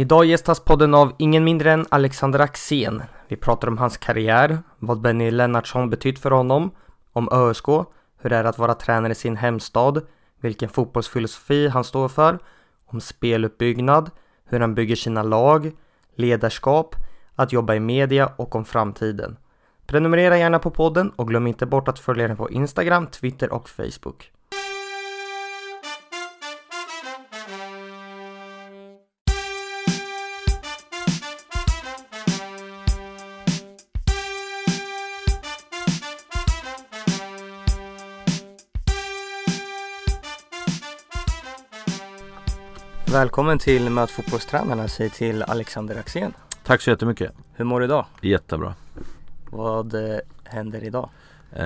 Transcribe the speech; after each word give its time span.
Idag 0.00 0.24
gästas 0.24 0.60
podden 0.60 0.94
av 0.94 1.12
ingen 1.18 1.44
mindre 1.44 1.72
än 1.72 1.86
Alexander 1.88 2.38
Axén. 2.38 3.02
Vi 3.28 3.36
pratar 3.36 3.68
om 3.68 3.78
hans 3.78 3.96
karriär, 3.96 4.58
vad 4.78 5.00
Benny 5.00 5.30
Lennartsson 5.30 5.90
betytt 5.90 6.18
för 6.18 6.30
honom, 6.30 6.70
om 7.12 7.28
ÖSK, 7.32 7.66
hur 8.20 8.30
det 8.30 8.36
är 8.36 8.44
att 8.44 8.58
vara 8.58 8.74
tränare 8.74 9.12
i 9.12 9.14
sin 9.14 9.36
hemstad, 9.36 10.02
vilken 10.40 10.68
fotbollsfilosofi 10.68 11.68
han 11.68 11.84
står 11.84 12.08
för, 12.08 12.38
om 12.86 13.00
speluppbyggnad, 13.00 14.10
hur 14.44 14.60
han 14.60 14.74
bygger 14.74 14.96
sina 14.96 15.22
lag, 15.22 15.72
ledarskap, 16.14 16.94
att 17.34 17.52
jobba 17.52 17.74
i 17.74 17.80
media 17.80 18.32
och 18.36 18.54
om 18.54 18.64
framtiden. 18.64 19.36
Prenumerera 19.86 20.38
gärna 20.38 20.58
på 20.58 20.70
podden 20.70 21.10
och 21.16 21.28
glöm 21.28 21.46
inte 21.46 21.66
bort 21.66 21.88
att 21.88 21.98
följa 21.98 22.28
den 22.28 22.36
på 22.36 22.50
Instagram, 22.50 23.06
Twitter 23.06 23.52
och 23.52 23.68
Facebook. 23.68 24.32
Välkommen 43.20 43.58
till 43.58 43.90
Möt 43.90 44.10
fotbollstränarna, 44.10 44.88
säger 44.88 45.10
till 45.10 45.42
Alexander 45.42 45.98
Axén. 45.98 46.32
Tack 46.64 46.80
så 46.80 46.90
jättemycket. 46.90 47.32
Hur 47.52 47.64
mår 47.64 47.80
du 47.80 47.86
idag? 47.86 48.06
Jättebra. 48.20 48.74
Vad 49.50 49.94
eh, 49.94 50.18
händer 50.44 50.84
idag? 50.84 51.10
Eh, 51.52 51.64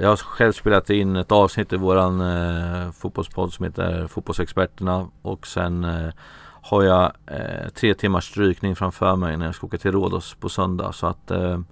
jag 0.00 0.08
har 0.08 0.16
själv 0.16 0.52
spelat 0.52 0.90
in 0.90 1.16
ett 1.16 1.32
avsnitt 1.32 1.72
i 1.72 1.76
våran 1.76 2.20
eh, 2.20 2.90
fotbollspodd 2.92 3.52
som 3.52 3.64
heter 3.64 4.06
Fotbollsexperterna 4.06 5.08
och 5.22 5.46
sen 5.46 5.84
eh, 5.84 6.12
har 6.62 6.82
jag 6.82 7.12
eh, 7.26 7.68
tre 7.74 7.94
timmars 7.94 8.30
strykning 8.30 8.76
framför 8.76 9.16
mig 9.16 9.36
när 9.36 9.46
jag 9.46 9.54
ska 9.54 9.66
åka 9.66 9.78
till 9.78 9.92
Rhodos 9.92 10.34
på 10.34 10.48
söndag 10.48 10.92
så 10.92 11.06
att 11.06 11.26
det 11.26 11.64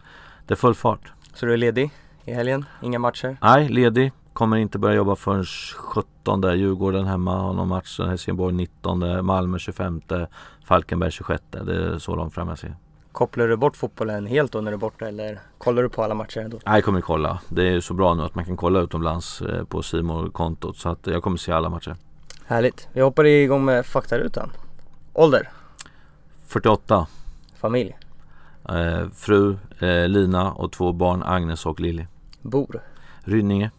är 0.49 0.55
full 0.55 0.75
fart. 0.75 1.13
Så 1.35 1.47
du 1.47 1.53
är 1.53 1.57
ledig 1.57 1.91
i 2.25 2.33
helgen? 2.33 2.65
Inga 2.83 2.99
matcher? 2.99 3.37
Nej, 3.43 3.69
ledig. 3.69 4.13
Kommer 4.33 4.57
inte 4.57 4.79
börja 4.79 4.97
jobba 4.97 5.17
förrän 5.17 5.45
17 5.45 6.59
Djurgården 6.59 7.07
hemma 7.07 7.37
har 7.37 7.53
någon 7.53 7.69
match. 7.69 8.01
Helsingborg 8.01 8.55
19 8.55 9.27
Malmö 9.27 9.59
25 9.59 10.01
Falkenberg 10.65 11.11
26 11.11 11.43
Det 11.51 11.77
är 11.77 11.99
så 11.99 12.17
långt 12.17 12.35
fram 12.35 12.49
jag 12.49 12.59
ser. 12.59 12.77
Kopplar 13.13 13.49
du 13.49 13.57
bort 13.57 13.77
fotbollen 13.77 14.27
helt 14.27 14.53
då 14.53 14.61
när 14.61 14.71
du 14.71 14.75
är 14.75 14.79
borta 14.79 15.09
eller 15.09 15.41
kollar 15.59 15.83
du 15.83 15.89
på 15.89 16.03
alla 16.03 16.15
matcher 16.15 16.41
ändå? 16.41 16.59
Nej, 16.67 16.75
jag 16.75 16.85
kommer 16.85 17.01
kolla. 17.01 17.41
Det 17.49 17.69
är 17.69 17.81
så 17.81 17.95
bra 17.95 18.15
nu 18.15 18.23
att 18.23 18.35
man 18.35 18.45
kan 18.45 18.57
kolla 18.57 18.81
utomlands 18.81 19.43
eh, 19.43 19.65
på 19.65 19.83
simor 19.83 20.31
kontot 20.31 20.77
så 20.77 20.89
att 20.89 21.07
jag 21.07 21.23
kommer 21.23 21.37
se 21.37 21.53
alla 21.53 21.69
matcher. 21.69 21.97
Härligt. 22.47 22.89
Vi 22.93 23.01
hoppar 23.01 23.27
igång 23.27 23.65
med 23.65 23.87
faktarutan. 23.87 24.53
Ålder? 25.13 25.49
48. 26.47 27.07
Familj? 27.57 27.97
Eh, 28.69 29.09
fru 29.15 29.57
eh, 29.79 30.09
Lina 30.09 30.53
och 30.53 30.73
två 30.73 30.93
barn 30.93 31.23
Agnes 31.23 31.67
och 31.67 31.81
Lilly. 31.81 32.07
Bor? 32.43 32.83
Rynninge. 33.21 33.71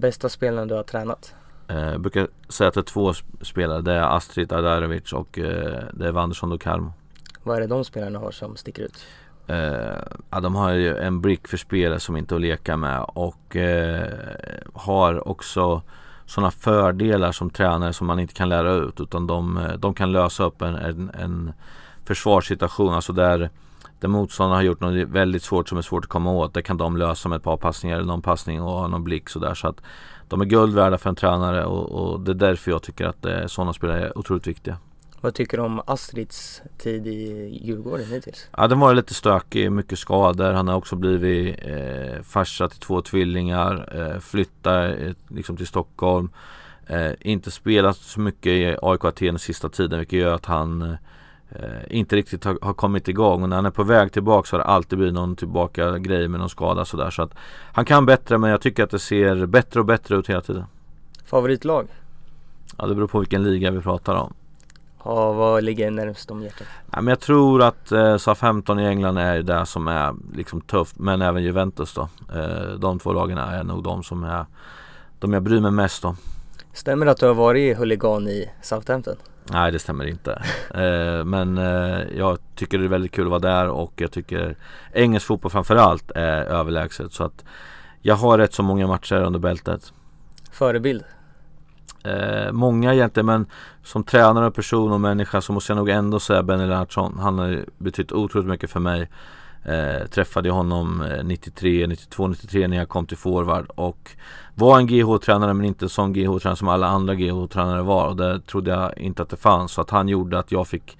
Bästa 0.00 0.28
spelaren 0.28 0.68
du 0.68 0.74
har 0.74 0.82
tränat? 0.82 1.34
Eh, 1.68 1.98
brukar 1.98 2.28
säga 2.48 2.68
att 2.68 2.74
det 2.74 2.80
är 2.80 2.82
två 2.82 3.12
spelare. 3.40 3.80
Det 3.80 3.92
är 3.92 4.16
Astrid 4.16 4.52
Adarevic 4.52 5.12
och 5.12 5.38
eh, 5.38 5.82
det 5.92 6.08
är 6.08 6.12
Wanderson 6.12 6.50
do 6.50 6.58
Carmo. 6.58 6.92
Vad 7.42 7.56
är 7.56 7.60
det 7.60 7.66
de 7.66 7.84
spelarna 7.84 8.18
har 8.18 8.30
som 8.30 8.56
sticker 8.56 8.82
ut? 8.82 9.06
Eh, 9.46 9.56
ja, 10.30 10.40
de 10.40 10.54
har 10.54 10.70
ju 10.70 10.96
en 10.96 11.20
brick 11.20 11.48
för 11.48 11.56
spelare 11.56 12.00
som 12.00 12.16
inte 12.16 12.34
är 12.34 12.36
att 12.36 12.42
leka 12.42 12.76
med 12.76 13.04
och 13.08 13.56
eh, 13.56 14.08
har 14.74 15.28
också 15.28 15.82
sådana 16.26 16.50
fördelar 16.50 17.32
som 17.32 17.50
tränare 17.50 17.92
som 17.92 18.06
man 18.06 18.18
inte 18.18 18.34
kan 18.34 18.48
lära 18.48 18.72
ut 18.72 19.00
utan 19.00 19.26
de, 19.26 19.56
eh, 19.56 19.72
de 19.72 19.94
kan 19.94 20.12
lösa 20.12 20.44
upp 20.44 20.62
en, 20.62 20.74
en, 20.74 21.10
en 21.18 21.52
försvarssituation, 22.04 22.94
alltså 22.94 23.12
där 23.12 23.50
där 24.02 24.08
motståndaren 24.08 24.56
har 24.56 24.62
gjort 24.62 24.80
något 24.80 25.08
väldigt 25.08 25.42
svårt 25.42 25.68
som 25.68 25.78
är 25.78 25.82
svårt 25.82 26.04
att 26.04 26.10
komma 26.10 26.32
åt. 26.32 26.54
Det 26.54 26.62
kan 26.62 26.76
de 26.76 26.96
lösa 26.96 27.28
med 27.28 27.36
ett 27.36 27.42
par 27.42 27.56
passningar 27.56 27.96
eller 27.96 28.06
någon 28.06 28.22
passning 28.22 28.62
och 28.62 28.90
någon 28.90 29.04
blick 29.04 29.28
sådär. 29.28 29.54
Så 29.54 29.68
att 29.68 29.80
de 30.28 30.40
är 30.40 30.44
guld 30.44 30.74
värda 30.74 30.98
för 30.98 31.10
en 31.10 31.16
tränare 31.16 31.64
och, 31.64 31.92
och 31.92 32.20
det 32.20 32.32
är 32.32 32.34
därför 32.34 32.70
jag 32.70 32.82
tycker 32.82 33.04
att 33.06 33.24
eh, 33.26 33.46
sådana 33.46 33.72
spelare 33.72 34.06
är 34.06 34.18
otroligt 34.18 34.46
viktiga. 34.46 34.76
Vad 35.20 35.34
tycker 35.34 35.56
du 35.56 35.62
om 35.62 35.82
Astrids 35.86 36.62
tid 36.78 37.06
i 37.06 37.48
Djurgården 37.62 38.06
hittills? 38.06 38.48
Ja 38.56 38.68
den 38.68 38.80
var 38.80 38.94
lite 38.94 39.14
stökig, 39.14 39.72
mycket 39.72 39.98
skador. 39.98 40.52
Han 40.52 40.68
har 40.68 40.74
också 40.74 40.96
blivit 40.96 41.56
eh, 41.62 42.22
farsa 42.22 42.68
till 42.68 42.80
två 42.80 43.02
tvillingar, 43.02 43.98
eh, 44.00 44.20
flyttar 44.20 45.06
eh, 45.06 45.12
liksom 45.28 45.56
till 45.56 45.66
Stockholm. 45.66 46.30
Eh, 46.86 47.12
inte 47.20 47.50
spelat 47.50 47.96
så 47.96 48.20
mycket 48.20 48.46
i 48.46 48.76
AIK 48.82 49.04
Aten 49.04 49.38
sista 49.38 49.68
tiden 49.68 49.98
vilket 49.98 50.18
gör 50.18 50.34
att 50.34 50.46
han 50.46 50.82
eh, 50.82 50.94
inte 51.90 52.16
riktigt 52.16 52.44
har, 52.44 52.58
har, 52.62 52.74
kommit 52.74 53.08
igång 53.08 53.42
och 53.42 53.48
när 53.48 53.56
han 53.56 53.66
är 53.66 53.70
på 53.70 53.82
väg 53.82 54.12
tillbaka 54.12 54.46
så 54.46 54.56
har 54.56 54.58
det 54.58 54.64
alltid 54.64 54.98
blivit 54.98 55.14
någon 55.14 55.36
tillbaka 55.36 55.98
grej 55.98 56.28
med 56.28 56.40
någon 56.40 56.50
skada 56.50 56.84
sådär 56.84 57.10
så 57.10 57.22
att 57.22 57.34
han 57.72 57.84
kan 57.84 58.06
bättre 58.06 58.38
men 58.38 58.50
jag 58.50 58.60
tycker 58.60 58.84
att 58.84 58.90
det 58.90 58.98
ser 58.98 59.46
bättre 59.46 59.80
och 59.80 59.86
bättre 59.86 60.16
ut 60.16 60.30
hela 60.30 60.40
tiden. 60.40 60.64
Favoritlag? 61.24 61.88
Ja 62.78 62.86
det 62.86 62.94
beror 62.94 63.06
på 63.06 63.18
vilken 63.18 63.42
liga 63.42 63.70
vi 63.70 63.80
pratar 63.80 64.14
om. 64.14 64.34
Ja, 65.04 65.32
vad 65.32 65.64
ligger 65.64 65.90
närmst 65.90 66.30
om 66.30 66.42
hjärtat? 66.42 66.66
Ja, 66.90 67.00
men 67.00 67.06
jag 67.06 67.20
tror 67.20 67.62
att 67.62 67.92
eh, 67.92 68.18
SA-15 68.18 68.80
i 68.80 68.86
England 68.86 69.18
är 69.18 69.42
det 69.42 69.66
som 69.66 69.88
är 69.88 70.14
liksom 70.34 70.60
tufft 70.60 70.98
men 70.98 71.22
även 71.22 71.42
Juventus 71.42 71.94
då. 71.94 72.08
Eh, 72.34 72.78
de 72.78 72.98
två 72.98 73.12
lagen 73.12 73.38
är 73.38 73.64
nog 73.64 73.82
de 73.82 74.02
som 74.02 74.24
är 74.24 74.46
de 75.18 75.32
jag 75.32 75.42
bryr 75.42 75.60
mig 75.60 75.70
mest 75.70 76.04
om. 76.04 76.16
Stämmer 76.72 77.06
det 77.06 77.12
att 77.12 77.18
du 77.18 77.26
har 77.26 77.34
varit 77.34 77.78
huligan 77.78 78.28
i 78.28 78.50
Southampton? 78.62 79.16
Nej 79.44 79.72
det 79.72 79.78
stämmer 79.78 80.04
inte. 80.04 80.42
Eh, 80.74 81.24
men 81.24 81.58
eh, 81.58 82.00
jag 82.16 82.38
tycker 82.54 82.78
det 82.78 82.84
är 82.84 82.88
väldigt 82.88 83.12
kul 83.12 83.24
att 83.24 83.30
vara 83.30 83.40
där 83.40 83.68
och 83.68 83.92
jag 83.96 84.12
tycker 84.12 84.56
engelsk 84.92 85.26
fotboll 85.26 85.50
framförallt 85.50 86.10
är 86.10 86.42
överlägset. 86.42 87.12
Så 87.12 87.24
att 87.24 87.44
jag 88.00 88.14
har 88.14 88.38
rätt 88.38 88.54
så 88.54 88.62
många 88.62 88.86
matcher 88.86 89.16
under 89.16 89.38
bältet. 89.38 89.92
Förebild? 90.50 91.04
Eh, 92.04 92.52
många 92.52 92.94
egentligen 92.94 93.26
men 93.26 93.46
som 93.84 94.04
tränare, 94.04 94.50
person 94.50 94.92
och 94.92 95.00
människa 95.00 95.40
så 95.40 95.52
måste 95.52 95.72
jag 95.72 95.76
nog 95.76 95.88
ändå 95.88 96.20
säga 96.20 96.42
Benny 96.42 96.66
Lennartsson. 96.66 97.18
Han 97.18 97.38
har 97.38 97.64
betytt 97.78 98.12
otroligt 98.12 98.48
mycket 98.48 98.70
för 98.70 98.80
mig. 98.80 99.08
Eh, 99.64 100.06
träffade 100.06 100.50
honom 100.50 101.04
93, 101.24 101.86
92, 101.86 102.26
93 102.26 102.68
när 102.68 102.76
jag 102.76 102.88
kom 102.88 103.06
till 103.06 103.16
forward 103.16 103.66
och 103.74 104.10
var 104.54 104.78
en 104.78 104.86
GH-tränare 104.86 105.54
men 105.54 105.66
inte 105.66 105.88
sån 105.88 106.12
GH-tränare 106.12 106.56
som 106.56 106.68
alla 106.68 106.86
andra 106.86 107.14
GH-tränare 107.14 107.82
var 107.82 108.08
och 108.08 108.16
det 108.16 108.40
trodde 108.40 108.70
jag 108.70 108.98
inte 108.98 109.22
att 109.22 109.28
det 109.28 109.36
fanns 109.36 109.72
så 109.72 109.80
att 109.80 109.90
han 109.90 110.08
gjorde 110.08 110.38
att 110.38 110.52
jag 110.52 110.68
fick 110.68 110.98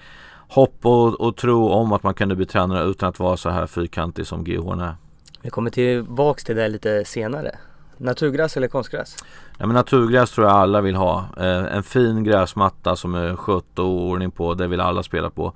hopp 0.48 0.86
och, 0.86 1.20
och 1.20 1.36
tro 1.36 1.68
om 1.68 1.92
att 1.92 2.02
man 2.02 2.14
kunde 2.14 2.36
bli 2.36 2.46
tränare 2.46 2.84
utan 2.84 3.08
att 3.08 3.18
vara 3.18 3.36
så 3.36 3.50
här 3.50 3.66
fyrkantig 3.66 4.26
som 4.26 4.44
GH 4.44 4.68
är. 4.82 4.96
Vi 5.42 5.50
kommer 5.50 5.70
tillbaks 5.70 6.44
till 6.44 6.56
det 6.56 6.68
lite 6.68 7.04
senare. 7.04 7.58
Naturgräs 7.96 8.56
eller 8.56 8.68
konstgräs? 8.68 9.16
Ja 9.58 9.66
men 9.66 9.74
naturgräs 9.74 10.30
tror 10.30 10.46
jag 10.46 10.56
alla 10.56 10.80
vill 10.80 10.94
ha. 10.94 11.24
Eh, 11.36 11.76
en 11.76 11.82
fin 11.82 12.24
gräsmatta 12.24 12.96
som 12.96 13.14
är 13.14 13.36
skött 13.36 13.78
och 13.78 14.02
ordning 14.02 14.30
på, 14.30 14.54
det 14.54 14.66
vill 14.66 14.80
alla 14.80 15.02
spela 15.02 15.30
på. 15.30 15.52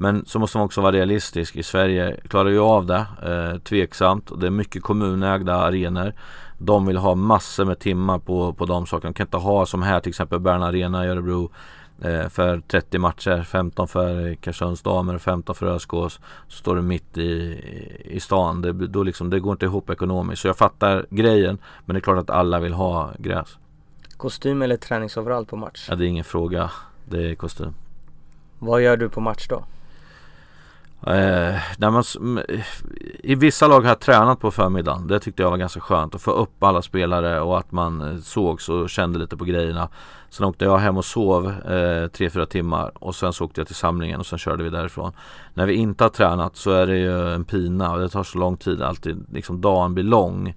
Men 0.00 0.24
så 0.26 0.38
måste 0.38 0.58
man 0.58 0.64
också 0.64 0.80
vara 0.80 0.92
realistisk. 0.92 1.56
I 1.56 1.62
Sverige 1.62 2.16
klarar 2.28 2.50
ju 2.50 2.60
av 2.60 2.86
det. 2.86 3.06
Eh, 3.22 3.58
tveksamt. 3.58 4.30
Det 4.40 4.46
är 4.46 4.50
mycket 4.50 4.82
kommunägda 4.82 5.54
arenor. 5.54 6.12
De 6.58 6.86
vill 6.86 6.96
ha 6.96 7.14
massor 7.14 7.64
med 7.64 7.78
timmar 7.78 8.18
på, 8.18 8.52
på 8.52 8.66
de 8.66 8.86
sakerna. 8.86 9.10
De 9.10 9.14
kan 9.14 9.26
inte 9.26 9.36
ha 9.36 9.66
som 9.66 9.82
här 9.82 10.00
till 10.00 10.08
exempel 10.08 10.38
Bern 10.38 10.62
Arena 10.62 11.06
i 11.06 11.08
Örebro 11.08 11.50
eh, 12.02 12.28
för 12.28 12.60
30 12.60 12.98
matcher. 12.98 13.42
15 13.42 13.88
för 13.88 14.34
Karlskrons 14.34 14.82
damer 14.82 15.14
och 15.14 15.22
15 15.22 15.54
för 15.54 15.66
Öskås. 15.66 16.20
Så 16.48 16.56
står 16.56 16.76
det 16.76 16.82
mitt 16.82 17.18
i, 17.18 17.60
i 18.04 18.20
stan. 18.20 18.62
Det, 18.62 18.72
då 18.72 19.02
liksom, 19.02 19.30
det 19.30 19.40
går 19.40 19.52
inte 19.52 19.66
ihop 19.66 19.90
ekonomiskt. 19.90 20.42
Så 20.42 20.48
jag 20.48 20.56
fattar 20.56 21.06
grejen. 21.10 21.58
Men 21.84 21.94
det 21.94 21.98
är 21.98 22.02
klart 22.02 22.18
att 22.18 22.30
alla 22.30 22.60
vill 22.60 22.72
ha 22.72 23.10
gräs. 23.18 23.58
Kostym 24.16 24.62
eller 24.62 24.76
träningsoverall 24.76 25.46
på 25.46 25.56
match? 25.56 25.86
Ja, 25.90 25.96
det 25.96 26.04
är 26.04 26.08
ingen 26.08 26.24
fråga. 26.24 26.70
Det 27.04 27.30
är 27.30 27.34
kostym. 27.34 27.74
Vad 28.58 28.82
gör 28.82 28.96
du 28.96 29.08
på 29.08 29.20
match 29.20 29.48
då? 29.48 29.64
Eh, 31.06 31.56
när 31.78 31.90
man, 31.90 32.04
I 33.22 33.34
vissa 33.34 33.66
lag 33.66 33.80
har 33.80 33.88
jag 33.88 34.00
tränat 34.00 34.40
på 34.40 34.50
förmiddagen. 34.50 35.06
Det 35.06 35.20
tyckte 35.20 35.42
jag 35.42 35.50
var 35.50 35.56
ganska 35.56 35.80
skönt 35.80 36.14
att 36.14 36.22
få 36.22 36.30
upp 36.30 36.62
alla 36.62 36.82
spelare 36.82 37.40
och 37.40 37.58
att 37.58 37.72
man 37.72 38.00
eh, 38.00 38.20
sågs 38.20 38.68
och 38.68 38.90
kände 38.90 39.18
lite 39.18 39.36
på 39.36 39.44
grejerna. 39.44 39.88
Sen 40.30 40.46
åkte 40.46 40.64
jag 40.64 40.78
hem 40.78 40.96
och 40.96 41.04
sov 41.04 41.48
eh, 41.48 42.08
3-4 42.08 42.44
timmar 42.44 42.92
och 42.94 43.14
sen 43.14 43.32
så 43.32 43.44
åkte 43.44 43.60
jag 43.60 43.66
till 43.66 43.76
samlingen 43.76 44.20
och 44.20 44.26
sen 44.26 44.38
körde 44.38 44.64
vi 44.64 44.70
därifrån. 44.70 45.12
När 45.54 45.66
vi 45.66 45.74
inte 45.74 46.04
har 46.04 46.08
tränat 46.08 46.56
så 46.56 46.70
är 46.70 46.86
det 46.86 46.98
ju 46.98 47.34
en 47.34 47.44
pina 47.44 47.92
och 47.92 47.98
det 47.98 48.08
tar 48.08 48.22
så 48.22 48.38
lång 48.38 48.56
tid. 48.56 48.82
Alltid 48.82 49.26
liksom 49.32 49.60
dagen 49.60 49.94
blir 49.94 50.04
lång. 50.04 50.54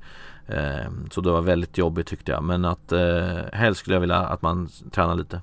Eh, 0.48 0.92
så 1.12 1.22
det 1.22 1.32
var 1.32 1.42
väldigt 1.42 1.78
jobbigt 1.78 2.08
tyckte 2.08 2.32
jag. 2.32 2.44
Men 2.44 2.66
att 2.66 2.92
eh, 2.92 3.38
helst 3.54 3.80
skulle 3.80 3.96
jag 3.96 4.02
vilja 4.02 4.18
att 4.18 4.42
man 4.42 4.70
tränar 4.92 5.16
lite. 5.16 5.42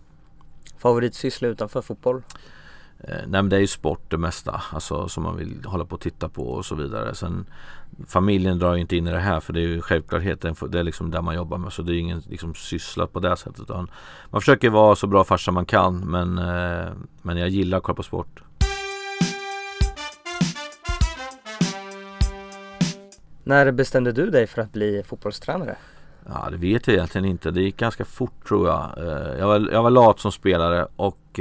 Favoritsyssla 0.78 1.48
utanför 1.48 1.82
fotboll? 1.82 2.22
Eh, 3.04 3.14
nej 3.14 3.42
men 3.42 3.48
det 3.48 3.56
är 3.56 3.60
ju 3.60 3.66
sport 3.66 4.10
det 4.10 4.18
mesta, 4.18 4.62
alltså 4.72 5.08
som 5.08 5.22
man 5.22 5.36
vill 5.36 5.64
hålla 5.64 5.84
på 5.84 5.94
och 5.94 6.00
titta 6.00 6.28
på 6.28 6.42
och 6.42 6.64
så 6.64 6.74
vidare. 6.74 7.14
Sen 7.14 7.46
familjen 8.06 8.58
drar 8.58 8.74
ju 8.74 8.80
inte 8.80 8.96
in 8.96 9.06
i 9.06 9.12
det 9.12 9.18
här 9.18 9.40
för 9.40 9.52
det 9.52 9.60
är 9.60 9.66
ju 9.66 9.80
självklarheten, 9.80 10.54
det 10.68 10.78
är 10.78 10.82
liksom 10.82 11.10
där 11.10 11.22
man 11.22 11.34
jobbar 11.34 11.58
med 11.58 11.72
så 11.72 11.82
det 11.82 11.94
är 11.94 11.98
ingen 11.98 12.22
liksom 12.28 12.54
syssla 12.54 13.06
på 13.06 13.20
det 13.20 13.36
sättet. 13.36 13.60
Utan 13.60 13.90
man 14.30 14.40
försöker 14.40 14.70
vara 14.70 14.96
så 14.96 15.06
bra 15.06 15.24
farsa 15.24 15.52
man 15.52 15.66
kan 15.66 15.98
men, 15.98 16.38
eh, 16.38 16.92
men 17.22 17.36
jag 17.36 17.48
gillar 17.48 17.78
att 17.78 17.84
kolla 17.84 17.96
på 17.96 18.02
sport. 18.02 18.42
När 23.44 23.72
bestämde 23.72 24.12
du 24.12 24.30
dig 24.30 24.46
för 24.46 24.62
att 24.62 24.72
bli 24.72 25.02
fotbollstränare? 25.06 25.76
Ja 26.26 26.48
det 26.50 26.56
vet 26.56 26.86
jag 26.86 26.94
egentligen 26.94 27.24
inte. 27.24 27.50
Det 27.50 27.62
gick 27.62 27.76
ganska 27.76 28.04
fort 28.04 28.48
tror 28.48 28.68
jag. 28.68 28.98
Eh, 28.98 29.38
jag 29.38 29.46
var, 29.46 29.68
jag 29.72 29.82
var 29.82 29.90
lat 29.90 30.20
som 30.20 30.32
spelare 30.32 30.86
och 30.96 31.40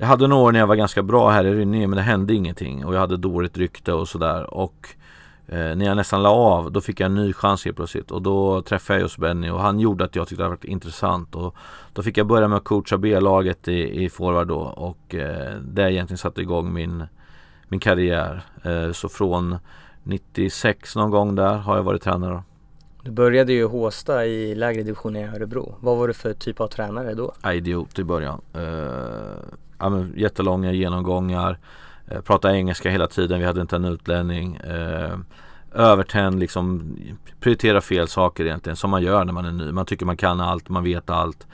jag 0.00 0.06
hade 0.06 0.26
några 0.26 0.42
år 0.42 0.52
när 0.52 0.58
jag 0.60 0.66
var 0.66 0.76
ganska 0.76 1.02
bra 1.02 1.30
här 1.30 1.44
i 1.44 1.54
Rynninge 1.54 1.86
men 1.86 1.96
det 1.96 2.02
hände 2.02 2.34
ingenting 2.34 2.84
och 2.84 2.94
jag 2.94 3.00
hade 3.00 3.16
dåligt 3.16 3.58
rykte 3.58 3.92
och 3.92 4.08
sådär. 4.08 4.54
Och 4.54 4.88
eh, 5.46 5.76
när 5.76 5.84
jag 5.84 5.96
nästan 5.96 6.22
la 6.22 6.30
av 6.30 6.72
då 6.72 6.80
fick 6.80 7.00
jag 7.00 7.06
en 7.06 7.14
ny 7.14 7.32
chans 7.32 7.64
helt 7.64 7.76
plötsligt 7.76 8.10
och 8.10 8.22
då 8.22 8.62
träffade 8.62 8.98
jag 8.98 9.04
just 9.04 9.18
Benny 9.18 9.50
och 9.50 9.60
han 9.60 9.80
gjorde 9.80 10.04
att 10.04 10.16
jag 10.16 10.28
tyckte 10.28 10.42
det 10.42 10.48
var 10.48 10.58
intressant. 10.62 11.34
Och 11.34 11.54
då 11.92 12.02
fick 12.02 12.18
jag 12.18 12.26
börja 12.26 12.48
med 12.48 12.56
att 12.56 12.64
coacha 12.64 12.98
B-laget 12.98 13.68
i, 13.68 14.04
i 14.04 14.08
forward 14.08 14.48
då 14.48 14.58
och 14.60 15.14
eh, 15.14 15.54
det 15.60 15.92
egentligen 15.92 16.18
satte 16.18 16.40
igång 16.40 16.72
min, 16.72 17.04
min 17.68 17.80
karriär. 17.80 18.44
Eh, 18.62 18.92
så 18.92 19.08
från 19.08 19.56
96 20.02 20.96
någon 20.96 21.10
gång 21.10 21.34
där 21.34 21.56
har 21.56 21.76
jag 21.76 21.82
varit 21.82 22.02
tränare. 22.02 22.42
Du 23.02 23.10
började 23.10 23.52
ju 23.52 23.64
Håsta 23.64 24.26
i 24.26 24.54
lägre 24.54 24.82
division 24.82 25.16
i 25.16 25.24
Örebro. 25.24 25.74
Vad 25.80 25.98
var 25.98 26.08
du 26.08 26.14
för 26.14 26.32
typ 26.32 26.60
av 26.60 26.66
tränare 26.66 27.14
då? 27.14 27.34
Idiot 27.52 27.98
i 27.98 28.04
början. 28.04 28.40
Uh, 28.56 28.62
ja, 29.80 29.88
men 29.88 30.12
jättelånga 30.16 30.72
genomgångar. 30.72 31.58
Eh, 32.08 32.20
pratade 32.20 32.56
engelska 32.56 32.90
hela 32.90 33.06
tiden, 33.06 33.38
vi 33.38 33.46
hade 33.46 33.60
inte 33.60 33.76
en 33.76 33.84
utlänning. 33.84 34.56
Eh, 34.56 35.18
övertänd, 35.72 36.40
liksom 36.40 36.96
prioritera 37.40 37.80
fel 37.80 38.08
saker 38.08 38.44
egentligen 38.44 38.76
som 38.76 38.90
man 38.90 39.02
gör 39.02 39.24
när 39.24 39.32
man 39.32 39.44
är 39.44 39.52
ny. 39.52 39.72
Man 39.72 39.86
tycker 39.86 40.06
man 40.06 40.16
kan 40.16 40.40
allt, 40.40 40.68
man 40.68 40.84
vet 40.84 41.10
allt. 41.10 41.46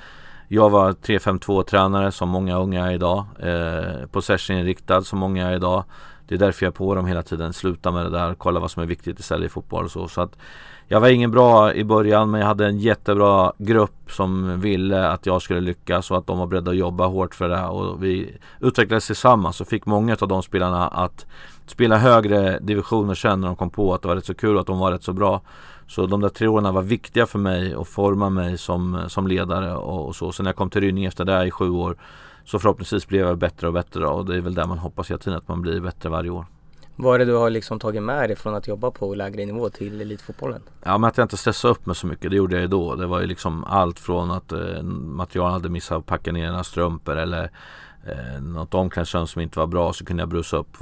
Jag 0.48 0.70
var 0.70 0.92
3-5-2 0.92 1.62
tränare 1.62 2.12
som 2.12 2.28
många 2.28 2.58
unga 2.58 2.86
är 2.86 2.92
idag. 2.92 3.24
Eh, 3.38 4.06
possession-inriktad 4.06 5.02
som 5.02 5.18
många 5.18 5.48
är 5.48 5.54
idag. 5.54 5.84
Det 6.28 6.34
är 6.34 6.38
därför 6.38 6.66
jag 6.66 6.70
är 6.70 6.76
på 6.76 6.94
dem 6.94 7.06
hela 7.06 7.22
tiden. 7.22 7.52
Sluta 7.52 7.90
med 7.90 8.04
det 8.04 8.10
där, 8.10 8.34
kolla 8.34 8.60
vad 8.60 8.70
som 8.70 8.82
är 8.82 8.86
viktigt 8.86 9.18
istället 9.18 9.46
i 9.46 9.52
fotboll 9.52 9.84
och 9.84 9.90
så. 9.90 10.08
så 10.08 10.20
att 10.20 10.38
jag 10.88 11.00
var 11.00 11.08
ingen 11.08 11.30
bra 11.30 11.74
i 11.74 11.84
början 11.84 12.30
men 12.30 12.40
jag 12.40 12.48
hade 12.48 12.66
en 12.66 12.78
jättebra 12.78 13.52
grupp 13.58 14.12
som 14.12 14.60
ville 14.60 15.08
att 15.08 15.26
jag 15.26 15.42
skulle 15.42 15.60
lyckas 15.60 16.10
och 16.10 16.18
att 16.18 16.26
de 16.26 16.38
var 16.38 16.46
beredda 16.46 16.70
att 16.70 16.76
jobba 16.76 17.06
hårt 17.06 17.34
för 17.34 17.48
det. 17.48 17.64
Och 17.64 18.04
vi 18.04 18.36
utvecklades 18.60 19.06
tillsammans 19.06 19.60
och 19.60 19.68
fick 19.68 19.86
många 19.86 20.16
av 20.20 20.28
de 20.28 20.42
spelarna 20.42 20.88
att 20.88 21.26
spela 21.66 21.98
högre 21.98 22.58
divisioner 22.58 23.14
sen 23.14 23.40
när 23.40 23.48
de 23.48 23.56
kom 23.56 23.70
på 23.70 23.94
att 23.94 24.02
det 24.02 24.08
var 24.08 24.16
rätt 24.16 24.24
så 24.24 24.34
kul 24.34 24.54
och 24.54 24.60
att 24.60 24.66
de 24.66 24.78
var 24.78 24.92
rätt 24.92 25.02
så 25.02 25.12
bra. 25.12 25.40
Så 25.86 26.06
de 26.06 26.20
där 26.20 26.28
tre 26.28 26.48
åren 26.48 26.74
var 26.74 26.82
viktiga 26.82 27.26
för 27.26 27.38
mig 27.38 27.76
och 27.76 27.88
forma 27.88 28.30
mig 28.30 28.58
som, 28.58 29.00
som 29.08 29.26
ledare 29.26 29.74
och, 29.76 30.06
och 30.06 30.16
så. 30.16 30.32
Sen 30.32 30.44
när 30.44 30.48
jag 30.48 30.56
kom 30.56 30.70
till 30.70 30.80
Rynninge 30.80 31.08
efter 31.08 31.24
det 31.24 31.46
i 31.46 31.50
sju 31.50 31.70
år 31.70 31.96
så 32.44 32.58
förhoppningsvis 32.58 33.08
blev 33.08 33.26
jag 33.26 33.38
bättre 33.38 33.66
och 33.66 33.72
bättre 33.72 34.06
och 34.06 34.26
det 34.26 34.36
är 34.36 34.40
väl 34.40 34.54
där 34.54 34.66
man 34.66 34.78
hoppas 34.78 35.10
hela 35.10 35.18
tiden 35.18 35.38
att 35.38 35.48
man 35.48 35.62
blir 35.62 35.80
bättre 35.80 36.08
varje 36.08 36.30
år. 36.30 36.46
Vad 36.98 37.14
är 37.14 37.18
det 37.18 37.24
du 37.24 37.34
har 37.34 37.50
liksom 37.50 37.78
tagit 37.78 38.02
med 38.02 38.28
dig 38.28 38.36
från 38.36 38.54
att 38.54 38.68
jobba 38.68 38.90
på 38.90 39.14
lägre 39.14 39.44
nivå 39.44 39.70
till 39.70 40.00
elitfotbollen? 40.00 40.62
Ja 40.84 40.98
men 40.98 41.08
att 41.08 41.16
jag 41.16 41.24
inte 41.24 41.36
stressade 41.36 41.72
upp 41.72 41.86
mig 41.86 41.96
så 41.96 42.06
mycket, 42.06 42.30
det 42.30 42.36
gjorde 42.36 42.54
jag 42.54 42.62
ju 42.62 42.68
då. 42.68 42.94
Det 42.94 43.06
var 43.06 43.20
ju 43.20 43.26
liksom 43.26 43.64
allt 43.64 43.98
från 43.98 44.30
att 44.30 44.52
eh, 44.52 44.82
materialen 44.82 45.52
hade 45.52 45.68
missat 45.68 45.98
att 45.98 46.06
packa 46.06 46.32
ner 46.32 46.48
några 46.48 46.64
strumpor 46.64 47.16
eller 47.16 47.50
eh, 48.06 48.42
något 48.42 48.74
omklädningsrum 48.74 49.26
som 49.26 49.42
inte 49.42 49.58
var 49.58 49.66
bra 49.66 49.92
så 49.92 50.04
kunde 50.04 50.22
jag 50.22 50.28
brusa 50.28 50.56
upp. 50.56 50.76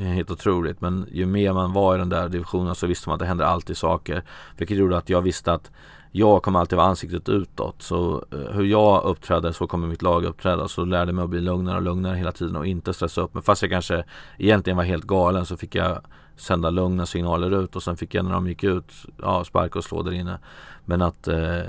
Eh, 0.00 0.06
helt 0.06 0.30
otroligt. 0.30 0.80
Men 0.80 1.06
ju 1.12 1.26
mer 1.26 1.52
man 1.52 1.72
var 1.72 1.94
i 1.94 1.98
den 1.98 2.08
där 2.08 2.28
divisionen 2.28 2.74
så 2.74 2.86
visste 2.86 3.08
man 3.08 3.14
att 3.14 3.20
det 3.20 3.26
hände 3.26 3.46
alltid 3.46 3.76
saker. 3.76 4.22
Vilket 4.56 4.76
gjorde 4.76 4.96
att 4.96 5.08
jag 5.08 5.20
visste 5.20 5.52
att 5.52 5.70
jag 6.16 6.42
kommer 6.42 6.60
alltid 6.60 6.76
vara 6.76 6.88
ansiktet 6.88 7.28
utåt. 7.28 7.82
Så 7.82 8.24
eh, 8.32 8.38
hur 8.38 8.64
jag 8.64 9.04
uppträder 9.04 9.52
så 9.52 9.66
kommer 9.66 9.86
mitt 9.86 10.02
lag 10.02 10.24
uppträda. 10.24 10.68
Så 10.68 10.84
lärde 10.84 11.12
mig 11.12 11.22
att 11.22 11.30
bli 11.30 11.40
lugnare 11.40 11.76
och 11.76 11.82
lugnare 11.82 12.16
hela 12.16 12.32
tiden 12.32 12.56
och 12.56 12.66
inte 12.66 12.94
stressa 12.94 13.20
upp 13.20 13.34
mig. 13.34 13.42
Fast 13.42 13.62
jag 13.62 13.70
kanske 13.70 14.04
egentligen 14.38 14.76
var 14.76 14.84
helt 14.84 15.04
galen 15.04 15.46
så 15.46 15.56
fick 15.56 15.74
jag 15.74 15.98
sända 16.36 16.70
lugna 16.70 17.06
signaler 17.06 17.62
ut 17.62 17.76
och 17.76 17.82
sen 17.82 17.96
fick 17.96 18.14
jag 18.14 18.24
när 18.24 18.32
de 18.32 18.46
gick 18.46 18.64
ut 18.64 18.92
ja, 19.22 19.44
sparka 19.44 19.78
och 19.78 19.84
slå 19.84 20.02
där 20.02 20.12
inne. 20.12 20.38
Men 20.84 21.02
att 21.02 21.28
eh, 21.28 21.60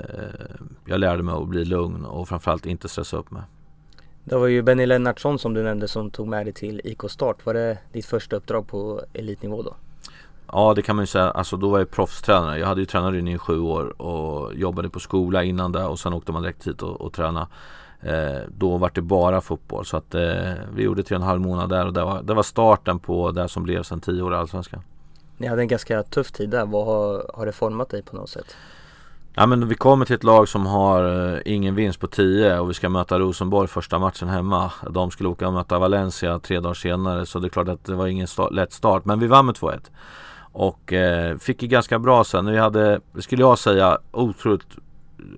jag 0.84 1.00
lärde 1.00 1.22
mig 1.22 1.34
att 1.34 1.48
bli 1.48 1.64
lugn 1.64 2.04
och 2.04 2.28
framförallt 2.28 2.66
inte 2.66 2.88
stressa 2.88 3.16
upp 3.16 3.30
mig. 3.30 3.42
Det 4.24 4.36
var 4.36 4.46
ju 4.46 4.62
Benny 4.62 4.86
Lennartsson 4.86 5.38
som 5.38 5.54
du 5.54 5.62
nämnde 5.62 5.88
som 5.88 6.10
tog 6.10 6.28
med 6.28 6.46
dig 6.46 6.52
till 6.52 6.80
IK 6.84 7.00
Start. 7.08 7.46
Var 7.46 7.54
det 7.54 7.78
ditt 7.92 8.06
första 8.06 8.36
uppdrag 8.36 8.68
på 8.68 9.02
elitnivå 9.12 9.62
då? 9.62 9.74
Ja 10.52 10.74
det 10.74 10.82
kan 10.82 10.96
man 10.96 11.02
ju 11.02 11.06
säga, 11.06 11.30
alltså 11.30 11.56
då 11.56 11.68
var 11.68 11.78
jag 11.78 11.90
proffstränare. 11.90 12.58
Jag 12.58 12.66
hade 12.66 12.80
ju 12.80 12.86
tränat 12.86 13.14
i 13.14 13.38
sju 13.38 13.60
år 13.60 14.02
och 14.02 14.54
jobbade 14.54 14.88
på 14.88 15.00
skola 15.00 15.44
innan 15.44 15.72
det 15.72 15.84
och 15.84 15.98
sen 15.98 16.12
åkte 16.12 16.32
man 16.32 16.42
direkt 16.42 16.66
hit 16.66 16.82
och, 16.82 17.00
och 17.00 17.12
tränade. 17.12 17.46
Eh, 18.00 18.40
då 18.48 18.76
var 18.76 18.90
det 18.94 19.02
bara 19.02 19.40
fotboll 19.40 19.84
så 19.84 19.96
att 19.96 20.14
eh, 20.14 20.52
vi 20.74 20.82
gjorde 20.82 21.02
tre 21.02 21.16
och 21.16 21.22
en 21.22 21.28
halv 21.28 21.40
månad 21.40 21.68
där 21.68 21.86
och 21.86 21.92
det 21.92 22.04
var, 22.04 22.22
det 22.22 22.34
var 22.34 22.42
starten 22.42 22.98
på 22.98 23.30
det 23.30 23.48
som 23.48 23.62
blev 23.62 23.82
sen 23.82 24.00
tio 24.00 24.22
år 24.22 24.32
i 24.32 24.36
Allsvenskan. 24.36 24.80
Ni 25.36 25.46
hade 25.46 25.62
en 25.62 25.68
ganska 25.68 26.02
tuff 26.02 26.32
tid 26.32 26.50
där, 26.50 26.66
vad 26.66 26.86
har, 26.86 27.30
har 27.34 27.46
det 27.46 27.52
format 27.52 27.88
dig 27.88 28.02
på 28.02 28.16
något 28.16 28.30
sätt? 28.30 28.56
Ja 29.34 29.46
men 29.46 29.68
vi 29.68 29.74
kommer 29.74 30.04
till 30.04 30.14
ett 30.14 30.24
lag 30.24 30.48
som 30.48 30.66
har 30.66 31.34
eh, 31.34 31.40
ingen 31.44 31.74
vinst 31.74 32.00
på 32.00 32.06
10 32.06 32.58
och 32.58 32.70
vi 32.70 32.74
ska 32.74 32.88
möta 32.88 33.18
Rosenborg 33.18 33.68
första 33.68 33.98
matchen 33.98 34.28
hemma. 34.28 34.72
De 34.90 35.10
skulle 35.10 35.28
åka 35.28 35.46
och 35.46 35.52
möta 35.52 35.78
Valencia 35.78 36.38
tre 36.38 36.60
dagar 36.60 36.74
senare 36.74 37.26
så 37.26 37.38
det 37.38 37.46
är 37.46 37.48
klart 37.48 37.68
att 37.68 37.84
det 37.84 37.94
var 37.94 38.06
ingen 38.06 38.26
start, 38.26 38.52
lätt 38.52 38.72
start 38.72 39.04
men 39.04 39.20
vi 39.20 39.26
vann 39.26 39.46
med 39.46 39.54
2-1. 39.54 39.80
Och 40.58 40.92
eh, 40.92 41.38
fick 41.38 41.62
ju 41.62 41.68
ganska 41.68 41.98
bra 41.98 42.24
sen. 42.24 42.46
Vi 42.46 42.58
hade, 42.58 43.00
skulle 43.18 43.42
jag 43.42 43.58
säga, 43.58 43.98
otroligt 44.12 44.66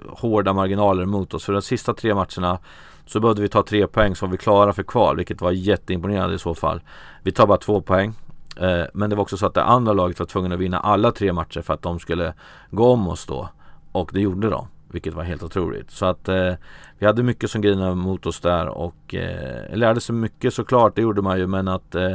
hårda 0.09 0.53
marginaler 0.53 1.07
mot 1.07 1.35
oss. 1.35 1.45
För 1.45 1.53
de 1.53 1.63
sista 1.63 1.95
tre 1.95 2.15
matcherna 2.15 2.59
så 3.07 3.21
behövde 3.21 3.43
vi 3.43 3.49
ta 3.49 3.63
tre 3.63 3.87
poäng 3.87 4.17
som 4.17 4.31
vi 4.31 4.37
klara 4.37 4.73
för 4.73 4.83
kval. 4.83 5.17
Vilket 5.17 5.41
var 5.41 5.51
jätteimponerande 5.51 6.35
i 6.35 6.39
så 6.39 6.55
fall. 6.55 6.81
Vi 7.23 7.33
tar 7.33 7.47
bara 7.47 7.59
två 7.59 7.81
poäng. 7.81 8.15
Eh, 8.57 8.85
men 8.95 9.11
det 9.11 9.17
var 9.17 9.23
också 9.23 9.37
så 9.37 9.47
att 9.47 9.55
det 9.55 9.65
andra 9.65 9.93
laget 9.93 10.19
var 10.19 10.27
tvungna 10.27 10.55
att 10.55 10.61
vinna 10.61 10.81
alla 10.81 11.13
tre 11.13 11.33
matcher 11.33 11.61
för 11.61 11.75
att 11.75 11.83
de 11.83 11.99
skulle 11.99 12.35
gå 12.71 12.93
om 12.93 13.09
oss 13.09 13.27
då. 13.27 13.49
Och 13.93 14.11
det 14.13 14.21
gjorde 14.21 14.51
de. 14.51 14.67
Vilket 14.89 15.15
var 15.15 15.23
helt 15.23 15.43
otroligt. 15.43 15.91
Så 15.91 16.07
att 16.07 16.29
eh, 16.29 16.53
vi 16.99 17.07
hade 17.07 17.23
mycket 17.23 17.51
som 17.51 17.61
grinade 17.61 17.95
mot 17.95 18.27
oss 18.27 18.41
där 18.41 18.69
och 18.69 19.15
eh, 19.15 19.77
lärde 19.77 20.01
sig 20.01 20.15
mycket 20.15 20.55
såklart. 20.55 20.97
Det 20.97 21.03
gjorde 21.03 21.23
man 21.23 21.39
ju 21.39 21.47
men 21.47 21.69
att 21.69 21.95
eh, 21.95 22.13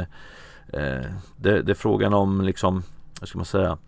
eh 0.72 1.04
det, 1.36 1.62
det 1.62 1.72
är 1.72 1.74
frågan 1.74 2.14
om 2.14 2.40
liksom 2.40 2.82
vad 3.20 3.28
ska 3.28 3.38
man 3.38 3.44
säga 3.44 3.78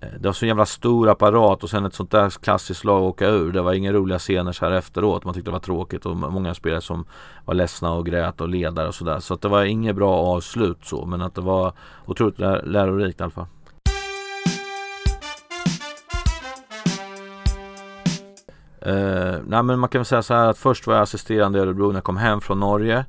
eh, 0.00 0.08
det 0.18 0.28
var 0.28 0.32
så 0.32 0.46
jävla 0.46 0.66
stor 0.66 1.08
apparat 1.08 1.62
och 1.62 1.70
sen 1.70 1.84
ett 1.84 1.94
sånt 1.94 2.10
där 2.10 2.30
klassiskt 2.30 2.84
lag 2.84 3.02
åka 3.02 3.28
ur. 3.28 3.52
Det 3.52 3.62
var 3.62 3.72
inga 3.72 3.92
roliga 3.92 4.18
scener 4.18 4.52
så 4.52 4.64
här 4.64 4.72
efteråt. 4.72 5.24
Man 5.24 5.34
tyckte 5.34 5.50
det 5.50 5.52
var 5.52 5.60
tråkigt 5.60 6.06
och 6.06 6.16
många 6.16 6.54
spelare 6.54 6.80
som 6.80 7.04
var 7.44 7.54
ledsna 7.54 7.92
och 7.92 8.06
grät 8.06 8.40
och 8.40 8.48
ledare 8.48 8.88
och 8.88 8.94
sådär. 8.94 9.20
Så 9.20 9.34
att 9.34 9.40
det 9.40 9.48
var 9.48 9.64
inget 9.64 9.96
bra 9.96 10.16
avslut 10.16 10.78
så. 10.84 11.06
Men 11.06 11.22
att 11.22 11.34
det 11.34 11.40
var 11.40 11.72
otroligt 12.06 12.38
lär 12.38 12.62
lärorikt 12.62 13.20
i 13.20 13.22
alla 13.22 13.30
fall. 13.30 13.46
Uh, 18.86 19.38
nej 19.46 19.62
men 19.62 19.78
man 19.78 19.88
kan 19.88 19.98
väl 19.98 20.06
säga 20.06 20.22
så 20.22 20.34
här 20.34 20.48
att 20.48 20.58
först 20.58 20.86
var 20.86 20.94
jag 20.94 21.02
assisterande 21.02 21.58
i 21.58 21.62
Örebro 21.62 21.86
när 21.86 21.94
jag 21.94 22.04
kom 22.04 22.16
hem 22.16 22.40
från 22.40 22.60
Norge. 22.60 23.04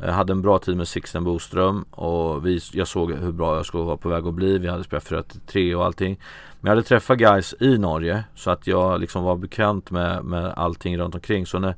Jag 0.00 0.12
hade 0.12 0.32
en 0.32 0.42
bra 0.42 0.58
tid 0.58 0.76
med 0.76 0.88
Sixten 0.88 1.24
Boström 1.24 1.82
och 1.90 2.46
vi, 2.46 2.60
jag 2.72 2.88
såg 2.88 3.12
hur 3.12 3.32
bra 3.32 3.56
jag 3.56 3.66
skulle 3.66 3.84
vara 3.84 3.96
på 3.96 4.08
väg 4.08 4.26
att 4.26 4.34
bli. 4.34 4.58
Vi 4.58 4.68
hade 4.68 4.84
spelat 4.84 5.04
för 5.04 5.24
tre 5.46 5.74
och 5.74 5.84
allting. 5.84 6.20
Men 6.60 6.70
jag 6.70 6.76
hade 6.76 6.88
träffat 6.88 7.18
guys 7.18 7.54
i 7.60 7.78
Norge 7.78 8.24
så 8.34 8.50
att 8.50 8.66
jag 8.66 9.00
liksom 9.00 9.24
var 9.24 9.36
bekant 9.36 9.90
med, 9.90 10.24
med 10.24 10.52
allting 10.56 10.98
runt 10.98 11.14
omkring. 11.14 11.46
Så 11.46 11.58
när, 11.58 11.74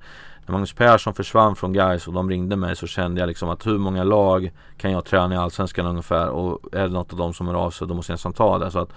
när 0.47 0.53
Magnus 0.53 0.73
Persson 0.73 1.15
försvann 1.15 1.57
från 1.57 1.73
guys 1.73 2.09
och 2.09 2.15
de 2.15 2.31
ringde 2.31 2.57
mig 2.57 2.77
så 2.77 2.87
kände 2.87 3.21
jag 3.21 3.27
liksom 3.27 3.49
att 3.49 3.67
hur 3.67 3.79
många 3.79 4.05
lag 4.05 4.53
kan 4.77 4.91
jag 4.93 5.05
träna 5.05 5.35
i 5.35 5.39
Allsvenskan 5.39 5.87
ungefär 5.87 6.29
och 6.29 6.61
är 6.73 6.83
det 6.83 6.95
något 6.95 7.12
av 7.12 7.19
dem 7.19 7.35
som 7.35 7.49
är 7.49 7.55
av 7.55 7.71
sig 7.71 7.89
då 7.89 7.95
måste 7.95 8.12
jag 8.12 8.15
nästan 8.15 8.33
ta 8.33 8.59
det. 8.59 8.71
Så 8.71 8.79
att 8.79 8.93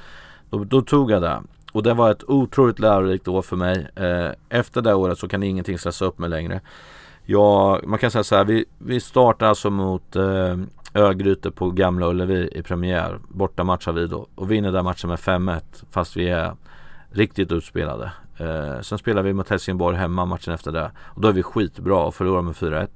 då, 0.49 0.63
då 0.63 0.81
tog 0.81 1.11
jag 1.11 1.21
det. 1.21 1.41
Och 1.71 1.83
det 1.83 1.93
var 1.93 2.11
ett 2.11 2.23
otroligt 2.23 2.79
lärorikt 2.79 3.27
år 3.27 3.41
för 3.41 3.55
mig. 3.55 3.87
Eh, 3.95 4.31
efter 4.49 4.81
det 4.81 4.93
året 4.93 5.19
så 5.19 5.27
kan 5.27 5.43
ingenting 5.43 5.79
stressa 5.79 6.05
upp 6.05 6.19
mig 6.19 6.29
längre. 6.29 6.61
Ja, 7.25 7.79
man 7.83 7.99
kan 7.99 8.11
säga 8.11 8.23
så 8.23 8.35
här. 8.35 8.45
Vi, 8.45 8.65
vi 8.77 8.99
startar 8.99 9.47
alltså 9.47 9.69
mot 9.69 10.15
eh, 10.15 10.57
Örgryte 10.93 11.51
på 11.51 11.69
Gamla 11.69 12.07
Ullevi 12.07 12.49
i 12.51 12.63
premiär. 12.63 13.19
Borta 13.27 13.63
matchar 13.63 13.91
vi 13.91 14.07
då 14.07 14.27
och 14.35 14.51
vinner 14.51 14.71
den 14.71 14.85
matchen 14.85 15.09
med 15.09 15.19
5-1 15.19 15.61
fast 15.91 16.17
vi 16.17 16.29
är 16.29 16.55
riktigt 17.11 17.51
utspelade. 17.51 18.11
Eh, 18.37 18.81
sen 18.81 18.97
spelar 18.97 19.23
vi 19.23 19.33
mot 19.33 19.49
Helsingborg 19.49 19.97
hemma 19.97 20.25
matchen 20.25 20.53
efter 20.53 20.71
det 20.71 20.91
och 20.97 21.21
då 21.21 21.27
är 21.27 21.31
vi 21.33 21.43
skitbra 21.43 22.03
och 22.03 22.15
förlorar 22.15 22.41
med 22.41 22.53
4-1. 22.55 22.87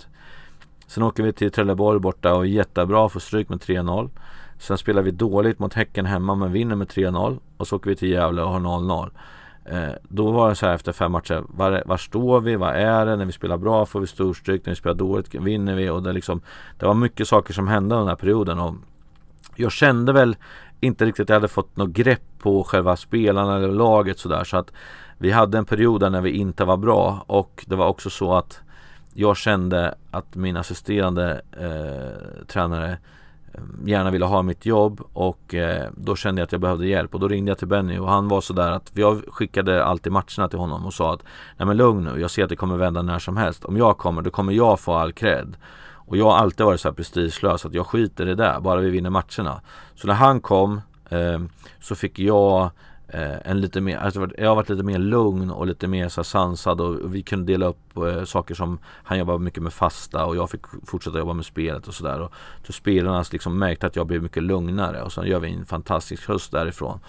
Sen 0.88 1.04
åker 1.04 1.24
vi 1.24 1.34
till 1.34 1.52
Trelleborg 1.52 2.00
borta 2.00 2.34
och 2.34 2.42
är 2.42 2.50
jättebra, 2.50 3.10
får 3.10 3.20
stryk 3.20 3.50
med 3.50 3.60
3-0. 3.60 4.10
Sen 4.60 4.78
spelar 4.78 5.02
vi 5.02 5.12
dåligt 5.12 5.60
mot 5.60 5.74
Häcken 5.74 6.06
hemma 6.06 6.36
men 6.36 6.52
vinner 6.52 6.76
med 6.76 6.88
3-0 6.88 7.40
och 7.58 7.68
så 7.68 7.76
åker 7.76 7.90
vi 7.90 7.96
till 7.96 8.10
Gävle 8.10 8.42
och 8.42 8.50
har 8.50 8.60
0-0. 8.60 9.10
Eh, 9.70 9.94
då 10.04 10.32
var 10.32 10.50
det 10.50 10.56
så 10.56 10.66
här 10.66 10.74
efter 10.74 10.92
fem 10.92 11.12
matcher, 11.12 11.44
var, 11.48 11.84
var 11.86 11.98
står 11.98 12.42
vi, 12.42 12.56
vad 12.56 12.76
är 12.76 13.06
det, 13.06 13.16
när 13.16 13.26
vi 13.26 13.32
spelar 13.32 13.58
bra 13.58 13.86
får 13.86 14.00
vi 14.00 14.08
storstryk, 14.08 14.66
när 14.66 14.72
vi 14.72 14.76
spelar 14.76 14.96
dåligt 14.96 15.36
vinner 15.36 15.76
vi. 15.76 15.90
Och 15.90 16.04
det 16.04 16.14
liksom 16.14 16.42
Det 16.80 16.86
var 16.86 16.94
mycket 16.94 17.28
saker 17.28 17.54
som 17.54 17.68
hände 17.68 17.96
under 17.96 18.00
den 18.00 18.08
här 18.08 18.16
perioden. 18.16 18.60
Och 18.60 18.76
Jag 19.56 19.72
kände 19.72 20.14
väl 20.14 20.36
inte 20.80 21.06
riktigt 21.06 21.24
att 21.24 21.30
jag 21.30 21.36
hade 21.36 21.48
fått 21.48 21.78
något 21.78 21.90
grepp 21.90 22.22
på 22.40 22.64
själva 22.64 22.96
spelarna 22.96 23.56
eller 23.56 23.72
laget 23.72 24.20
sådär. 24.20 24.44
Så 24.44 24.58
att 24.58 24.72
Vi 25.18 25.32
hade 25.32 25.58
en 25.58 25.66
period 25.66 26.02
där 26.02 26.10
när 26.10 26.22
vi 26.22 26.32
inte 26.32 26.66
var 26.66 26.78
bra. 26.78 27.24
Och 27.28 27.66
det 27.68 27.76
var 27.76 27.88
också 27.88 28.10
så 28.10 28.34
att 28.34 28.60
Jag 29.14 29.38
kände 29.38 29.96
att 30.12 30.36
min 30.36 30.58
assisterande 30.58 31.42
eh, 31.52 32.46
tränare 32.48 32.98
Eh, 33.58 33.64
gärna 33.86 34.12
ville 34.12 34.26
ha 34.26 34.42
mitt 34.42 34.66
jobb 34.66 35.02
och 35.14 35.56
eh, 35.56 35.90
då 35.96 36.16
kände 36.16 36.42
jag 36.42 36.46
att 36.46 36.52
jag 36.52 36.62
behövde 36.62 36.88
hjälp 36.88 37.14
och 37.14 37.20
då 37.20 37.28
ringde 37.28 37.52
jag 37.52 37.58
till 37.58 37.68
Benny 37.68 37.98
och 37.98 38.10
han 38.10 38.28
var 38.28 38.42
sådär 38.42 38.72
att 38.72 38.92
jag 38.94 39.24
skickade 39.28 39.86
alltid 39.86 40.12
matcherna 40.12 40.48
till 40.50 40.60
honom 40.60 40.86
och 40.86 40.94
sa 40.94 41.14
att 41.14 41.24
Nej 41.58 41.66
men 41.66 41.78
lugn 41.78 42.04
nu, 42.04 42.22
jag 42.22 42.32
ser 42.32 42.44
att 42.44 42.50
det 42.50 42.56
kommer 42.56 42.78
vända 42.78 43.02
när 43.02 43.20
som 43.20 43.38
helst. 43.38 43.66
Om 43.66 43.78
jag 43.78 43.98
kommer, 43.98 44.22
då 44.22 44.30
kommer 44.30 44.54
jag 44.54 44.80
få 44.80 44.94
all 44.94 45.14
cred. 45.14 45.58
Och 46.08 46.18
jag 46.18 46.26
har 46.26 46.38
alltid 46.38 46.66
varit 46.66 46.82
så 46.82 46.88
här 46.88 46.94
prestigelös 46.94 47.66
att 47.66 47.74
jag 47.74 47.88
skiter 47.88 48.28
i 48.28 48.36
det, 48.36 48.58
bara 48.62 48.80
vi 48.80 48.90
vinner 48.90 49.10
matcherna. 49.10 49.62
Så 49.96 50.08
när 50.08 50.14
han 50.14 50.42
kom 50.42 50.82
eh, 51.10 51.40
så 51.80 51.96
fick 51.96 52.20
jag 52.20 52.72
eh, 53.08 53.52
en 53.52 53.62
lite 53.62 53.82
mer, 53.82 53.98
alltså 53.98 54.28
jag 54.38 54.50
har 54.50 54.56
varit 54.56 54.70
lite 54.70 54.84
mer 54.84 54.98
lugn 54.98 55.52
och 55.52 55.68
lite 55.68 55.88
mer 55.88 56.10
så 56.10 56.24
sansad 56.24 56.82
och, 56.82 56.96
och 56.96 57.16
vi 57.16 57.22
kunde 57.22 57.54
dela 57.54 57.66
upp 57.66 57.98
eh, 57.98 58.24
saker 58.24 58.56
som 58.56 58.80
han 58.86 59.20
jobbade 59.20 59.40
mycket 59.40 59.64
med 59.64 59.74
fasta 59.74 60.26
och 60.26 60.36
jag 60.36 60.50
fick 60.50 60.62
fortsätta 60.86 61.18
jobba 61.18 61.34
med 61.34 61.46
spelet 61.46 61.88
och 61.88 61.94
sådär. 61.94 62.30
Så 62.64 62.74
spelarna 62.74 63.24
liksom 63.32 63.60
märkte 63.60 63.88
att 63.88 63.96
jag 63.96 64.08
blev 64.08 64.24
mycket 64.24 64.44
lugnare 64.44 65.02
och 65.02 65.12
sen 65.12 65.28
gör 65.28 65.40
vi 65.40 65.54
en 65.54 65.66
fantastisk 65.66 66.28
höst 66.28 66.52
därifrån. 66.52 67.00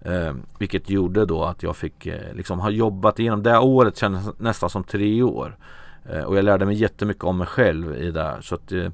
Eh, 0.00 0.34
vilket 0.58 0.90
gjorde 0.90 1.24
då 1.24 1.44
att 1.44 1.62
jag 1.62 1.76
fick 1.76 2.06
eh, 2.06 2.34
liksom 2.34 2.60
ha 2.60 2.70
jobbat 2.70 3.18
igenom, 3.18 3.42
det 3.42 3.58
året 3.58 3.96
kändes 3.96 4.38
nästan 4.38 4.70
som 4.70 4.84
tre 4.84 5.22
år. 5.22 5.56
Eh, 6.04 6.22
och 6.22 6.36
jag 6.36 6.44
lärde 6.44 6.66
mig 6.66 6.76
jättemycket 6.76 7.24
om 7.24 7.38
mig 7.38 7.46
själv 7.46 7.96
i 7.96 8.10
det. 8.10 8.36
Så 8.40 8.54
att, 8.54 8.72
Eh, 8.72 8.90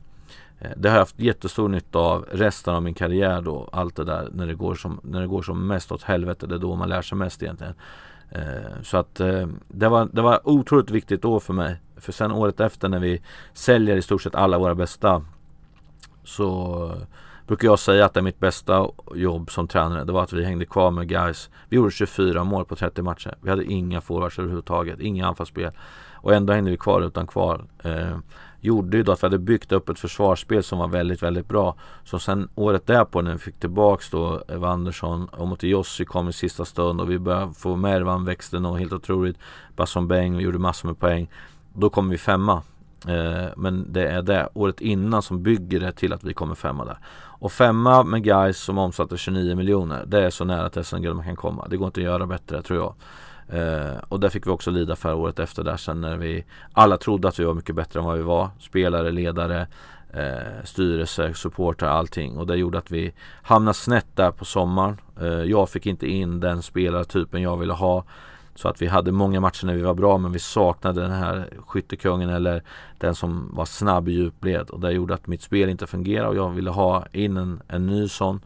Eh, 0.62 0.70
det 0.76 0.88
har 0.88 0.96
jag 0.96 1.02
haft 1.02 1.20
jättestor 1.20 1.68
nytta 1.68 1.98
av 1.98 2.26
resten 2.30 2.74
av 2.74 2.82
min 2.82 2.94
karriär 2.94 3.40
då. 3.40 3.68
Allt 3.72 3.96
det 3.96 4.04
där 4.04 4.28
när 4.32 4.46
det 4.46 4.54
går 4.54 4.74
som, 4.74 5.00
när 5.02 5.20
det 5.20 5.26
går 5.26 5.42
som 5.42 5.66
mest 5.66 5.92
åt 5.92 6.02
helvete. 6.02 6.46
Det 6.46 6.54
är 6.54 6.58
då 6.58 6.74
man 6.74 6.88
lär 6.88 7.02
sig 7.02 7.18
mest 7.18 7.42
egentligen. 7.42 7.74
Eh, 8.30 8.82
så 8.82 8.96
att 8.96 9.20
eh, 9.20 9.46
det 9.68 9.88
var, 9.88 10.08
det 10.12 10.22
var 10.22 10.48
otroligt 10.48 10.90
viktigt 10.90 11.24
år 11.24 11.40
för 11.40 11.52
mig. 11.52 11.76
För 11.96 12.12
sen 12.12 12.32
året 12.32 12.60
efter 12.60 12.88
när 12.88 12.98
vi 12.98 13.22
säljer 13.52 13.96
i 13.96 14.02
stort 14.02 14.22
sett 14.22 14.34
alla 14.34 14.58
våra 14.58 14.74
bästa 14.74 15.24
så 16.24 16.92
brukar 17.46 17.68
jag 17.68 17.78
säga 17.78 18.04
att 18.04 18.14
det 18.14 18.20
är 18.20 18.22
mitt 18.22 18.38
bästa 18.38 18.88
jobb 19.14 19.50
som 19.50 19.68
tränare. 19.68 20.04
Det 20.04 20.12
var 20.12 20.22
att 20.22 20.32
vi 20.32 20.44
hängde 20.44 20.64
kvar 20.64 20.90
med 20.90 21.08
guys. 21.08 21.50
Vi 21.68 21.76
gjorde 21.76 21.90
24 21.90 22.44
mål 22.44 22.64
på 22.64 22.76
30 22.76 23.02
matcher. 23.02 23.34
Vi 23.40 23.50
hade 23.50 23.64
inga 23.64 24.00
forwards 24.00 24.38
överhuvudtaget, 24.38 25.00
inga 25.00 25.26
anfallsspel. 25.26 25.70
Och 26.14 26.34
ändå 26.34 26.52
hängde 26.52 26.70
vi 26.70 26.76
kvar 26.76 27.00
utan 27.00 27.26
kval 27.26 27.62
gjorde 28.62 28.96
ju 28.96 29.02
då 29.02 29.12
att 29.12 29.22
vi 29.22 29.26
hade 29.26 29.38
byggt 29.38 29.72
upp 29.72 29.88
ett 29.88 29.98
försvarsspel 29.98 30.62
som 30.62 30.78
var 30.78 30.88
väldigt, 30.88 31.22
väldigt 31.22 31.48
bra. 31.48 31.76
Så 32.04 32.18
sen 32.18 32.48
året 32.54 32.86
därpå 32.86 33.22
när 33.22 33.32
vi 33.32 33.38
fick 33.38 33.60
tillbaks 33.60 34.10
då 34.10 34.42
Eva 34.48 34.68
Andersson 34.68 35.28
och 35.28 35.48
mot 35.48 35.62
Jossi 35.62 36.04
kom 36.04 36.28
i 36.28 36.32
sista 36.32 36.64
stund 36.64 37.00
och 37.00 37.10
vi 37.10 37.18
började 37.18 37.52
få 37.52 37.76
med 37.76 37.92
Mervan 37.92 38.24
växte 38.24 38.56
och 38.56 38.78
helt 38.78 38.92
otroligt. 38.92 39.36
Basson 39.76 40.08
Beng, 40.08 40.36
vi 40.36 40.44
gjorde 40.44 40.58
massor 40.58 40.88
med 40.88 40.98
poäng. 40.98 41.30
Då 41.74 41.90
kom 41.90 42.08
vi 42.08 42.18
femma. 42.18 42.62
Eh, 43.08 43.48
men 43.56 43.92
det 43.92 44.08
är 44.08 44.22
det 44.22 44.48
året 44.54 44.80
innan 44.80 45.22
som 45.22 45.42
bygger 45.42 45.80
det 45.80 45.92
till 45.92 46.12
att 46.12 46.24
vi 46.24 46.34
kommer 46.34 46.54
femma 46.54 46.84
där. 46.84 46.98
Och 47.14 47.52
femma 47.52 48.02
med 48.02 48.24
guys 48.24 48.58
som 48.58 48.78
omsatte 48.78 49.16
29 49.16 49.56
miljoner. 49.56 50.04
Det 50.06 50.24
är 50.24 50.30
så 50.30 50.44
nära 50.44 50.70
till 50.70 50.84
SM-guld 50.84 51.16
man 51.16 51.24
kan 51.24 51.36
komma. 51.36 51.66
Det 51.70 51.76
går 51.76 51.86
inte 51.86 52.00
att 52.00 52.04
göra 52.04 52.26
bättre 52.26 52.62
tror 52.62 52.78
jag. 52.78 52.94
Eh, 53.48 53.96
och 54.08 54.20
det 54.20 54.30
fick 54.30 54.46
vi 54.46 54.50
också 54.50 54.70
lida 54.70 54.96
för 54.96 55.14
året 55.14 55.38
efter 55.38 55.64
där 55.64 55.76
sen 55.76 56.00
när 56.00 56.16
vi 56.16 56.44
alla 56.72 56.96
trodde 56.96 57.28
att 57.28 57.38
vi 57.38 57.44
var 57.44 57.54
mycket 57.54 57.74
bättre 57.74 58.00
än 58.00 58.06
vad 58.06 58.16
vi 58.16 58.22
var. 58.22 58.50
Spelare, 58.60 59.10
ledare, 59.10 59.66
eh, 60.12 60.64
styrelse, 60.64 61.34
supportrar, 61.34 61.88
allting. 61.88 62.36
Och 62.36 62.46
det 62.46 62.56
gjorde 62.56 62.78
att 62.78 62.90
vi 62.90 63.12
hamnade 63.42 63.74
snett 63.74 64.06
där 64.14 64.30
på 64.30 64.44
sommaren. 64.44 65.00
Eh, 65.20 65.26
jag 65.26 65.68
fick 65.68 65.86
inte 65.86 66.06
in 66.06 66.40
den 66.40 66.62
spelartypen 66.62 67.42
jag 67.42 67.56
ville 67.56 67.72
ha. 67.72 68.04
Så 68.54 68.68
att 68.68 68.82
vi 68.82 68.86
hade 68.86 69.12
många 69.12 69.40
matcher 69.40 69.66
när 69.66 69.74
vi 69.74 69.82
var 69.82 69.94
bra 69.94 70.18
men 70.18 70.32
vi 70.32 70.38
saknade 70.38 71.00
den 71.00 71.10
här 71.10 71.48
skyttekungen 71.66 72.30
eller 72.30 72.62
den 72.98 73.14
som 73.14 73.50
var 73.54 73.64
snabb 73.64 74.08
i 74.08 74.12
djupled. 74.12 74.70
Och 74.70 74.80
det 74.80 74.92
gjorde 74.92 75.14
att 75.14 75.26
mitt 75.26 75.42
spel 75.42 75.68
inte 75.68 75.86
fungerade 75.86 76.28
och 76.28 76.36
jag 76.36 76.50
ville 76.50 76.70
ha 76.70 77.06
in 77.12 77.36
en, 77.36 77.62
en 77.68 77.86
ny 77.86 78.08
sån. 78.08 78.40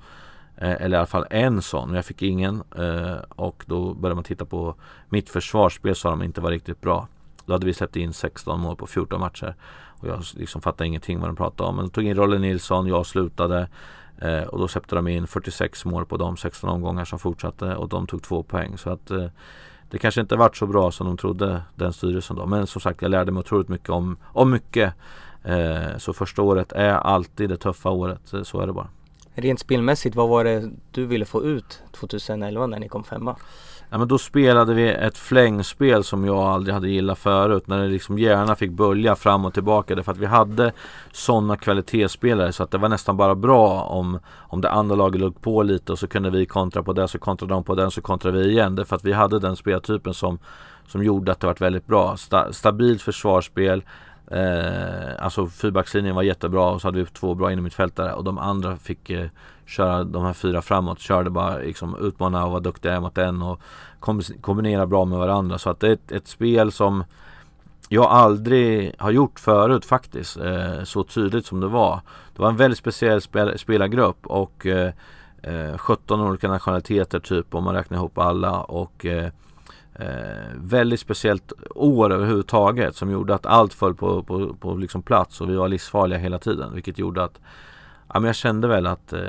Eh, 0.56 0.82
eller 0.82 0.96
i 0.96 0.98
alla 0.98 1.06
fall 1.06 1.26
en 1.30 1.62
sån. 1.62 1.94
Jag 1.94 2.04
fick 2.04 2.22
ingen 2.22 2.62
eh, 2.76 3.16
och 3.28 3.64
då 3.66 3.94
började 3.94 4.14
man 4.14 4.24
titta 4.24 4.44
på 4.44 4.74
mitt 5.08 5.28
försvarsspel 5.28 5.94
så 5.94 6.08
de 6.08 6.22
inte 6.22 6.40
var 6.40 6.50
riktigt 6.50 6.80
bra. 6.80 7.08
Då 7.46 7.52
hade 7.52 7.66
vi 7.66 7.74
släppt 7.74 7.96
in 7.96 8.12
16 8.12 8.60
mål 8.60 8.76
på 8.76 8.86
14 8.86 9.20
matcher. 9.20 9.54
Och 10.00 10.08
jag 10.08 10.22
liksom 10.34 10.60
fattade 10.60 10.86
ingenting 10.86 11.20
vad 11.20 11.28
de 11.28 11.36
pratade 11.36 11.68
om. 11.68 11.76
Men 11.76 11.84
de 11.84 11.90
tog 11.90 12.04
in 12.04 12.14
Rolle 12.14 12.38
Nilsson, 12.38 12.86
jag 12.86 13.06
slutade. 13.06 13.68
Eh, 14.18 14.42
och 14.42 14.58
då 14.58 14.68
släppte 14.68 14.94
de 14.94 15.08
in 15.08 15.26
46 15.26 15.84
mål 15.84 16.06
på 16.06 16.16
de 16.16 16.36
16 16.36 16.70
omgångar 16.70 17.04
som 17.04 17.18
fortsatte 17.18 17.76
och 17.76 17.88
de 17.88 18.06
tog 18.06 18.22
två 18.22 18.42
poäng. 18.42 18.78
Så 18.78 18.90
att 18.90 19.10
det 19.90 19.98
kanske 19.98 20.20
inte 20.20 20.36
varit 20.36 20.56
så 20.56 20.66
bra 20.66 20.90
som 20.90 21.06
de 21.06 21.16
trodde 21.16 21.62
den 21.74 21.92
styrelsen 21.92 22.36
då. 22.36 22.46
Men 22.46 22.66
som 22.66 22.80
sagt 22.80 23.02
jag 23.02 23.10
lärde 23.10 23.32
mig 23.32 23.40
otroligt 23.40 23.68
mycket 23.68 23.90
om, 23.90 24.16
om 24.24 24.50
mycket. 24.50 24.94
så 25.96 26.12
första 26.12 26.42
året 26.42 26.72
är 26.72 26.92
alltid 26.92 27.48
det 27.48 27.56
tuffa 27.56 27.90
året. 27.90 28.34
Så 28.42 28.60
är 28.60 28.66
det 28.66 28.72
bara. 28.72 28.88
Rent 29.38 29.60
spelmässigt, 29.60 30.16
vad 30.16 30.28
var 30.28 30.44
det 30.44 30.70
du 30.90 31.06
ville 31.06 31.24
få 31.24 31.44
ut 31.44 31.82
2011 31.92 32.66
när 32.66 32.78
ni 32.78 32.88
kom 32.88 33.04
femma? 33.04 33.36
Ja 33.90 33.98
men 33.98 34.08
då 34.08 34.18
spelade 34.18 34.74
vi 34.74 34.88
ett 34.88 35.18
flängspel 35.18 36.04
som 36.04 36.24
jag 36.24 36.36
aldrig 36.36 36.74
hade 36.74 36.88
gillat 36.88 37.18
förut. 37.18 37.66
När 37.66 37.82
det 37.82 37.88
liksom 37.88 38.18
gärna 38.18 38.56
fick 38.56 38.70
bölja 38.70 39.16
fram 39.16 39.44
och 39.44 39.54
tillbaka. 39.54 39.94
Därför 39.94 40.12
att 40.12 40.18
vi 40.18 40.26
hade 40.26 40.72
sådana 41.12 41.56
kvalitetsspelare 41.56 42.52
så 42.52 42.62
att 42.62 42.70
det 42.70 42.78
var 42.78 42.88
nästan 42.88 43.16
bara 43.16 43.34
bra 43.34 43.82
om, 43.82 44.18
om 44.34 44.60
det 44.60 44.70
andra 44.70 44.96
laget 44.96 45.20
låg 45.20 45.40
på 45.42 45.62
lite 45.62 45.92
och 45.92 45.98
så 45.98 46.06
kunde 46.06 46.30
vi 46.30 46.46
kontra 46.46 46.82
på 46.82 46.92
det, 46.92 47.08
så 47.08 47.18
kontrade 47.18 47.54
de 47.54 47.64
på 47.64 47.74
den, 47.74 47.90
så 47.90 48.00
kontrade 48.00 48.38
vi 48.38 48.50
igen. 48.50 48.74
Därför 48.74 48.96
att 48.96 49.04
vi 49.04 49.12
hade 49.12 49.38
den 49.38 49.56
speltypen 49.56 50.14
som, 50.14 50.38
som 50.86 51.04
gjorde 51.04 51.32
att 51.32 51.40
det 51.40 51.46
var 51.46 51.54
väldigt 51.54 51.86
bra. 51.86 52.16
Sta, 52.16 52.52
stabilt 52.52 53.02
försvarsspel, 53.02 53.82
Eh, 54.30 55.24
alltså 55.24 55.46
fyrbackslinjen 55.46 56.14
var 56.14 56.22
jättebra 56.22 56.70
och 56.70 56.80
så 56.80 56.88
hade 56.88 56.98
vi 56.98 57.06
två 57.06 57.34
bra 57.34 57.52
innermittfältare 57.52 58.12
och 58.12 58.24
de 58.24 58.38
andra 58.38 58.76
fick 58.76 59.10
eh, 59.10 59.28
köra 59.66 60.04
de 60.04 60.24
här 60.24 60.32
fyra 60.32 60.62
framåt. 60.62 61.00
Körde 61.00 61.30
bara 61.30 61.58
liksom 61.58 61.96
utmana 62.00 62.44
och 62.44 62.50
vara 62.50 62.60
duktiga 62.60 63.00
mot 63.00 63.18
en 63.18 63.42
och 63.42 63.60
kombinera 64.40 64.86
bra 64.86 65.04
med 65.04 65.18
varandra. 65.18 65.58
Så 65.58 65.70
att 65.70 65.80
det 65.80 65.88
är 65.88 65.92
ett, 65.92 66.12
ett 66.12 66.28
spel 66.28 66.72
som 66.72 67.04
jag 67.88 68.04
aldrig 68.04 68.94
har 68.98 69.10
gjort 69.10 69.40
förut 69.40 69.84
faktiskt. 69.84 70.36
Eh, 70.36 70.82
så 70.84 71.02
tydligt 71.04 71.46
som 71.46 71.60
det 71.60 71.68
var. 71.68 72.00
Det 72.36 72.42
var 72.42 72.48
en 72.48 72.56
väldigt 72.56 72.78
speciell 72.78 73.20
spel 73.20 73.58
spelargrupp 73.58 74.26
och 74.26 74.66
eh, 74.66 74.92
eh 75.42 75.78
17 75.78 76.20
olika 76.20 76.48
nationaliteter 76.48 77.20
typ 77.20 77.54
om 77.54 77.64
man 77.64 77.74
räknar 77.74 77.98
ihop 77.98 78.18
alla 78.18 78.60
och 78.60 79.06
eh, 79.06 79.30
eh, 79.98 80.52
väldigt 80.54 81.00
speciellt 81.00 81.52
år 81.74 82.12
överhuvudtaget 82.12 82.96
som 82.96 83.10
gjorde 83.10 83.34
att 83.34 83.46
allt 83.46 83.74
föll 83.74 83.94
på, 83.94 84.22
på, 84.22 84.54
på 84.54 84.74
liksom 84.74 85.02
plats 85.02 85.40
och 85.40 85.50
vi 85.50 85.56
var 85.56 85.68
livsfarliga 85.68 86.18
hela 86.18 86.38
tiden. 86.38 86.74
Vilket 86.74 86.98
gjorde 86.98 87.24
att 87.24 87.40
ja, 88.08 88.20
men 88.20 88.24
jag 88.24 88.36
kände 88.36 88.68
väl 88.68 88.86
att 88.86 89.12
eh, 89.12 89.20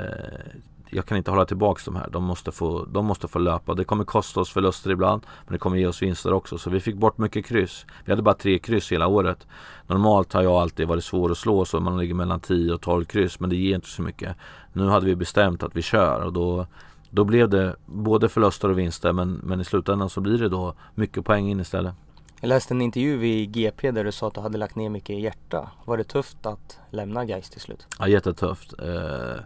jag 0.90 1.06
kan 1.06 1.18
inte 1.18 1.30
hålla 1.30 1.44
tillbaks 1.44 1.84
de 1.84 1.96
här. 1.96 2.08
De 2.10 2.24
måste, 2.24 2.52
få, 2.52 2.84
de 2.84 3.06
måste 3.06 3.28
få 3.28 3.38
löpa. 3.38 3.74
Det 3.74 3.84
kommer 3.84 4.04
kosta 4.04 4.40
oss 4.40 4.50
förluster 4.50 4.90
ibland 4.90 5.22
men 5.46 5.52
det 5.52 5.58
kommer 5.58 5.76
ge 5.76 5.86
oss 5.86 6.02
vinster 6.02 6.32
också. 6.32 6.58
Så 6.58 6.70
vi 6.70 6.80
fick 6.80 6.96
bort 6.96 7.18
mycket 7.18 7.46
kryss. 7.46 7.86
Vi 8.04 8.12
hade 8.12 8.22
bara 8.22 8.34
tre 8.34 8.58
kryss 8.58 8.92
hela 8.92 9.06
året. 9.06 9.46
Normalt 9.86 10.32
har 10.32 10.42
jag 10.42 10.52
alltid 10.52 10.88
varit 10.88 11.04
svår 11.04 11.30
att 11.30 11.38
slå 11.38 11.64
så 11.64 11.80
man 11.80 11.98
ligger 11.98 12.14
mellan 12.14 12.40
10 12.40 12.72
och 12.72 12.80
12 12.80 13.04
kryss 13.04 13.40
men 13.40 13.50
det 13.50 13.56
ger 13.56 13.74
inte 13.74 13.88
så 13.88 14.02
mycket. 14.02 14.36
Nu 14.72 14.88
hade 14.88 15.06
vi 15.06 15.16
bestämt 15.16 15.62
att 15.62 15.76
vi 15.76 15.82
kör 15.82 16.24
och 16.24 16.32
då 16.32 16.66
då 17.10 17.24
blev 17.24 17.48
det 17.48 17.76
både 17.86 18.28
förluster 18.28 18.70
och 18.70 18.78
vinster 18.78 19.12
men, 19.12 19.32
men 19.32 19.60
i 19.60 19.64
slutändan 19.64 20.10
så 20.10 20.20
blir 20.20 20.38
det 20.38 20.48
då 20.48 20.74
mycket 20.94 21.24
poäng 21.24 21.48
in 21.48 21.60
istället. 21.60 21.94
Jag 22.40 22.48
läste 22.48 22.74
en 22.74 22.80
intervju 22.80 23.26
i 23.26 23.46
GP 23.46 23.90
där 23.90 24.04
du 24.04 24.12
sa 24.12 24.28
att 24.28 24.34
du 24.34 24.40
hade 24.40 24.58
lagt 24.58 24.76
ner 24.76 24.88
mycket 24.88 25.20
hjärta. 25.20 25.70
Var 25.84 25.96
det 25.96 26.04
tufft 26.04 26.46
att 26.46 26.78
lämna 26.90 27.24
Gais 27.24 27.50
till 27.50 27.60
slut? 27.60 27.86
Ja 27.98 28.08
jättetufft. 28.08 28.74
Eh, 28.82 29.42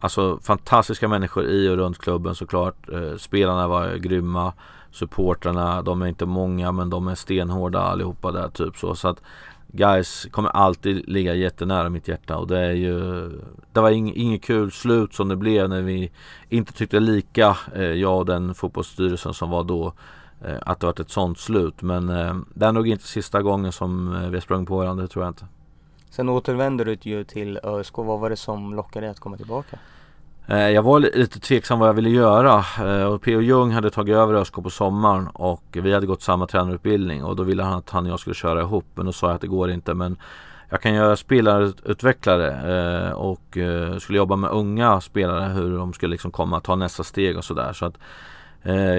alltså 0.00 0.38
fantastiska 0.42 1.08
människor 1.08 1.44
i 1.44 1.68
och 1.68 1.76
runt 1.76 1.98
klubben 1.98 2.34
såklart. 2.34 2.88
Eh, 2.88 3.16
spelarna 3.16 3.68
var 3.68 3.96
grymma. 3.96 4.52
Supportrarna, 4.90 5.82
de 5.82 6.02
är 6.02 6.06
inte 6.06 6.26
många 6.26 6.72
men 6.72 6.90
de 6.90 7.08
är 7.08 7.14
stenhårda 7.14 7.80
allihopa 7.80 8.32
där 8.32 8.48
typ 8.48 8.76
så. 8.76 8.94
så 8.94 9.08
att 9.08 9.22
Guys 9.76 10.26
kommer 10.30 10.50
alltid 10.50 11.08
ligga 11.08 11.34
jättenära 11.34 11.88
mitt 11.88 12.08
hjärta 12.08 12.36
och 12.36 12.46
det 12.46 12.58
är 12.58 12.72
ju 12.72 13.28
Det 13.72 13.80
var 13.80 13.90
inget, 13.90 14.16
inget 14.16 14.42
kul 14.42 14.72
slut 14.72 15.14
som 15.14 15.28
det 15.28 15.36
blev 15.36 15.68
när 15.68 15.82
vi 15.82 16.10
inte 16.48 16.72
tyckte 16.72 17.00
lika, 17.00 17.56
eh, 17.74 17.82
jag 17.82 18.18
och 18.18 18.26
den 18.26 18.54
fotbollsstyrelsen 18.54 19.34
som 19.34 19.50
var 19.50 19.64
då 19.64 19.92
eh, 20.44 20.56
Att 20.62 20.80
det 20.80 20.86
var 20.86 21.00
ett 21.00 21.10
sånt 21.10 21.38
slut. 21.38 21.82
Men 21.82 22.08
eh, 22.08 22.36
det 22.54 22.66
är 22.66 22.72
nog 22.72 22.88
inte 22.88 23.04
sista 23.06 23.42
gången 23.42 23.72
som 23.72 24.14
eh, 24.14 24.28
vi 24.28 24.36
har 24.36 24.40
sprungit 24.40 24.68
på 24.68 24.76
varandra, 24.76 25.02
det 25.02 25.08
tror 25.08 25.24
jag 25.24 25.30
inte. 25.30 25.46
Sen 26.10 26.28
återvänder 26.28 26.84
du 26.84 26.96
ju 27.00 27.24
till 27.24 27.58
ÖSK, 27.62 27.96
vad 27.96 28.20
var 28.20 28.30
det 28.30 28.36
som 28.36 28.74
lockade 28.74 29.06
dig 29.06 29.10
att 29.10 29.20
komma 29.20 29.36
tillbaka? 29.36 29.78
Eh, 30.46 30.70
jag 30.70 30.82
var 30.82 31.00
lite 31.00 31.40
tveksam 31.40 31.78
vad 31.78 31.88
jag 31.88 31.94
ville 31.94 32.10
göra 32.10 32.64
eh, 32.78 33.04
och 33.04 33.22
P.O. 33.22 33.40
Jung 33.40 33.72
hade 33.72 33.90
tagit 33.90 34.16
över 34.16 34.34
ÖSK 34.34 34.54
på 34.54 34.70
sommaren 34.70 35.26
och 35.26 35.62
vi 35.72 35.92
hade 35.92 36.06
gått 36.06 36.22
samma 36.22 36.46
tränarutbildning 36.46 37.24
och 37.24 37.36
då 37.36 37.42
ville 37.42 37.62
han 37.62 37.78
att 37.78 37.90
han 37.90 38.04
och 38.04 38.10
jag 38.10 38.20
skulle 38.20 38.34
köra 38.34 38.60
ihop 38.60 38.84
men 38.94 39.06
då 39.06 39.12
sa 39.12 39.26
jag 39.26 39.34
att 39.34 39.40
det 39.40 39.46
går 39.46 39.70
inte 39.70 39.94
men 39.94 40.16
jag 40.70 40.80
kan 40.80 40.94
göra 40.94 41.16
spelarutvecklare 41.16 43.06
eh, 43.06 43.12
och 43.12 43.58
skulle 43.98 44.18
jobba 44.18 44.36
med 44.36 44.50
unga 44.50 45.00
spelare 45.00 45.52
hur 45.52 45.78
de 45.78 45.92
skulle 45.92 46.10
liksom 46.10 46.30
komma 46.30 46.60
ta 46.60 46.76
nästa 46.76 47.04
steg 47.04 47.36
och 47.36 47.44
sådär 47.44 47.72
så 47.72 47.86
att 47.86 47.94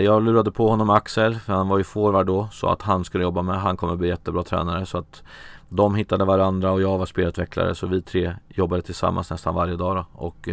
jag 0.04 0.24
lurade 0.24 0.52
på 0.52 0.70
honom 0.70 0.90
Axel, 0.90 1.36
för 1.36 1.54
han 1.54 1.68
var 1.68 1.78
ju 1.78 1.84
forward 1.84 2.26
då, 2.26 2.48
så 2.52 2.68
att 2.68 2.82
han 2.82 3.04
skulle 3.04 3.24
jobba 3.24 3.42
med, 3.42 3.62
han 3.62 3.78
kommer 3.78 3.96
bli 3.96 4.08
jättebra 4.08 4.44
tränare 4.44 4.86
så 4.86 4.98
att 4.98 5.24
de 5.70 5.96
hittade 5.96 6.26
varandra 6.26 6.72
och 6.72 6.82
jag 6.82 6.98
var 6.98 7.06
spelutvecklare 7.06 7.76
så 7.76 7.88
vi 7.88 8.02
tre 8.02 8.36
jobbade 8.48 8.82
tillsammans 8.82 9.30
nästan 9.30 9.56
varje 9.56 9.76
dag 9.76 9.96
då. 9.96 10.06
och 10.14 10.50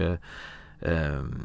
Ehm, 0.82 1.40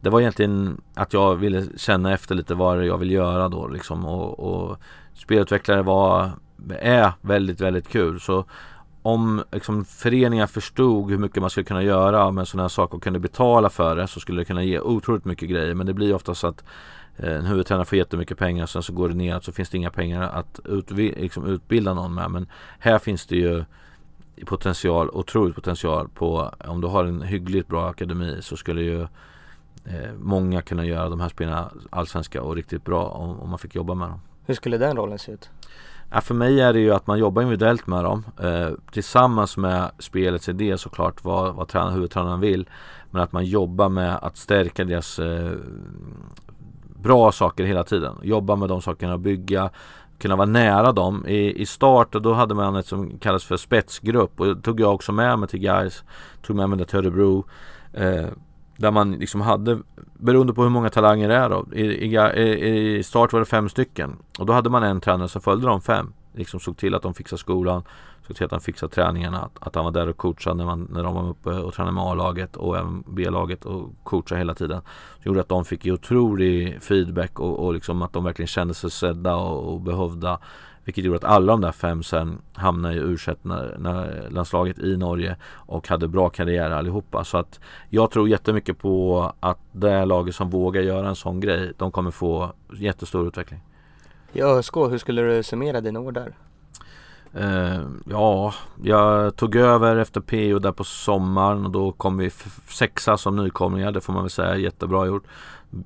det 0.00 0.10
var 0.10 0.20
egentligen 0.20 0.80
att 0.94 1.12
jag 1.12 1.36
ville 1.36 1.64
känna 1.76 2.12
efter 2.12 2.34
lite 2.34 2.54
vad 2.54 2.86
jag 2.86 2.98
vill 2.98 3.10
göra 3.10 3.48
då 3.48 3.68
liksom 3.68 4.04
och, 4.04 4.40
och 4.40 4.78
spelutvecklare 5.14 5.82
var, 5.82 6.30
är 6.78 7.12
väldigt, 7.20 7.60
väldigt 7.60 7.88
kul. 7.88 8.20
Så 8.20 8.44
om 9.02 9.44
liksom, 9.52 9.84
föreningar 9.84 10.46
förstod 10.46 11.10
hur 11.10 11.18
mycket 11.18 11.40
man 11.40 11.50
skulle 11.50 11.64
kunna 11.64 11.82
göra 11.82 12.30
med 12.30 12.48
sådana 12.48 12.62
här 12.62 12.68
saker 12.68 12.96
och 12.96 13.02
kunde 13.02 13.18
betala 13.18 13.70
för 13.70 13.96
det 13.96 14.06
så 14.06 14.20
skulle 14.20 14.40
det 14.40 14.44
kunna 14.44 14.62
ge 14.62 14.80
otroligt 14.80 15.24
mycket 15.24 15.48
grejer. 15.48 15.74
Men 15.74 15.86
det 15.86 15.94
blir 15.94 16.14
ofta 16.14 16.34
så 16.34 16.46
att 16.46 16.64
eh, 17.16 17.32
en 17.32 17.46
huvudtränare 17.46 17.84
får 17.84 17.98
jättemycket 17.98 18.38
pengar 18.38 18.62
och 18.62 18.70
sen 18.70 18.82
så 18.82 18.92
går 18.92 19.08
det 19.08 19.14
ner 19.14 19.40
så 19.40 19.52
finns 19.52 19.70
det 19.70 19.78
inga 19.78 19.90
pengar 19.90 20.22
att 20.22 20.60
utvi- 20.64 21.20
liksom 21.20 21.46
utbilda 21.46 21.94
någon 21.94 22.14
med. 22.14 22.30
Men 22.30 22.46
här 22.78 22.98
finns 22.98 23.26
det 23.26 23.36
ju 23.36 23.64
potential, 24.44 25.10
otroligt 25.12 25.54
potential 25.54 26.08
på 26.08 26.50
om 26.64 26.80
du 26.80 26.88
har 26.88 27.04
en 27.04 27.22
hyggligt 27.22 27.68
bra 27.68 27.88
akademi 27.88 28.38
så 28.40 28.56
skulle 28.56 28.82
ju 28.82 29.02
eh, 29.84 30.12
många 30.18 30.62
kunna 30.62 30.84
göra 30.84 31.08
de 31.08 31.20
här 31.20 31.28
spelarna 31.28 31.70
allsvenska 31.90 32.42
och 32.42 32.56
riktigt 32.56 32.84
bra 32.84 33.04
om, 33.04 33.40
om, 33.40 33.50
man 33.50 33.58
fick 33.58 33.74
jobba 33.74 33.94
med 33.94 34.08
dem. 34.08 34.20
Hur 34.46 34.54
skulle 34.54 34.78
den 34.78 34.96
rollen 34.96 35.18
se 35.18 35.32
ut? 35.32 35.50
Ja, 36.10 36.20
för 36.20 36.34
mig 36.34 36.60
är 36.60 36.72
det 36.72 36.80
ju 36.80 36.94
att 36.94 37.06
man 37.06 37.18
jobbar 37.18 37.42
individuellt 37.42 37.86
med 37.86 38.04
dem 38.04 38.24
eh, 38.42 38.70
tillsammans 38.92 39.56
med 39.56 39.90
spelets 39.98 40.48
idé 40.48 40.78
såklart 40.78 41.24
vad, 41.24 41.54
vad 41.54 41.68
tränaren, 41.68 41.94
huvudtränaren 41.94 42.40
vill. 42.40 42.68
Men 43.10 43.22
att 43.22 43.32
man 43.32 43.44
jobbar 43.44 43.88
med 43.88 44.18
att 44.22 44.36
stärka 44.36 44.84
deras 44.84 45.18
eh, 45.18 45.52
bra 47.06 47.32
saker 47.32 47.64
hela 47.64 47.84
tiden. 47.84 48.14
Jobba 48.22 48.56
med 48.56 48.68
de 48.68 48.82
sakerna, 48.82 49.18
bygga 49.18 49.70
kunna 50.18 50.36
vara 50.36 50.46
nära 50.46 50.92
dem. 50.92 51.26
I, 51.26 51.62
i 51.62 51.66
start 51.66 52.12
då 52.12 52.32
hade 52.32 52.54
man 52.54 52.76
ett 52.76 52.86
som 52.86 53.18
kallas 53.18 53.44
för 53.44 53.56
spetsgrupp 53.56 54.40
och 54.40 54.46
det 54.46 54.62
tog 54.62 54.80
jag 54.80 54.94
också 54.94 55.12
med 55.12 55.38
mig 55.38 55.48
till 55.48 55.60
guys 55.60 56.04
Tog 56.42 56.56
med 56.56 56.68
mig 56.68 56.78
det 56.78 56.84
till 56.84 56.98
Örebro. 56.98 57.44
Eh, 57.92 58.26
där 58.76 58.90
man 58.90 59.12
liksom 59.12 59.40
hade, 59.40 59.78
beroende 60.14 60.52
på 60.52 60.62
hur 60.62 60.70
många 60.70 60.90
talanger 60.90 61.28
det 61.28 61.34
är 61.34 61.50
då. 61.50 61.66
I, 61.72 61.82
i, 61.82 62.96
I, 62.98 63.02
start 63.02 63.32
var 63.32 63.40
det 63.40 63.46
fem 63.46 63.68
stycken. 63.68 64.16
Och 64.38 64.46
då 64.46 64.52
hade 64.52 64.70
man 64.70 64.82
en 64.82 65.00
tränare 65.00 65.28
som 65.28 65.40
följde 65.40 65.66
de 65.66 65.80
fem. 65.80 66.12
Liksom 66.36 66.60
såg 66.60 66.76
till 66.76 66.94
att 66.94 67.02
de 67.02 67.14
fixade 67.14 67.40
skolan. 67.40 67.82
Såg 68.26 68.36
till 68.36 68.44
att 68.44 68.50
han 68.50 68.60
fixade 68.60 68.94
träningarna. 68.94 69.38
Att, 69.38 69.66
att 69.66 69.74
han 69.74 69.84
var 69.84 69.92
där 69.92 70.08
och 70.08 70.16
coachade 70.16 70.56
när, 70.56 70.64
man, 70.64 70.88
när 70.92 71.02
de 71.02 71.14
var 71.14 71.28
uppe 71.28 71.50
och 71.50 71.74
tränade 71.74 71.94
med 71.94 72.04
A-laget 72.04 72.56
och 72.56 72.76
även 72.76 73.04
B-laget 73.06 73.64
och 73.64 73.90
coachade 74.02 74.38
hela 74.38 74.54
tiden. 74.54 74.80
Det 75.22 75.28
gjorde 75.28 75.40
att 75.40 75.48
de 75.48 75.64
fick 75.64 75.86
otrolig 75.86 76.82
feedback 76.82 77.40
och, 77.40 77.64
och 77.64 77.74
liksom 77.74 78.02
att 78.02 78.12
de 78.12 78.24
verkligen 78.24 78.46
kände 78.46 78.74
sig 78.74 78.90
sedda 78.90 79.36
och, 79.36 79.72
och 79.72 79.80
behövda. 79.80 80.38
Vilket 80.84 81.04
gjorde 81.04 81.16
att 81.16 81.24
alla 81.24 81.52
de 81.52 81.60
där 81.60 81.72
fem 81.72 82.02
sen 82.02 82.38
hamnade 82.54 82.94
i 82.94 82.98
u 82.98 83.16
landslaget 84.28 84.78
i 84.78 84.96
Norge 84.96 85.36
och 85.46 85.88
hade 85.88 86.08
bra 86.08 86.28
karriär 86.28 86.70
allihopa. 86.70 87.24
Så 87.24 87.38
att 87.38 87.60
jag 87.88 88.10
tror 88.10 88.28
jättemycket 88.28 88.78
på 88.78 89.32
att 89.40 89.58
det 89.72 90.04
laget 90.04 90.34
som 90.34 90.50
vågar 90.50 90.82
göra 90.82 91.08
en 91.08 91.16
sån 91.16 91.40
grej, 91.40 91.72
de 91.76 91.90
kommer 91.90 92.10
få 92.10 92.52
jättestor 92.78 93.28
utveckling. 93.28 93.60
I 94.32 94.42
ÖSK, 94.42 94.76
hur 94.76 94.98
skulle 94.98 95.22
du 95.22 95.42
summera 95.42 95.80
dina 95.80 96.00
år 96.00 96.12
där? 96.12 96.34
Uh, 97.40 97.86
ja, 98.10 98.54
jag 98.82 99.36
tog 99.36 99.56
över 99.56 99.96
efter 99.96 100.20
PO 100.20 100.58
där 100.58 100.72
på 100.72 100.84
sommaren 100.84 101.64
och 101.64 101.70
då 101.70 101.92
kom 101.92 102.18
vi 102.18 102.30
sexa 102.68 103.16
som 103.16 103.36
nykomlingar. 103.36 103.92
Det 103.92 104.00
får 104.00 104.12
man 104.12 104.22
väl 104.22 104.30
säga 104.30 104.56
jättebra 104.56 105.06
gjort. 105.06 105.24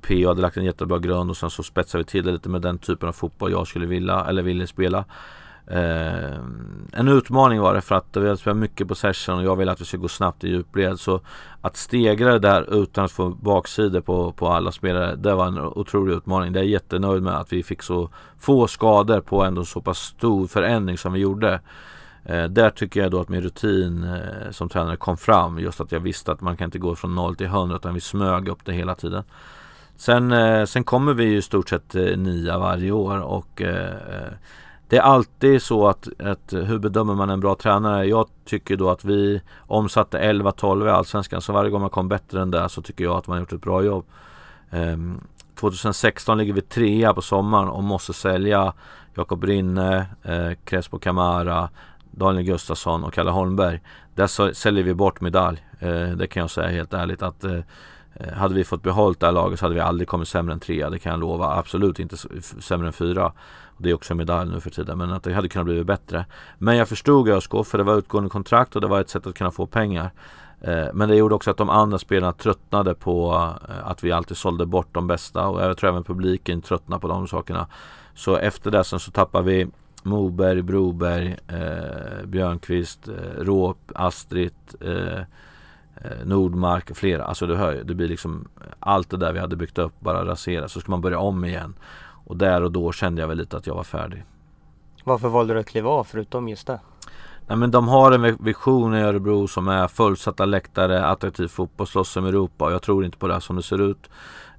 PO 0.01 0.29
hade 0.29 0.43
lagt 0.43 0.57
en 0.57 0.65
jättebra 0.65 0.99
grund 0.99 1.31
och 1.31 1.37
sen 1.37 1.51
så 1.51 1.63
spetsade 1.63 2.05
vi 2.05 2.11
till 2.11 2.25
det 2.25 2.33
lite 2.33 2.49
med 2.49 2.63
den 2.63 2.79
typen 2.79 3.09
av 3.09 3.13
fotboll 3.13 3.53
jag 3.53 3.67
skulle 3.67 3.87
vilja 3.87 4.25
eller 4.25 4.43
ville 4.43 4.67
spela. 4.67 5.05
Eh, 5.71 6.39
en 6.93 7.09
utmaning 7.09 7.61
var 7.61 7.75
det 7.75 7.81
för 7.81 7.95
att 7.95 8.17
vi 8.17 8.21
hade 8.21 8.37
spelat 8.37 8.57
mycket 8.57 8.89
på 8.89 8.95
session 8.95 9.39
och 9.39 9.45
jag 9.45 9.57
ville 9.57 9.73
att 9.73 9.81
vi 9.81 9.85
skulle 9.85 10.01
gå 10.01 10.09
snabbt 10.09 10.45
i 10.45 10.49
djupled. 10.49 11.01
Så 11.01 11.21
att 11.61 11.77
stegra 11.77 12.33
det 12.33 12.39
där 12.39 12.83
utan 12.83 13.05
att 13.05 13.13
få 13.13 13.29
baksidor 13.29 14.01
på, 14.01 14.33
på 14.33 14.49
alla 14.49 14.73
spelare, 14.73 15.17
det 15.17 15.35
var 15.35 15.47
en 15.47 15.59
otrolig 15.59 16.15
utmaning. 16.15 16.53
Det 16.53 16.59
är 16.59 16.63
jag 16.63 16.71
jättenöjd 16.71 17.23
med 17.23 17.35
att 17.35 17.53
vi 17.53 17.63
fick 17.63 17.83
så 17.83 18.11
få 18.39 18.67
skador 18.67 19.21
på 19.21 19.43
ändå 19.43 19.65
så 19.65 19.81
pass 19.81 19.99
stor 19.99 20.47
förändring 20.47 20.99
som 20.99 21.13
vi 21.13 21.21
gjorde. 21.21 21.61
Eh, 22.25 22.45
där 22.45 22.71
tycker 22.71 23.01
jag 23.01 23.11
då 23.11 23.21
att 23.21 23.29
min 23.29 23.43
rutin 23.43 24.05
eh, 24.05 24.51
som 24.51 24.69
tränare 24.69 24.97
kom 24.97 25.17
fram. 25.17 25.59
Just 25.59 25.81
att 25.81 25.93
jag 25.93 26.01
visste 26.01 26.33
att 26.33 26.41
man 26.41 26.57
kan 26.57 26.65
inte 26.65 26.79
gå 26.79 26.97
från 26.97 27.15
0 27.15 27.37
till 27.37 27.47
100 27.47 27.77
utan 27.77 27.95
vi 27.95 28.01
smög 28.01 28.49
upp 28.49 28.65
det 28.65 28.73
hela 28.73 28.95
tiden. 28.95 29.25
Sen, 29.97 30.33
eh, 30.33 30.65
sen 30.65 30.85
kommer 30.85 31.15
vi 31.15 31.25
ju 31.25 31.37
i 31.37 31.43
stort 31.43 31.69
sett 31.69 31.95
eh, 31.95 32.17
nia 32.17 32.59
varje 32.59 32.91
år 32.91 33.19
och 33.21 33.63
eh, 33.63 33.95
eh 33.95 34.33
det 34.91 34.97
är 34.97 35.03
alltid 35.03 35.63
så 35.63 35.89
att, 35.89 36.09
att 36.21 36.53
hur 36.53 36.79
bedömer 36.79 37.15
man 37.15 37.31
en 37.31 37.41
bra 37.41 37.55
tränare? 37.55 38.07
Jag 38.07 38.27
tycker 38.45 38.77
då 38.77 38.91
att 38.91 39.05
vi 39.05 39.43
omsatte 39.59 40.19
11-12 40.19 40.87
i 40.87 40.91
Allsvenskan 40.91 41.41
så 41.41 41.53
varje 41.53 41.71
gång 41.71 41.81
man 41.81 41.91
kom 41.91 42.09
bättre 42.09 42.43
än 42.43 42.51
det 42.51 42.69
så 42.69 42.83
tycker 42.83 43.05
jag 43.05 43.17
att 43.17 43.27
man 43.27 43.39
gjort 43.39 43.53
ett 43.53 43.63
bra 43.63 43.83
jobb. 43.83 44.05
Ehm, 44.71 45.21
2016 45.55 46.39
ligger 46.39 46.53
vi 46.53 46.61
trea 46.61 47.15
på 47.15 47.23
sommaren 47.23 47.69
och 47.69 47.85
måste 47.85 48.13
sälja 48.13 48.73
Jakob 49.15 49.45
Rinne, 49.45 50.07
eh, 50.23 50.51
Crespo 50.65 50.99
Camara, 50.99 51.69
Daniel 52.11 52.45
Gustafsson 52.45 53.05
och 53.05 53.13
Kalle 53.13 53.31
Holmberg. 53.31 53.81
Där 54.15 54.53
säljer 54.53 54.85
vi 54.85 54.95
bort 54.95 55.21
medalj. 55.21 55.65
Eh, 55.79 56.09
det 56.09 56.27
kan 56.27 56.41
jag 56.41 56.51
säga 56.51 56.69
helt 56.69 56.95
ärligt 56.95 57.23
att 57.23 57.45
Eh, 57.45 57.61
Eh, 58.15 58.33
hade 58.33 58.55
vi 58.55 58.65
fått 58.65 58.83
behållt 58.83 59.21
det 59.21 59.27
här 59.27 59.33
laget 59.33 59.59
så 59.59 59.65
hade 59.65 59.75
vi 59.75 59.81
aldrig 59.81 60.09
kommit 60.09 60.29
sämre 60.29 60.53
än 60.53 60.61
trea. 60.61 60.91
Det 60.91 60.99
kan 60.99 61.13
jag 61.13 61.21
lova. 61.21 61.47
Absolut 61.47 61.99
inte 61.99 62.17
sämre 62.61 62.87
än 62.87 62.93
fyra. 62.93 63.33
Det 63.79 63.91
är 63.91 63.95
också 63.95 64.13
en 64.13 64.17
medalj 64.17 64.51
nu 64.51 64.61
för 64.61 64.71
tiden. 64.71 64.99
Men 64.99 65.13
att 65.13 65.23
det 65.23 65.35
hade 65.35 65.49
kunnat 65.49 65.67
bli 65.67 65.85
bättre. 65.85 66.27
Men 66.59 66.77
jag 66.77 66.89
förstod 66.89 67.29
ÖSK 67.29 67.51
för 67.65 67.79
det 67.79 67.85
var 67.85 67.99
utgående 67.99 68.31
kontrakt 68.31 68.75
och 68.75 68.81
det 68.81 68.87
var 68.87 69.01
ett 69.01 69.11
sätt 69.11 69.27
att 69.27 69.35
kunna 69.35 69.51
få 69.51 69.67
pengar. 69.67 70.11
Eh, 70.61 70.87
men 70.95 71.09
det 71.09 71.17
gjorde 71.17 71.35
också 71.35 71.51
att 71.51 71.57
de 71.57 71.71
andra 71.71 71.99
spelarna 71.99 72.33
tröttnade 72.33 72.95
på 72.95 73.33
eh, 73.69 73.89
att 73.89 74.05
vi 74.05 74.13
alltid 74.13 74.37
sålde 74.37 74.67
bort 74.67 74.89
de 74.93 75.07
bästa. 75.07 75.47
Och 75.47 75.63
jag 75.63 75.77
tror 75.77 75.91
även 75.91 76.05
publiken 76.05 76.63
tröttnade 76.63 77.01
på 77.01 77.09
de 77.09 77.29
sakerna. 77.29 77.67
Så 78.15 78.37
efter 78.37 78.71
det 78.71 78.85
sen 78.85 79.01
så 79.01 79.11
tappade 79.11 79.45
vi 79.45 79.69
Moberg, 80.03 80.63
Broberg, 80.63 81.37
eh, 81.49 82.27
Björnqvist, 82.27 83.09
eh, 83.09 83.45
Råp, 83.45 83.79
Astrid 83.95 84.53
Eh, 84.81 85.23
Nordmark 86.25 86.91
och 86.91 86.97
flera. 86.97 87.25
Alltså 87.25 87.47
du 87.47 87.57
hör 87.57 87.73
ju, 87.73 87.83
det 87.83 87.95
blir 87.95 88.09
liksom 88.09 88.49
allt 88.81 89.11
det 89.11 89.17
där 89.17 89.33
vi 89.33 89.39
hade 89.39 89.57
byggt 89.57 89.79
upp 89.79 89.93
bara 90.01 90.25
raseras. 90.25 90.73
Så 90.73 90.81
ska 90.81 90.91
man 90.91 91.01
börja 91.01 91.19
om 91.19 91.45
igen. 91.45 91.75
Och 92.25 92.37
där 92.37 92.63
och 92.63 92.73
då 92.73 92.93
kände 92.93 93.21
jag 93.21 93.29
väl 93.29 93.39
lite 93.39 93.57
att 93.57 93.67
jag 93.67 93.75
var 93.75 93.85
färdig. 93.85 94.25
Varför 95.05 95.29
valde 95.29 95.55
du 95.55 95.61
att 95.61 95.67
kliva 95.67 95.91
av 95.91 96.05
förutom 96.05 96.49
just 96.49 96.67
det? 96.67 96.81
Nej 97.47 97.57
men 97.57 97.71
de 97.71 97.89
har 97.89 98.13
en 98.13 98.37
vision 98.41 98.95
i 98.95 99.03
Örebro 99.03 99.49
som 99.49 99.69
är 99.69 99.89
fullsatta 99.89 100.45
läktare, 100.45 101.07
attraktiv 101.07 101.49
fotboll, 101.49 101.87
slåss 101.87 102.17
om 102.17 102.27
Europa. 102.27 102.65
Och 102.65 102.73
jag 102.73 102.83
tror 102.83 103.05
inte 103.05 103.19
på 103.19 103.29
det 103.29 103.41
som 103.41 103.57
det 103.57 103.63
ser 103.63 103.81
ut. 103.81 104.11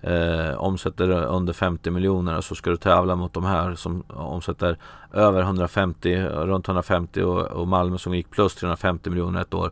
Eh, 0.01 0.57
omsätter 0.57 1.09
under 1.09 1.53
50 1.53 1.91
miljoner 1.91 2.37
och 2.37 2.43
så 2.43 2.55
ska 2.55 2.69
du 2.69 2.77
tävla 2.77 3.15
mot 3.15 3.33
de 3.33 3.43
här 3.43 3.75
som 3.75 4.03
omsätter 4.07 4.77
över 5.13 5.41
150, 5.41 6.23
runt 6.23 6.67
150 6.67 7.21
och, 7.21 7.41
och 7.41 7.67
Malmö 7.67 7.97
som 7.97 8.15
gick 8.15 8.29
plus 8.29 8.55
350 8.55 9.09
miljoner 9.09 9.41
ett 9.41 9.53
år. 9.53 9.71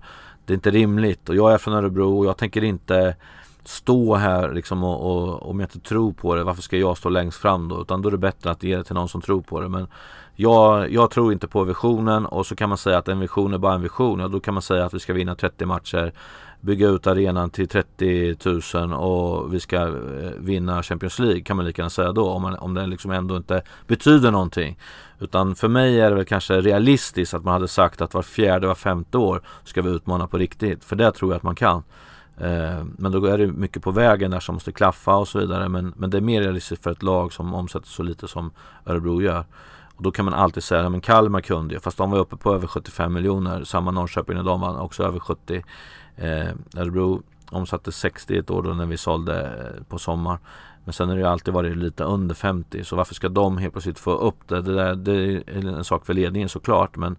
Det 0.50 0.54
är 0.54 0.56
inte 0.56 0.72
rimligt 0.72 1.30
och 1.30 1.36
jag 1.36 1.54
är 1.54 1.58
från 1.58 1.74
Örebro 1.74 2.18
och 2.18 2.26
jag 2.26 2.38
tänker 2.38 2.64
inte 2.64 3.16
stå 3.64 4.16
här 4.16 4.54
liksom 4.54 4.84
och, 4.84 5.12
och 5.12 5.50
om 5.50 5.60
jag 5.60 5.68
inte 5.68 5.80
tror 5.80 6.14
på 6.14 6.36
det, 6.36 6.44
varför 6.44 6.62
ska 6.62 6.78
jag 6.78 6.98
stå 6.98 7.10
längst 7.10 7.38
fram 7.38 7.68
då? 7.68 7.82
Utan 7.82 8.02
då 8.02 8.10
är 8.10 8.12
det 8.12 8.18
bättre 8.18 8.52
att 8.52 8.64
ge 8.64 8.78
det 8.78 8.84
till 8.84 8.96
någon 8.96 9.10
som 9.10 9.22
tror 9.22 9.42
på 9.42 9.60
det. 9.60 9.70
Men 9.70 9.88
jag, 10.36 10.92
jag 10.92 11.12
tror 11.12 11.34
inte 11.34 11.48
på 11.48 11.64
visionen 11.64 12.26
och 12.26 12.46
så 12.46 12.56
kan 12.56 12.70
man 12.70 12.78
säga 12.78 12.98
att 12.98 13.08
en 13.08 13.20
vision 13.20 13.54
är 13.54 13.58
bara 13.58 13.74
en 13.74 13.82
vision. 13.82 14.20
Ja, 14.20 14.28
då 14.28 14.40
kan 14.40 14.54
man 14.54 14.64
säga 14.64 14.86
att 14.86 14.94
vi 14.94 15.00
ska 15.00 15.14
vinna 15.14 15.36
30 15.36 15.66
matcher, 15.66 16.14
bygga 16.62 16.88
ut 16.88 17.08
arenan 17.08 17.50
till 17.50 17.68
30 17.68 18.36
000 18.74 18.94
och 18.94 19.54
vi 19.54 19.60
ska 19.60 19.78
eh, 19.78 19.92
vinna 20.38 20.84
Champions 20.84 21.20
League 21.20 21.42
kan 21.42 21.58
man 21.58 21.66
lika 21.66 21.82
gärna 21.82 21.90
säga 21.90 22.12
då 22.12 22.30
om, 22.30 22.42
man, 22.42 22.56
om 22.56 22.74
det 22.74 22.88
liksom 22.88 23.12
ändå 23.12 23.38
inte 23.38 23.62
betyder 23.88 24.32
någonting. 24.32 24.78
Utan 25.20 25.56
för 25.56 25.68
mig 25.68 26.00
är 26.02 26.10
det 26.10 26.16
väl 26.16 26.26
kanske 26.26 26.62
realistiskt 26.62 27.34
att 27.34 27.44
man 27.44 27.54
hade 27.54 27.68
sagt 27.68 28.02
att 28.02 28.14
var 28.14 28.22
fjärde, 28.22 28.68
var 28.68 28.76
femte 28.76 29.18
år 29.18 29.42
ska 29.64 29.82
vi 29.82 29.90
utmana 29.90 30.28
på 30.28 30.38
riktigt. 30.38 30.84
För 30.84 30.96
det 30.96 31.12
tror 31.12 31.32
jag 31.32 31.38
att 31.38 31.44
man 31.44 31.56
kan. 31.56 31.84
Eh, 32.38 32.84
men 32.98 33.12
då 33.12 33.26
är 33.26 33.38
det 33.38 33.48
mycket 33.48 33.84
på 33.84 33.92
vägen 33.92 34.32
där 34.32 34.40
som 34.40 34.56
måste 34.56 34.72
klaffa 34.72 35.16
och 35.16 35.28
så 35.28 35.40
vidare. 35.40 35.70
Men, 35.70 35.94
men 35.96 36.10
det 36.10 36.18
är 36.18 36.22
mer 36.22 36.42
realistiskt 36.42 36.84
för 36.84 36.92
ett 36.92 37.04
lag 37.04 37.34
som 37.34 37.54
omsätter 37.54 37.88
så 37.88 38.04
lite 38.04 38.28
som 38.28 38.52
Örebro 38.86 39.22
gör. 39.22 39.46
Och 40.00 40.04
då 40.04 40.12
kan 40.12 40.26
man 40.26 40.34
alltid 40.34 40.64
säga, 40.64 40.82
ja 40.82 40.90
men 40.90 41.02
Kalmar 41.02 41.42
kunde 41.42 41.74
ju, 41.74 41.80
fast 41.80 41.98
de 41.98 42.12
var 42.12 42.20
uppe 42.20 42.36
på 42.36 42.54
över 42.54 42.68
75 42.68 43.14
miljoner. 43.14 43.64
Samma 43.64 43.92
Norrköping 43.92 44.36
när 44.36 44.44
de 44.44 44.62
vann 44.62 44.80
också 44.80 45.04
över 45.04 45.20
70. 45.20 45.64
Eh, 46.16 46.48
Örebro 46.78 47.22
omsatte 47.50 47.92
60 47.92 48.38
ett 48.38 48.50
år 48.50 48.64
då 48.64 48.74
när 48.74 48.86
vi 48.86 48.98
sålde 48.98 49.42
eh, 49.42 49.84
på 49.84 50.00
sommar. 50.00 50.40
Men 50.84 50.94
sen 50.94 51.10
har 51.10 51.16
det 51.16 51.22
ju 51.22 51.28
alltid 51.28 51.54
varit 51.54 51.78
lite 51.78 52.04
under 52.04 52.36
50 52.36 52.84
så 52.84 52.96
varför 52.96 53.16
ska 53.16 53.30
de 53.30 53.58
helt 53.58 53.74
plötsligt 53.74 54.00
få 54.00 54.12
upp 54.12 54.48
det? 54.48 54.62
Det, 54.62 54.74
där, 54.74 54.96
det 54.96 55.14
är 55.14 55.68
en 55.68 55.84
sak 55.84 56.06
för 56.06 56.14
ledningen 56.14 56.50
såklart 56.50 56.98
men 56.98 57.16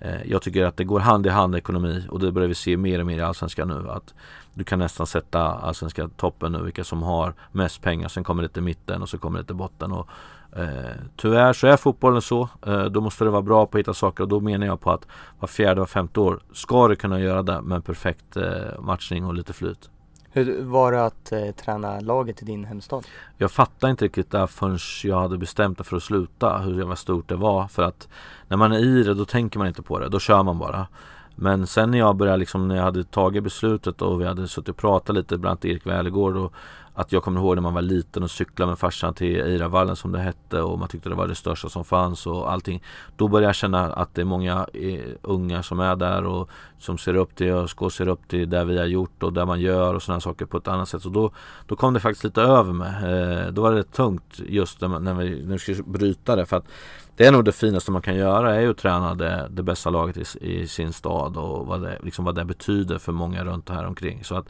eh, 0.00 0.22
jag 0.24 0.42
tycker 0.42 0.64
att 0.64 0.76
det 0.76 0.84
går 0.84 1.00
hand 1.00 1.26
i 1.26 1.28
hand 1.28 1.56
ekonomi 1.56 2.06
och 2.10 2.20
det 2.20 2.32
börjar 2.32 2.48
vi 2.48 2.54
se 2.54 2.76
mer 2.76 3.00
och 3.00 3.06
mer 3.06 3.18
i 3.18 3.22
Allsvenskan 3.22 3.68
nu. 3.68 3.90
Att 3.90 4.14
du 4.54 4.64
kan 4.64 4.78
nästan 4.78 5.06
sätta 5.06 5.40
Allsvenska 5.42 6.08
toppen 6.08 6.52
nu, 6.52 6.62
vilka 6.62 6.84
som 6.84 7.02
har 7.02 7.34
mest 7.52 7.82
pengar. 7.82 8.08
Sen 8.08 8.24
kommer 8.24 8.42
det 8.42 8.48
till 8.48 8.62
mitten 8.62 9.02
och 9.02 9.08
så 9.08 9.18
kommer 9.18 9.38
det 9.38 9.44
till 9.44 9.56
botten. 9.56 9.92
Och, 9.92 10.08
eh, 10.56 10.90
tyvärr 11.16 11.52
så 11.52 11.66
är 11.66 11.76
fotbollen 11.76 12.22
så. 12.22 12.48
Eh, 12.66 12.84
då 12.84 13.00
måste 13.00 13.24
det 13.24 13.30
vara 13.30 13.42
bra 13.42 13.66
på 13.66 13.78
att 13.78 13.80
hitta 13.80 13.94
saker 13.94 14.22
och 14.22 14.28
då 14.28 14.40
menar 14.40 14.66
jag 14.66 14.80
på 14.80 14.90
att 14.90 15.06
var 15.40 15.48
fjärde, 15.48 15.80
var 15.80 15.86
femte 15.86 16.20
år 16.20 16.40
ska 16.52 16.88
du 16.88 16.96
kunna 16.96 17.20
göra 17.20 17.42
det 17.42 17.62
med 17.62 17.76
en 17.76 17.82
perfekt 17.82 18.36
eh, 18.36 18.80
matchning 18.80 19.24
och 19.24 19.34
lite 19.34 19.52
flyt. 19.52 19.90
Hur 20.30 20.64
var 20.64 20.92
det 20.92 21.04
att 21.04 21.32
eh, 21.32 21.50
träna 21.50 22.00
laget 22.00 22.42
i 22.42 22.44
din 22.44 22.64
hemstad? 22.64 23.06
Jag 23.36 23.50
fattade 23.50 23.90
inte 23.90 24.04
riktigt 24.04 24.30
det 24.30 24.46
förrän 24.46 24.78
jag 25.04 25.20
hade 25.20 25.38
bestämt 25.38 25.78
mig 25.78 25.86
för 25.86 25.96
att 25.96 26.02
sluta, 26.02 26.58
hur 26.58 26.78
jävla 26.78 26.96
stort 26.96 27.28
det 27.28 27.36
var. 27.36 27.68
För 27.68 27.82
att 27.82 28.08
när 28.48 28.56
man 28.56 28.72
är 28.72 28.78
i 28.78 29.02
det, 29.02 29.14
då 29.14 29.24
tänker 29.24 29.58
man 29.58 29.68
inte 29.68 29.82
på 29.82 29.98
det, 29.98 30.08
då 30.08 30.18
kör 30.18 30.42
man 30.42 30.58
bara. 30.58 30.86
Men 31.34 31.66
sen 31.66 31.90
när 31.90 31.98
jag 31.98 32.16
började 32.16 32.36
liksom, 32.38 32.68
när 32.68 32.76
jag 32.76 32.82
hade 32.82 33.04
tagit 33.04 33.42
beslutet 33.42 34.02
och 34.02 34.20
vi 34.20 34.24
hade 34.24 34.48
suttit 34.48 34.68
och 34.68 34.76
pratat 34.76 35.16
lite, 35.16 35.38
bland 35.38 35.50
annat 35.50 35.64
Erik 35.64 35.86
Välegård 35.86 36.36
och 36.36 36.52
att 36.96 37.12
jag 37.12 37.22
kommer 37.22 37.40
ihåg 37.40 37.54
när 37.54 37.62
man 37.62 37.74
var 37.74 37.82
liten 37.82 38.22
och 38.22 38.30
cyklade 38.30 38.70
med 38.70 38.78
farsan 38.78 39.14
till 39.14 39.40
Eiravallen 39.40 39.96
som 39.96 40.12
det 40.12 40.18
hette 40.18 40.62
och 40.62 40.78
man 40.78 40.88
tyckte 40.88 41.08
det 41.08 41.14
var 41.14 41.28
det 41.28 41.34
största 41.34 41.68
som 41.68 41.84
fanns 41.84 42.26
och 42.26 42.52
allting. 42.52 42.82
Då 43.16 43.28
började 43.28 43.48
jag 43.48 43.54
känna 43.54 43.92
att 43.92 44.14
det 44.14 44.20
är 44.20 44.24
många 44.24 44.66
eh, 44.72 45.00
unga 45.22 45.62
som 45.62 45.80
är 45.80 45.96
där 45.96 46.24
och 46.24 46.50
som 46.78 46.98
ser 46.98 47.14
upp 47.14 47.36
till 47.36 47.50
ÖSK, 47.50 47.92
ser 47.92 48.08
upp 48.08 48.28
till 48.28 48.50
det 48.50 48.64
vi 48.64 48.78
har 48.78 48.84
gjort 48.84 49.22
och 49.22 49.32
det 49.32 49.44
man 49.44 49.60
gör 49.60 49.94
och 49.94 50.02
sådana 50.02 50.20
saker 50.20 50.46
på 50.46 50.56
ett 50.56 50.68
annat 50.68 50.88
sätt. 50.88 51.02
Så 51.02 51.08
då, 51.08 51.30
då 51.66 51.76
kom 51.76 51.94
det 51.94 52.00
faktiskt 52.00 52.24
lite 52.24 52.42
över 52.42 52.72
mig. 52.72 52.88
Eh, 52.88 53.52
då 53.52 53.62
var 53.62 53.72
det 53.72 53.92
tungt 53.92 54.40
just 54.46 54.80
när, 54.80 54.88
när, 54.88 55.14
vi, 55.14 55.44
när 55.44 55.52
vi 55.52 55.58
skulle 55.58 55.82
bryta 55.82 56.36
det. 56.36 56.46
För 56.46 56.56
att 56.56 56.64
det 57.16 57.26
är 57.26 57.32
nog 57.32 57.44
det 57.44 57.52
finaste 57.52 57.90
man 57.90 58.02
kan 58.02 58.16
göra 58.16 58.54
är 58.54 58.60
ju 58.60 58.70
att 58.70 58.78
träna 58.78 59.14
det, 59.14 59.48
det 59.50 59.62
bästa 59.62 59.90
laget 59.90 60.16
i, 60.16 60.24
i, 60.40 60.68
sin 60.68 60.92
stad 60.92 61.36
och 61.36 61.66
vad 61.66 61.82
det, 61.82 61.98
liksom 62.02 62.24
vad 62.24 62.34
det 62.34 62.44
betyder 62.44 62.98
för 62.98 63.12
många 63.12 63.44
runt 63.44 63.68
här 63.68 63.86
omkring. 63.86 64.24
Så 64.24 64.34
att 64.34 64.46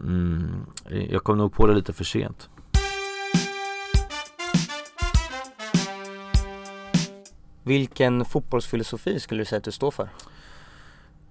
mm, 0.00 0.66
jag 1.10 1.24
kom 1.24 1.38
nog 1.38 1.52
på 1.52 1.66
det 1.66 1.74
lite 1.74 1.92
för 1.92 2.04
sent. 2.04 2.48
Vilken 7.62 8.24
fotbollsfilosofi 8.24 9.20
skulle 9.20 9.40
du 9.40 9.44
säga 9.44 9.58
att 9.58 9.64
du 9.64 9.72
står 9.72 9.90
för? 9.90 10.08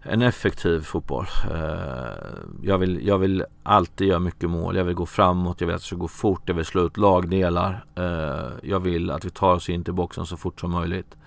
en 0.10 0.22
effektiv 0.22 0.82
fotboll. 0.82 1.28
Eh, 1.52 2.40
jag 2.62 2.78
vill, 2.78 3.08
jag 3.08 3.18
vill 3.18 3.46
alltid 3.64 4.08
göra 4.08 4.20
mycket 4.20 4.50
mål. 4.50 4.76
Jag 4.76 4.84
vill 4.84 4.96
gå 4.96 5.06
framåt, 5.06 5.62
jag 5.62 5.68
vill 5.68 5.76
att 5.76 5.82
det 5.82 5.88
ska 5.88 5.96
gå 5.96 6.08
fort, 6.08 6.42
jag 6.46 6.56
vill 6.56 6.66
slå 6.66 6.86
ut 6.86 6.98
lagdelar. 6.98 7.86
Eh, 7.96 8.52
jag 8.64 8.80
vill 8.80 9.12
att 9.12 9.26
vi 9.26 9.30
tar 9.30 9.54
oss 9.54 9.70
in 9.70 9.84
till 9.84 9.94
boxen 9.94 10.26
så 10.26 10.38
fort 10.38 10.60
som 10.60 10.72
möjligt. 10.72 11.18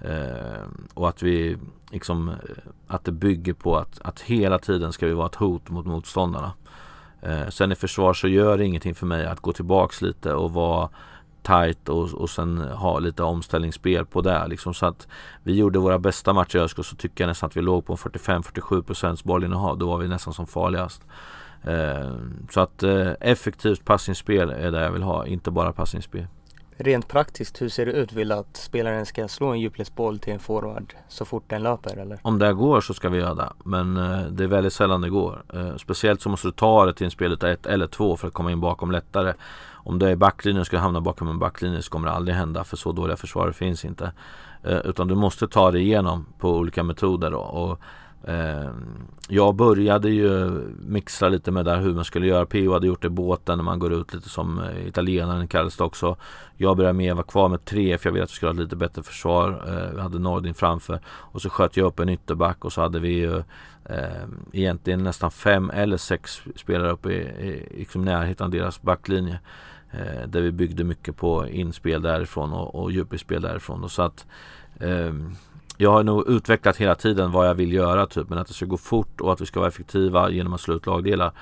Eh, 0.00 0.64
och 0.94 1.08
att 1.08 1.22
vi 1.22 1.56
liksom, 1.90 2.32
att 2.86 3.04
det 3.04 3.12
bygger 3.12 3.52
på 3.52 3.76
att, 3.76 4.00
att 4.00 4.20
hela 4.20 4.58
tiden 4.58 4.92
ska 4.92 5.06
vi 5.06 5.12
vara 5.12 5.26
ett 5.26 5.34
hot 5.34 5.70
mot 5.70 5.86
motståndarna. 5.86 6.52
Eh, 7.22 7.48
sen 7.48 7.72
i 7.72 7.74
försvar 7.74 8.14
så 8.14 8.28
gör 8.28 8.58
det 8.58 8.64
ingenting 8.64 8.94
för 8.94 9.06
mig 9.06 9.26
att 9.26 9.40
gå 9.40 9.52
tillbaks 9.52 10.02
lite 10.02 10.34
och 10.34 10.52
vara 10.52 10.88
tight 11.42 11.88
och, 11.88 12.14
och 12.14 12.30
sen 12.30 12.58
ha 12.58 12.98
lite 12.98 13.22
omställningsspel 13.22 14.06
på 14.06 14.20
det. 14.20 14.46
Liksom. 14.46 14.74
Så 14.74 14.86
att 14.86 15.08
vi 15.42 15.54
gjorde 15.54 15.78
våra 15.78 15.98
bästa 15.98 16.32
matcher 16.32 16.58
i 16.58 16.60
Ösko 16.60 16.82
så 16.82 16.96
tycker 16.96 17.24
jag 17.24 17.28
nästan 17.28 17.46
att 17.46 17.56
vi 17.56 17.62
låg 17.62 17.86
på 17.86 17.96
45-47% 17.96 19.26
bollinnehav. 19.26 19.78
Då 19.78 19.86
var 19.86 19.98
vi 19.98 20.08
nästan 20.08 20.34
som 20.34 20.46
farligast. 20.46 21.02
Eh, 21.62 22.10
så 22.50 22.60
att 22.60 22.82
eh, 22.82 23.10
effektivt 23.20 23.84
passningsspel 23.84 24.50
är 24.50 24.70
det 24.70 24.80
jag 24.80 24.90
vill 24.90 25.02
ha, 25.02 25.26
inte 25.26 25.50
bara 25.50 25.72
passningsspel. 25.72 26.26
Rent 26.82 27.08
praktiskt, 27.08 27.62
hur 27.62 27.68
ser 27.68 27.86
det 27.86 27.92
ut? 27.92 28.12
Vill 28.12 28.28
du 28.28 28.34
att 28.34 28.56
spelaren 28.56 29.06
ska 29.06 29.28
slå 29.28 29.46
en 29.46 29.60
djupledsboll 29.60 30.18
till 30.18 30.32
en 30.32 30.38
forward 30.38 30.94
så 31.08 31.24
fort 31.24 31.44
den 31.46 31.62
löper 31.62 31.96
eller? 31.96 32.18
Om 32.22 32.38
det 32.38 32.52
går 32.52 32.80
så 32.80 32.94
ska 32.94 33.08
vi 33.08 33.18
göra 33.18 33.34
det. 33.34 33.52
Men 33.64 33.96
eh, 33.96 34.20
det 34.30 34.44
är 34.44 34.48
väldigt 34.48 34.72
sällan 34.72 35.00
det 35.00 35.08
går. 35.08 35.42
Eh, 35.54 35.76
speciellt 35.76 36.20
så 36.20 36.28
måste 36.28 36.48
du 36.48 36.52
ta 36.52 36.86
det 36.86 36.94
till 36.94 37.04
en 37.04 37.10
spel 37.10 37.32
ett 37.44 37.66
eller 37.66 37.86
två 37.86 38.16
för 38.16 38.28
att 38.28 38.34
komma 38.34 38.52
in 38.52 38.60
bakom 38.60 38.90
lättare. 38.90 39.34
Om 39.72 39.98
du 39.98 40.06
är 40.06 40.10
i 40.10 40.16
backlinjen 40.16 40.60
och 40.60 40.66
ska 40.66 40.78
hamna 40.78 41.00
bakom 41.00 41.28
en 41.28 41.38
backlinje 41.38 41.82
så 41.82 41.90
kommer 41.90 42.08
det 42.08 42.14
aldrig 42.14 42.36
hända 42.36 42.64
för 42.64 42.76
så 42.76 42.92
dåliga 42.92 43.16
försvarare 43.16 43.52
finns 43.52 43.84
inte. 43.84 44.12
Eh, 44.62 44.78
utan 44.78 45.08
du 45.08 45.14
måste 45.14 45.48
ta 45.48 45.70
dig 45.70 45.82
igenom 45.82 46.26
på 46.38 46.56
olika 46.56 46.82
metoder. 46.82 47.30
Då. 47.30 47.40
Och, 47.40 47.80
Ehm, 48.24 49.06
jag 49.28 49.54
började 49.54 50.10
ju 50.10 50.50
mixa 50.86 51.28
lite 51.28 51.50
med 51.50 51.64
där 51.64 51.76
hur 51.80 51.94
man 51.94 52.04
skulle 52.04 52.26
göra. 52.26 52.46
PO 52.46 52.72
hade 52.72 52.86
gjort 52.86 53.02
det 53.02 53.06
i 53.06 53.10
båten 53.10 53.58
när 53.58 53.64
man 53.64 53.78
går 53.78 53.92
ut 53.92 54.14
lite 54.14 54.28
som 54.28 54.58
eh, 54.58 54.86
italienaren 54.86 55.48
kallas 55.48 55.76
det 55.76 55.84
också. 55.84 56.16
Jag 56.56 56.76
började 56.76 56.98
med 56.98 57.12
att 57.12 57.16
vara 57.16 57.26
kvar 57.26 57.48
med 57.48 57.64
tre 57.64 57.98
för 57.98 58.08
jag 58.08 58.12
ville 58.12 58.24
att 58.24 58.30
vi 58.30 58.34
skulle 58.34 58.52
ha 58.52 58.54
ett 58.54 58.60
lite 58.60 58.76
bättre 58.76 59.02
försvar. 59.02 59.64
Eh, 59.66 59.94
vi 59.94 60.00
hade 60.00 60.18
Nordin 60.18 60.54
framför 60.54 61.00
och 61.06 61.42
så 61.42 61.50
sköt 61.50 61.76
jag 61.76 61.86
upp 61.86 62.00
en 62.00 62.08
ytterback 62.08 62.64
och 62.64 62.72
så 62.72 62.80
hade 62.80 63.00
vi 63.00 63.08
ju 63.08 63.36
eh, 63.84 64.24
egentligen 64.52 65.04
nästan 65.04 65.30
fem 65.30 65.70
eller 65.74 65.96
sex 65.96 66.42
spelare 66.56 66.90
uppe 66.90 67.12
i, 67.12 67.20
i 67.20 67.78
liksom 67.78 68.04
närheten 68.04 68.44
av 68.44 68.50
deras 68.50 68.82
backlinje. 68.82 69.38
Eh, 69.92 70.28
där 70.28 70.40
vi 70.40 70.52
byggde 70.52 70.84
mycket 70.84 71.16
på 71.16 71.48
inspel 71.48 72.02
därifrån 72.02 72.52
och, 72.52 72.74
och 72.74 72.92
djupspel 72.92 73.42
därifrån. 73.42 73.84
Och 73.84 73.90
så 73.90 74.02
att, 74.02 74.26
eh, 74.80 75.14
jag 75.80 75.92
har 75.92 76.02
nog 76.02 76.28
utvecklat 76.28 76.76
hela 76.76 76.94
tiden 76.94 77.32
vad 77.32 77.48
jag 77.48 77.54
vill 77.54 77.72
göra 77.72 78.06
typ. 78.06 78.28
Men 78.28 78.38
att 78.38 78.48
det 78.48 78.54
ska 78.54 78.66
gå 78.66 78.76
fort 78.76 79.20
och 79.20 79.32
att 79.32 79.40
vi 79.40 79.46
ska 79.46 79.60
vara 79.60 79.68
effektiva 79.68 80.30
genom 80.30 80.52
att 80.52 80.60
slå 80.60 80.74
ut 80.74 80.86
lagdelar. 80.86 81.32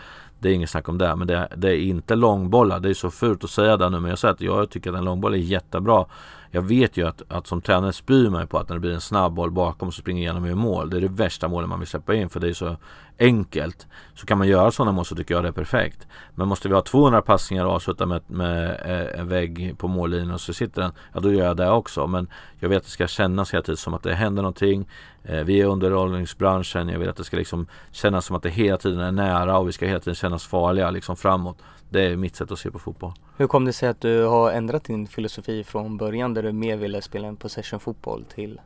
Det 0.40 0.48
är 0.48 0.52
inget 0.52 0.70
snack 0.70 0.88
om 0.88 0.98
det. 0.98 1.16
Men 1.16 1.26
det, 1.26 1.48
det 1.56 1.68
är 1.68 1.80
inte 1.80 2.14
långbollar. 2.14 2.80
Det 2.80 2.90
är 2.90 2.94
så 2.94 3.10
fult 3.10 3.44
att 3.44 3.50
säga 3.50 3.76
det 3.76 3.90
nu. 3.90 4.00
Men 4.00 4.10
jag 4.10 4.18
säger 4.18 4.34
att 4.34 4.40
jag 4.40 4.70
tycker 4.70 4.90
att 4.90 4.98
en 4.98 5.04
långboll 5.04 5.34
är 5.34 5.38
jättebra. 5.38 6.06
Jag 6.50 6.62
vet 6.62 6.96
ju 6.96 7.08
att, 7.08 7.22
att 7.28 7.46
som 7.46 7.60
tränare 7.60 7.92
spyr 7.92 8.30
man 8.30 8.46
på 8.46 8.58
att 8.58 8.68
när 8.68 8.76
det 8.76 8.80
blir 8.80 8.92
en 8.92 9.00
snabb 9.00 9.32
boll 9.32 9.50
bakom 9.50 9.92
så 9.92 10.00
springer 10.00 10.22
igenom 10.22 10.46
i 10.46 10.54
mål. 10.54 10.90
Det 10.90 10.96
är 10.96 11.00
det 11.00 11.08
värsta 11.08 11.48
målet 11.48 11.68
man 11.68 11.78
vill 11.78 11.88
släppa 11.88 12.14
in 12.14 12.28
för 12.28 12.40
det 12.40 12.48
är 12.48 12.52
så 12.52 12.76
enkelt. 13.18 13.86
Så 14.14 14.26
kan 14.26 14.38
man 14.38 14.48
göra 14.48 14.70
sådana 14.70 14.92
mål 14.92 15.04
så 15.04 15.14
tycker 15.14 15.34
jag 15.34 15.44
det 15.44 15.48
är 15.48 15.52
perfekt. 15.52 16.06
Men 16.34 16.48
måste 16.48 16.68
vi 16.68 16.74
ha 16.74 16.82
200 16.82 17.22
passningar 17.22 17.64
och 17.64 17.72
avsluta 17.72 18.06
med, 18.06 18.22
med 18.26 18.70
eh, 18.84 19.20
en 19.20 19.28
vägg 19.28 19.74
på 19.78 19.88
mållinjen 19.88 20.30
och 20.30 20.40
så 20.40 20.52
sitter 20.52 20.82
den. 20.82 20.92
Ja 21.12 21.20
då 21.20 21.32
gör 21.32 21.46
jag 21.46 21.56
det 21.56 21.70
också. 21.70 22.06
Men 22.06 22.28
jag 22.58 22.68
vet 22.68 22.76
att 22.76 22.84
det 22.84 22.90
ska 22.90 23.06
kännas 23.06 23.54
hela 23.54 23.62
tiden 23.62 23.76
som 23.76 23.94
att 23.94 24.02
det 24.02 24.14
händer 24.14 24.42
någonting. 24.42 24.88
Eh, 25.28 25.44
vi 25.44 25.60
är 25.60 25.66
underhållningsbranschen. 25.66 26.88
Jag 26.88 26.98
vill 26.98 27.08
att 27.08 27.16
det 27.16 27.24
ska 27.24 27.36
liksom 27.36 27.66
kännas 27.90 28.24
som 28.24 28.36
att 28.36 28.42
det 28.42 28.50
hela 28.50 28.76
tiden 28.76 29.00
är 29.00 29.12
nära 29.12 29.58
och 29.58 29.68
vi 29.68 29.72
ska 29.72 29.86
hela 29.86 30.00
tiden 30.00 30.14
kännas 30.14 30.46
farliga 30.46 30.90
liksom 30.90 31.16
framåt. 31.16 31.58
Det 31.90 32.02
är 32.02 32.16
mitt 32.16 32.36
sätt 32.36 32.50
att 32.50 32.58
se 32.58 32.70
på 32.70 32.78
fotboll. 32.78 33.12
Hur 33.36 33.46
kom 33.46 33.64
det 33.64 33.72
sig 33.72 33.88
att 33.88 34.00
du 34.00 34.24
har 34.24 34.52
ändrat 34.52 34.84
din 34.84 35.06
filosofi 35.06 35.64
från 35.64 35.96
början 35.96 36.34
där 36.34 36.42
du 36.42 36.52
mer 36.52 36.76
ville 36.76 37.02
spela 37.02 37.28
en 37.28 37.36
possession 37.36 37.80
fotboll 37.80 38.24
till 38.34 38.60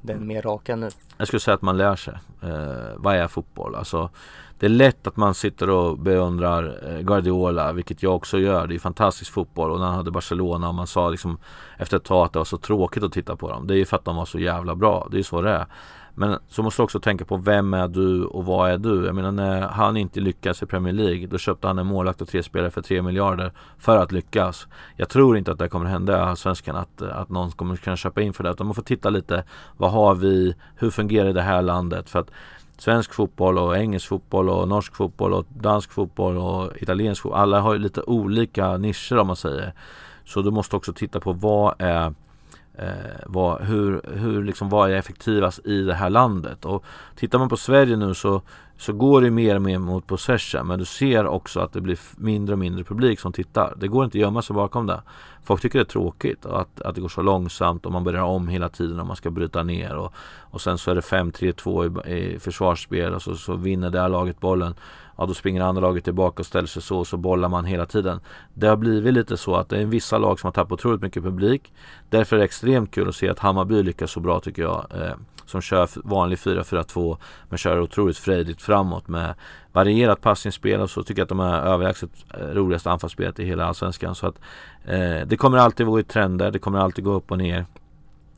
den 0.00 0.16
mm. 0.16 0.28
mer 0.28 0.42
raka 0.42 0.76
nu? 0.76 0.90
Jag 1.16 1.26
skulle 1.26 1.40
säga 1.40 1.54
att 1.54 1.62
man 1.62 1.76
lär 1.76 1.96
sig. 1.96 2.14
Eh, 2.42 2.50
vad 2.96 3.16
är 3.16 3.28
fotboll? 3.28 3.74
Alltså, 3.74 4.10
det 4.58 4.66
är 4.66 4.70
lätt 4.70 5.06
att 5.06 5.16
man 5.16 5.34
sitter 5.34 5.70
och 5.70 5.98
beundrar 5.98 6.92
eh, 6.92 7.00
Guardiola, 7.00 7.72
vilket 7.72 8.02
jag 8.02 8.14
också 8.14 8.38
gör. 8.38 8.66
Det 8.66 8.74
är 8.74 8.78
fantastisk 8.78 9.32
fotboll 9.32 9.70
och 9.70 9.78
när 9.78 9.86
han 9.86 9.94
hade 9.94 10.10
Barcelona 10.10 10.68
och 10.68 10.74
man 10.74 10.86
sa 10.86 11.08
liksom 11.08 11.38
efter 11.78 11.96
ett 11.96 12.04
tag 12.04 12.26
att 12.26 12.32
det 12.32 12.38
var 12.38 12.44
så 12.44 12.58
tråkigt 12.58 13.02
att 13.02 13.12
titta 13.12 13.36
på 13.36 13.50
dem. 13.50 13.66
Det 13.66 13.74
är 13.74 13.76
ju 13.76 13.84
för 13.84 13.96
att 13.96 14.04
de 14.04 14.16
var 14.16 14.24
så 14.24 14.38
jävla 14.38 14.74
bra. 14.74 15.08
Det 15.10 15.16
är 15.16 15.18
ju 15.18 15.24
så 15.24 15.40
det 15.40 15.50
är. 15.50 15.66
Men 16.14 16.38
så 16.48 16.62
måste 16.62 16.82
du 16.82 16.84
också 16.84 17.00
tänka 17.00 17.24
på 17.24 17.36
vem 17.36 17.74
är 17.74 17.88
du 17.88 18.24
och 18.24 18.44
vad 18.44 18.70
är 18.70 18.78
du? 18.78 19.06
Jag 19.06 19.14
menar 19.14 19.32
när 19.32 19.60
han 19.60 19.96
inte 19.96 20.20
lyckas 20.20 20.62
i 20.62 20.66
Premier 20.66 20.94
League 20.94 21.26
då 21.26 21.38
köpte 21.38 21.66
han 21.66 21.78
en 21.78 21.86
målvakt 21.86 22.20
och 22.20 22.28
tre 22.28 22.42
spelare 22.42 22.70
för 22.70 22.82
tre 22.82 23.02
miljarder 23.02 23.52
för 23.78 23.96
att 23.96 24.12
lyckas. 24.12 24.66
Jag 24.96 25.08
tror 25.08 25.36
inte 25.36 25.52
att 25.52 25.58
det 25.58 25.68
kommer 25.68 25.86
hända 25.86 26.32
i 26.32 26.36
Svenskan 26.36 26.76
att, 26.76 27.02
att 27.02 27.28
någon 27.28 27.50
kommer 27.50 27.76
kunna 27.76 27.96
köpa 27.96 28.22
in 28.22 28.32
för 28.32 28.44
det. 28.44 28.50
Utan 28.50 28.66
man 28.66 28.74
får 28.74 28.82
titta 28.82 29.10
lite, 29.10 29.44
vad 29.76 29.90
har 29.90 30.14
vi, 30.14 30.54
hur 30.76 30.90
fungerar 30.90 31.32
det 31.32 31.42
här 31.42 31.62
landet? 31.62 32.10
För 32.10 32.18
att 32.18 32.30
svensk 32.78 33.14
fotboll 33.14 33.58
och 33.58 33.76
engelsk 33.76 34.08
fotboll 34.08 34.48
och 34.48 34.68
norsk 34.68 34.96
fotboll 34.96 35.32
och 35.32 35.46
dansk 35.48 35.92
fotboll 35.92 36.36
och 36.36 36.82
italiensk 36.82 37.22
fotboll. 37.22 37.40
Alla 37.40 37.60
har 37.60 37.72
ju 37.72 37.78
lite 37.78 38.02
olika 38.02 38.76
nischer 38.76 39.18
om 39.18 39.26
man 39.26 39.36
säger. 39.36 39.72
Så 40.24 40.42
du 40.42 40.50
måste 40.50 40.76
också 40.76 40.92
titta 40.92 41.20
på 41.20 41.32
vad 41.32 41.74
är 41.78 42.14
eh, 42.78 42.86
vad, 43.26 43.62
hur, 43.62 44.00
hur 44.14 44.44
liksom, 44.44 44.68
vad 44.68 44.90
är 44.90 44.94
effektivast 44.94 45.66
i 45.66 45.82
det 45.82 45.94
här 45.94 46.10
landet? 46.10 46.64
Och 46.64 46.84
tittar 47.16 47.38
man 47.38 47.48
på 47.48 47.56
Sverige 47.56 47.96
nu 47.96 48.14
så, 48.14 48.42
så 48.78 48.92
går 48.92 49.20
det 49.20 49.30
mer 49.30 49.56
och 49.56 49.62
mer 49.62 49.78
mot 49.78 50.06
possession 50.06 50.66
men 50.66 50.78
du 50.78 50.84
ser 50.84 51.26
också 51.26 51.60
att 51.60 51.72
det 51.72 51.80
blir 51.80 51.98
mindre 52.16 52.52
och 52.52 52.58
mindre 52.58 52.84
publik 52.84 53.20
som 53.20 53.32
tittar. 53.32 53.74
Det 53.76 53.88
går 53.88 54.04
inte 54.04 54.18
att 54.18 54.22
gömma 54.22 54.42
sig 54.42 54.54
bakom 54.54 54.86
det. 54.86 55.02
Folk 55.44 55.62
tycker 55.62 55.78
det 55.78 55.82
är 55.82 55.84
tråkigt 55.84 56.46
att, 56.46 56.80
att 56.80 56.94
det 56.94 57.00
går 57.00 57.08
så 57.08 57.22
långsamt 57.22 57.86
och 57.86 57.92
man 57.92 58.04
börjar 58.04 58.22
om 58.22 58.48
hela 58.48 58.68
tiden 58.68 59.00
och 59.00 59.06
man 59.06 59.16
ska 59.16 59.30
bryta 59.30 59.62
ner 59.62 59.96
och, 59.96 60.12
och 60.40 60.60
sen 60.60 60.78
så 60.78 60.90
är 60.90 60.94
det 60.94 61.00
5-3-2 61.00 62.06
i, 62.08 62.34
i 62.34 62.38
försvarsspel 62.38 63.14
och 63.14 63.22
så, 63.22 63.34
så 63.34 63.56
vinner 63.56 63.90
det 63.90 64.00
här 64.00 64.08
laget 64.08 64.40
bollen 64.40 64.74
ja 65.16 65.26
då 65.26 65.34
springer 65.34 65.60
andra 65.62 65.82
laget 65.82 66.04
tillbaka 66.04 66.40
och 66.40 66.46
ställer 66.46 66.68
sig 66.68 66.82
så 66.82 66.98
och 66.98 67.06
så 67.06 67.16
bollar 67.16 67.48
man 67.48 67.64
hela 67.64 67.86
tiden. 67.86 68.20
Det 68.54 68.66
har 68.66 68.76
blivit 68.76 69.14
lite 69.14 69.36
så 69.36 69.56
att 69.56 69.68
det 69.68 69.78
är 69.78 69.86
vissa 69.86 70.18
lag 70.18 70.40
som 70.40 70.46
har 70.46 70.52
tappat 70.52 70.72
otroligt 70.72 71.02
mycket 71.02 71.22
publik. 71.22 71.72
Därför 72.10 72.36
är 72.36 72.40
det 72.40 72.44
extremt 72.44 72.90
kul 72.90 73.08
att 73.08 73.14
se 73.14 73.28
att 73.28 73.38
Hammarby 73.38 73.82
lyckas 73.82 74.10
så 74.10 74.20
bra 74.20 74.40
tycker 74.40 74.62
jag. 74.62 74.86
Eh, 74.94 75.14
som 75.46 75.60
kör 75.60 75.88
vanlig 76.04 76.38
4-4-2 76.38 77.16
men 77.48 77.58
kör 77.58 77.80
otroligt 77.80 78.18
frejdigt 78.18 78.62
framåt 78.62 79.08
med 79.08 79.34
varierat 79.74 80.20
passningsspel 80.20 80.80
och 80.80 80.90
så 80.90 81.02
tycker 81.02 81.20
jag 81.20 81.24
att 81.24 81.28
de 81.28 81.40
är 81.40 81.60
överlägset 81.60 82.10
eh, 82.34 82.46
roligaste 82.46 82.90
anfallsspelet 82.90 83.38
i 83.38 83.44
hela 83.44 83.64
Allsvenskan. 83.64 84.14
Så 84.14 84.26
att 84.26 84.40
eh, 84.84 85.26
det 85.26 85.36
kommer 85.36 85.58
alltid 85.58 85.86
gå 85.86 86.00
i 86.00 86.04
trender, 86.04 86.50
det 86.50 86.58
kommer 86.58 86.78
alltid 86.78 87.04
gå 87.04 87.12
upp 87.12 87.30
och 87.30 87.38
ner. 87.38 87.66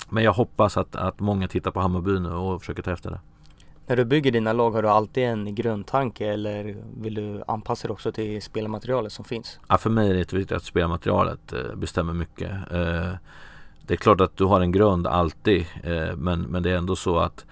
Men 0.09 0.25
jag 0.25 0.33
hoppas 0.33 0.77
att, 0.77 0.97
att 0.97 1.21
många 1.21 1.49
tittar 1.49 1.71
på 1.71 1.81
Hammarby 1.81 2.21
nu 2.21 2.33
och 2.33 2.61
försöker 2.61 2.83
ta 2.83 2.93
efter 2.93 3.11
det. 3.11 3.21
När 3.87 3.97
du 3.97 4.05
bygger 4.05 4.33
dina 4.33 4.53
lag 4.53 4.71
har 4.71 4.83
du 4.83 4.89
alltid 4.89 5.25
en 5.25 5.55
grundtanke 5.55 6.27
eller 6.27 6.77
vill 7.01 7.15
du 7.15 7.43
anpassa 7.47 7.89
det 7.89 7.93
också 7.93 8.13
till 8.13 8.43
spelmaterialet 8.43 9.13
som 9.13 9.25
finns? 9.25 9.61
Ja, 9.69 9.79
för 9.79 9.91
mig 9.91 10.11
är 10.11 10.15
det 10.15 10.33
viktigt 10.33 10.53
att 10.53 10.65
spelmaterialet 10.65 11.53
eh, 11.53 11.77
bestämmer 11.77 12.13
mycket. 12.13 12.51
Eh, 12.51 13.13
det 13.83 13.95
är 13.95 13.97
klart 13.97 14.21
att 14.21 14.37
du 14.37 14.45
har 14.45 14.61
en 14.61 14.73
grund 14.73 15.07
alltid 15.07 15.67
men, 16.17 16.43
men 16.43 16.63
det 16.63 16.71
är 16.71 16.77
ändå 16.77 16.97
så 16.97 17.19
att 17.19 17.45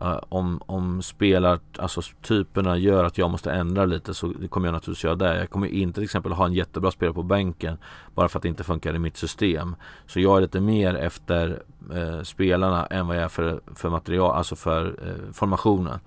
Uh, 0.00 0.18
om, 0.28 0.62
om 0.66 1.02
spelar, 1.02 1.58
alltså 1.78 2.00
typerna 2.22 2.76
gör 2.76 3.04
att 3.04 3.18
jag 3.18 3.30
måste 3.30 3.52
ändra 3.52 3.84
lite 3.84 4.14
så 4.14 4.32
kommer 4.48 4.68
jag 4.68 4.72
naturligtvis 4.72 5.04
göra 5.04 5.14
det. 5.14 5.38
Jag 5.38 5.50
kommer 5.50 5.66
inte 5.66 5.94
till 5.94 6.04
exempel 6.04 6.32
ha 6.32 6.46
en 6.46 6.52
jättebra 6.52 6.90
spelare 6.90 7.14
på 7.14 7.22
bänken 7.22 7.78
bara 8.14 8.28
för 8.28 8.38
att 8.38 8.42
det 8.42 8.48
inte 8.48 8.64
funkar 8.64 8.94
i 8.94 8.98
mitt 8.98 9.16
system. 9.16 9.76
Så 10.06 10.20
jag 10.20 10.36
är 10.36 10.40
lite 10.40 10.60
mer 10.60 10.94
efter 10.94 11.62
uh, 11.94 12.22
spelarna 12.22 12.86
än 12.86 13.06
vad 13.06 13.16
jag 13.16 13.22
är 13.22 13.28
för, 13.28 13.60
för 13.74 13.90
material, 13.90 14.36
alltså 14.36 14.56
för 14.56 14.86
uh, 14.86 15.32
formationen. 15.32 16.00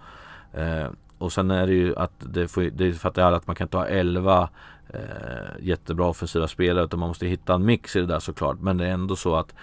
och 1.17 1.34
sen 1.34 1.52
är 1.52 1.67
det 1.67 1.74
ju 1.74 1.95
att 1.95 2.13
det, 2.19 2.48
får, 2.48 2.62
det 2.62 2.93
fattar 2.93 3.21
alla 3.21 3.38
att 3.38 3.48
man 3.48 3.56
kan 3.56 3.65
inte 3.65 3.78
ha 3.78 3.86
11 3.86 4.50
jättebra 5.60 6.08
offensiva 6.08 6.48
spelare 6.48 6.86
utan 6.86 7.00
man 7.00 7.10
måste 7.10 7.28
hitta 7.28 7.54
en 7.54 7.65
mix 7.65 7.95
i 7.95 8.00
det 8.00 8.06
där 8.06 8.19
såklart. 8.19 8.58
Men 8.60 8.78
det 8.78 8.86
är 8.86 8.91
ändå 8.91 9.15
så 9.15 9.36
att 9.36 9.54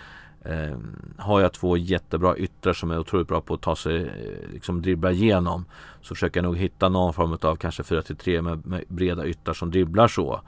Eh, 0.44 0.76
har 1.16 1.40
jag 1.40 1.52
två 1.52 1.76
jättebra 1.76 2.36
yttrar 2.36 2.72
som 2.72 2.90
är 2.90 2.98
otroligt 2.98 3.28
bra 3.28 3.40
på 3.40 3.54
att 3.54 3.60
ta 3.60 3.76
sig, 3.76 4.02
eh, 4.02 4.52
liksom 4.52 4.82
dribbla 4.82 5.12
igenom 5.12 5.64
så 6.00 6.14
försöker 6.14 6.40
jag 6.40 6.44
nog 6.44 6.56
hitta 6.56 6.88
någon 6.88 7.12
form 7.12 7.38
av 7.42 7.56
kanske 7.56 7.82
4-3 7.82 8.42
med, 8.42 8.66
med 8.66 8.84
breda 8.88 9.26
yttrar 9.26 9.54
som 9.54 9.70
dribblar 9.70 10.08
så. 10.08 10.40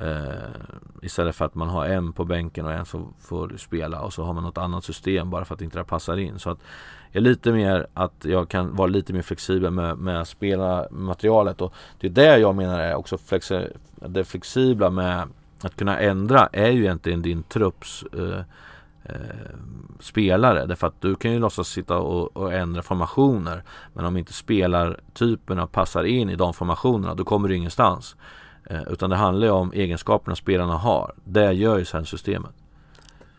Eh, 0.00 1.02
istället 1.02 1.36
för 1.36 1.44
att 1.44 1.54
man 1.54 1.68
har 1.68 1.86
en 1.86 2.12
på 2.12 2.24
bänken 2.24 2.66
och 2.66 2.72
en 2.72 2.86
som 2.86 3.14
får 3.20 3.52
spela 3.56 4.00
och 4.00 4.12
så 4.12 4.22
har 4.22 4.32
man 4.32 4.44
något 4.44 4.58
annat 4.58 4.84
system 4.84 5.30
bara 5.30 5.44
för 5.44 5.54
att 5.54 5.62
inte 5.62 5.78
det 5.78 5.84
passar 5.84 6.16
in. 6.16 6.38
Så 6.38 6.50
att 6.50 6.58
jag 7.12 7.20
är 7.20 7.24
lite 7.24 7.52
mer 7.52 7.86
att 7.94 8.24
jag 8.24 8.48
kan 8.48 8.76
vara 8.76 8.86
lite 8.86 9.12
mer 9.12 9.22
flexibel 9.22 9.70
med, 9.70 9.98
med 9.98 10.26
spela 10.26 10.86
materialet 10.90 11.60
och 11.60 11.74
det 12.00 12.06
är 12.06 12.10
det 12.10 12.38
jag 12.38 12.54
menar 12.54 12.80
är 12.80 12.94
också 12.94 13.18
flexi 13.18 13.66
det 14.06 14.24
flexibla 14.24 14.90
med 14.90 15.28
att 15.60 15.76
kunna 15.76 15.98
ändra 15.98 16.48
är 16.52 16.70
ju 16.70 16.80
egentligen 16.80 17.22
din 17.22 17.42
trupps 17.42 18.02
eh, 18.02 18.40
eh, 19.08 19.56
spelare. 20.00 20.66
Därför 20.66 20.86
att 20.86 21.00
du 21.00 21.14
kan 21.14 21.32
ju 21.32 21.38
låtsas 21.38 21.68
sitta 21.68 21.98
och, 21.98 22.36
och 22.36 22.52
ändra 22.52 22.82
formationer. 22.82 23.62
Men 23.94 24.04
om 24.04 24.16
inte 24.16 24.32
spelartyperna 24.32 25.66
passar 25.66 26.04
in 26.04 26.30
i 26.30 26.36
de 26.36 26.54
formationerna 26.54 27.14
då 27.14 27.24
kommer 27.24 27.48
du 27.48 27.56
ingenstans. 27.56 28.16
Eh, 28.64 28.82
utan 28.90 29.10
det 29.10 29.16
handlar 29.16 29.46
ju 29.46 29.52
om 29.52 29.72
egenskaperna 29.72 30.36
spelarna 30.36 30.76
har. 30.76 31.12
Det 31.24 31.52
gör 31.52 31.78
ju 31.78 31.84
sen 31.84 32.06
systemet. 32.06 32.50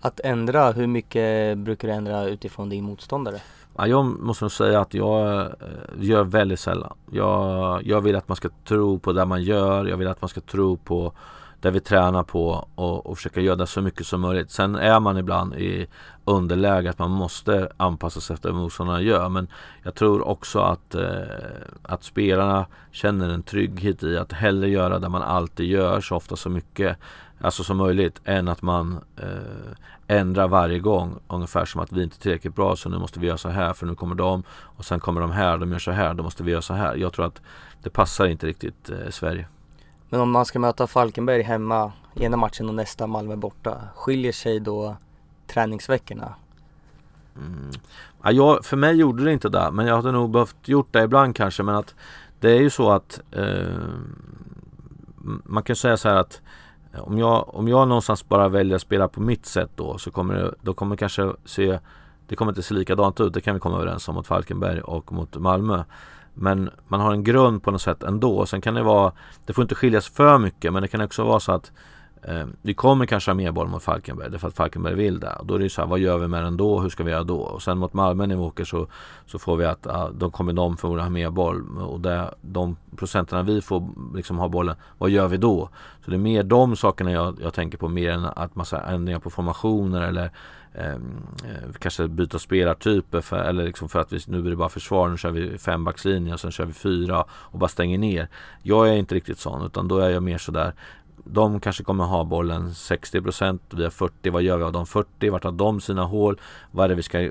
Att 0.02 0.20
ändra, 0.20 0.72
hur 0.72 0.88
mycket 0.88 1.58
brukar 1.58 1.88
du 1.88 1.94
ändra 1.94 2.26
utifrån 2.26 2.70
din 2.70 2.84
motståndare? 2.84 3.42
Ja, 3.78 3.88
jag 3.88 4.06
måste 4.06 4.44
nog 4.44 4.52
säga 4.52 4.82
att 4.82 4.94
jag 4.94 5.42
eh, 5.42 5.48
gör 6.00 6.24
väldigt 6.24 6.60
sällan. 6.60 6.94
Jag, 7.12 7.84
jag 7.86 8.02
vill 8.02 8.16
att 8.16 8.28
man 8.28 8.36
ska 8.36 8.50
tro 8.66 9.00
på 9.00 9.14
det 9.14 9.26
man 9.26 9.44
gör. 9.44 9.86
Jag 9.86 9.98
vill 9.98 10.08
att 10.08 10.22
man 10.22 10.30
ska 10.30 10.42
tro 10.42 10.78
på 10.78 11.14
där 11.62 11.72
vi 11.72 11.80
tränar 11.80 12.24
på 12.24 12.68
och, 12.76 13.06
och 13.06 13.18
försöka 13.18 13.42
göra 13.42 13.66
så 13.66 13.82
mycket 13.82 14.08
som 14.08 14.22
möjligt. 14.22 14.52
Sen 14.52 14.76
är 14.76 15.00
man 15.00 15.18
ibland 15.18 15.56
i 15.56 15.88
underläge 16.26 16.90
att 16.90 17.00
man 17.00 17.12
måste 17.12 17.70
anpassa 17.78 18.22
sig 18.22 18.34
efter 18.34 18.50
vad 18.50 18.62
motståndarna 18.62 19.02
gör. 19.02 19.30
Men 19.30 19.48
jag 19.84 19.96
tror 19.96 20.28
också 20.28 20.60
att, 20.60 20.96
eh, 20.96 21.22
att 21.84 22.04
spelarna 22.04 22.66
känner 22.92 23.30
en 23.30 23.44
trygghet 23.44 24.04
i 24.04 24.18
att 24.18 24.32
hellre 24.32 24.70
göra 24.70 25.00
det 25.00 25.10
man 25.10 25.22
alltid 25.22 25.66
gör 25.66 26.02
så 26.02 26.16
ofta 26.16 26.36
så 26.36 26.50
mycket 26.50 26.98
alltså 27.42 27.64
som 27.64 27.78
möjligt 27.78 28.22
än 28.26 28.48
att 28.48 28.62
man 28.62 29.00
eh, 29.18 30.18
ändrar 30.18 30.48
varje 30.48 30.80
gång. 30.80 31.20
Ungefär 31.28 31.66
som 31.66 31.82
att 31.82 31.92
vi 31.92 32.04
inte 32.04 32.16
är 32.16 32.22
tillräckligt 32.22 32.56
bra 32.56 32.76
så 32.76 32.90
nu 32.90 32.98
måste 32.98 33.20
vi 33.20 33.28
göra 33.28 33.38
så 33.38 33.50
här 33.50 33.74
för 33.74 33.86
nu 33.86 33.96
kommer 33.96 34.16
de 34.16 34.44
och 34.50 34.86
sen 34.86 35.00
kommer 35.00 35.22
de 35.22 35.32
här, 35.32 35.58
de 35.58 35.72
gör 35.72 35.80
så 35.80 35.92
här, 35.92 36.14
då 36.14 36.24
måste 36.24 36.44
vi 36.44 36.52
göra 36.52 36.62
så 36.62 36.74
här. 36.74 36.96
Jag 36.96 37.14
tror 37.14 37.26
att 37.26 37.42
det 37.84 37.90
passar 37.90 38.26
inte 38.26 38.48
riktigt 38.48 38.90
eh, 38.90 39.10
Sverige. 39.10 39.48
Men 40.10 40.22
om 40.22 40.32
man 40.32 40.46
ska 40.46 40.60
möta 40.60 40.88
Falkenberg 40.88 41.42
hemma 41.42 41.92
ena 42.16 42.38
matchen 42.38 42.70
och 42.70 42.76
nästa 42.76 43.08
Malmö 43.08 43.36
borta, 43.36 43.78
skiljer 43.96 44.32
sig 44.32 44.60
då 44.60 44.96
träningsveckorna? 45.48 46.34
Mm. 47.36 47.72
Ja, 48.24 48.32
jag, 48.32 48.66
för 48.66 48.78
mig 48.78 48.96
gjorde 48.96 49.24
det 49.24 49.34
inte 49.34 49.50
det, 49.50 49.72
men 49.72 49.86
jag 49.86 49.96
hade 49.96 50.12
nog 50.12 50.30
behövt 50.30 50.68
gjort 50.68 50.88
det 50.92 51.04
ibland 51.04 51.36
kanske. 51.36 51.64
Men 51.64 51.76
att 51.76 51.96
det 52.40 52.52
är 52.52 52.60
ju 52.60 52.70
så 52.70 52.92
att 52.92 53.22
eh, 53.32 53.78
man 55.44 55.64
kan 55.64 55.76
säga 55.76 55.98
så 55.98 56.10
här 56.10 56.16
att 56.16 56.42
eh, 56.94 57.00
om 57.00 57.18
jag, 57.18 57.56
om 57.56 57.68
jag 57.68 57.88
någonstans 57.88 58.28
bara 58.28 58.50
väljer 58.50 58.76
att 58.76 58.82
spela 58.82 59.08
på 59.08 59.22
mitt 59.22 59.46
sätt 59.46 59.70
då 59.76 59.98
så 59.98 60.12
kommer 60.12 60.34
det, 60.34 60.54
då 60.62 60.74
kommer 60.74 60.96
det 60.96 61.00
kanske 61.00 61.34
se 61.46 61.80
Det 62.28 62.36
kommer 62.36 62.52
inte 62.52 62.64
se 62.64 62.74
likadant 62.74 63.20
ut, 63.20 63.34
det 63.34 63.42
kan 63.42 63.54
vi 63.54 63.60
komma 63.60 63.78
överens 63.78 64.08
om 64.08 64.16
mot 64.16 64.28
Falkenberg 64.28 64.82
och 64.82 65.12
mot 65.12 65.38
Malmö. 65.38 65.84
Men 66.42 66.70
man 66.88 67.00
har 67.00 67.12
en 67.12 67.24
grund 67.24 67.64
på 67.64 67.72
något 67.72 67.82
sätt 67.82 68.04
ändå. 68.04 68.46
Sen 68.46 68.62
kan 68.62 68.74
det 68.74 68.84
vara, 68.84 69.12
det 69.46 69.54
får 69.54 69.62
inte 69.62 69.76
skiljas 69.76 70.10
för 70.10 70.38
mycket 70.38 70.74
men 70.74 70.82
det 70.82 70.88
kan 70.88 71.02
också 71.02 71.24
vara 71.24 71.40
så 71.40 71.52
att 71.52 71.72
Eh, 72.22 72.46
vi 72.62 72.74
kommer 72.74 73.06
kanske 73.06 73.32
ha 73.32 73.36
mer 73.36 73.52
boll 73.52 73.68
mot 73.68 73.84
Falkenberg 73.84 74.30
därför 74.30 74.48
att 74.48 74.56
Falkenberg 74.56 74.96
vill 74.96 75.20
det. 75.20 75.34
Och 75.34 75.46
då 75.46 75.54
är 75.54 75.58
det 75.58 75.64
ju 75.64 75.70
så 75.70 75.82
här, 75.82 75.88
vad 75.88 76.00
gör 76.00 76.18
vi 76.18 76.28
med 76.28 76.44
den 76.44 76.58
då? 76.58 76.80
Hur 76.80 76.90
ska 76.90 77.04
vi 77.04 77.12
göra 77.12 77.24
då? 77.24 77.40
Och 77.40 77.62
sen 77.62 77.78
mot 77.78 77.94
Malmö 77.94 78.28
när 78.28 78.36
vi 78.36 78.42
åker 78.42 78.64
så, 78.64 78.88
så 79.26 79.40
får 79.40 79.58
vi 79.58 79.66
att 79.66 79.88
ah, 79.88 80.10
då 80.10 80.30
kommer 80.30 80.54
de 80.54 80.78
förmodligen 80.78 81.06
ha 81.06 81.10
mer 81.10 81.30
boll. 81.30 81.78
Och 81.78 82.00
det, 82.00 82.34
de 82.42 82.78
procenterna 82.96 83.44
vi 83.44 83.62
får 83.62 83.90
liksom 84.16 84.38
ha 84.38 84.48
bollen, 84.48 84.76
vad 84.98 85.10
gör 85.10 85.28
vi 85.28 85.38
då? 85.38 85.70
Så 86.06 86.12
det 86.12 86.18
är 86.18 86.20
mer 86.20 86.44
de 86.44 86.76
sakerna 86.76 87.12
jag, 87.12 87.38
jag 87.42 87.54
tänker 87.54 87.78
på 87.78 87.88
mer 87.88 88.12
än 88.12 88.26
att 88.26 88.56
massa 88.56 88.82
ändringar 88.82 89.20
på 89.20 89.30
formationer 89.30 90.02
eller 90.02 90.32
ehm, 90.74 91.18
eh, 91.44 91.74
kanske 91.80 92.08
byta 92.08 92.40
spelartyper 92.40 93.22
för, 93.22 93.38
eller 93.38 93.66
liksom 93.66 93.90
för 93.90 94.00
att 94.00 94.14
vi, 94.14 94.20
nu 94.28 94.42
blir 94.42 94.52
det 94.52 94.58
bara 94.58 94.70
försvar, 94.70 95.10
nu 95.10 95.18
kör 95.18 95.32
vi 95.32 95.58
fembackslinje 95.58 96.34
och 96.34 96.40
sen 96.40 96.52
kör 96.52 96.66
vi 96.66 96.74
fyra 96.74 97.26
och 97.32 97.60
bara 97.60 97.68
stänger 97.68 97.98
ner. 97.98 98.28
Jag 98.64 98.90
är 98.90 98.94
inte 98.94 99.16
riktigt 99.16 99.40
sån 99.40 99.66
utan 99.66 99.88
då 99.88 99.98
är 99.98 100.10
jag 100.10 100.24
mer 100.24 100.38
sådär 100.38 100.74
de 101.24 101.60
kanske 101.60 101.84
kommer 101.84 102.04
ha 102.04 102.24
bollen 102.24 102.70
60% 102.70 103.60
vi 103.70 103.84
har 103.84 103.90
40 103.90 104.30
Vad 104.30 104.42
gör 104.42 104.58
vi 104.58 104.64
av 104.64 104.72
de 104.72 104.86
40? 104.86 105.30
Vart 105.30 105.44
har 105.44 105.52
de 105.52 105.82
sina 105.82 106.04
hål? 106.04 106.40
Vad 106.72 106.84
är 106.84 106.90
det 106.90 106.96
vi 106.96 107.04
ska, 107.04 107.30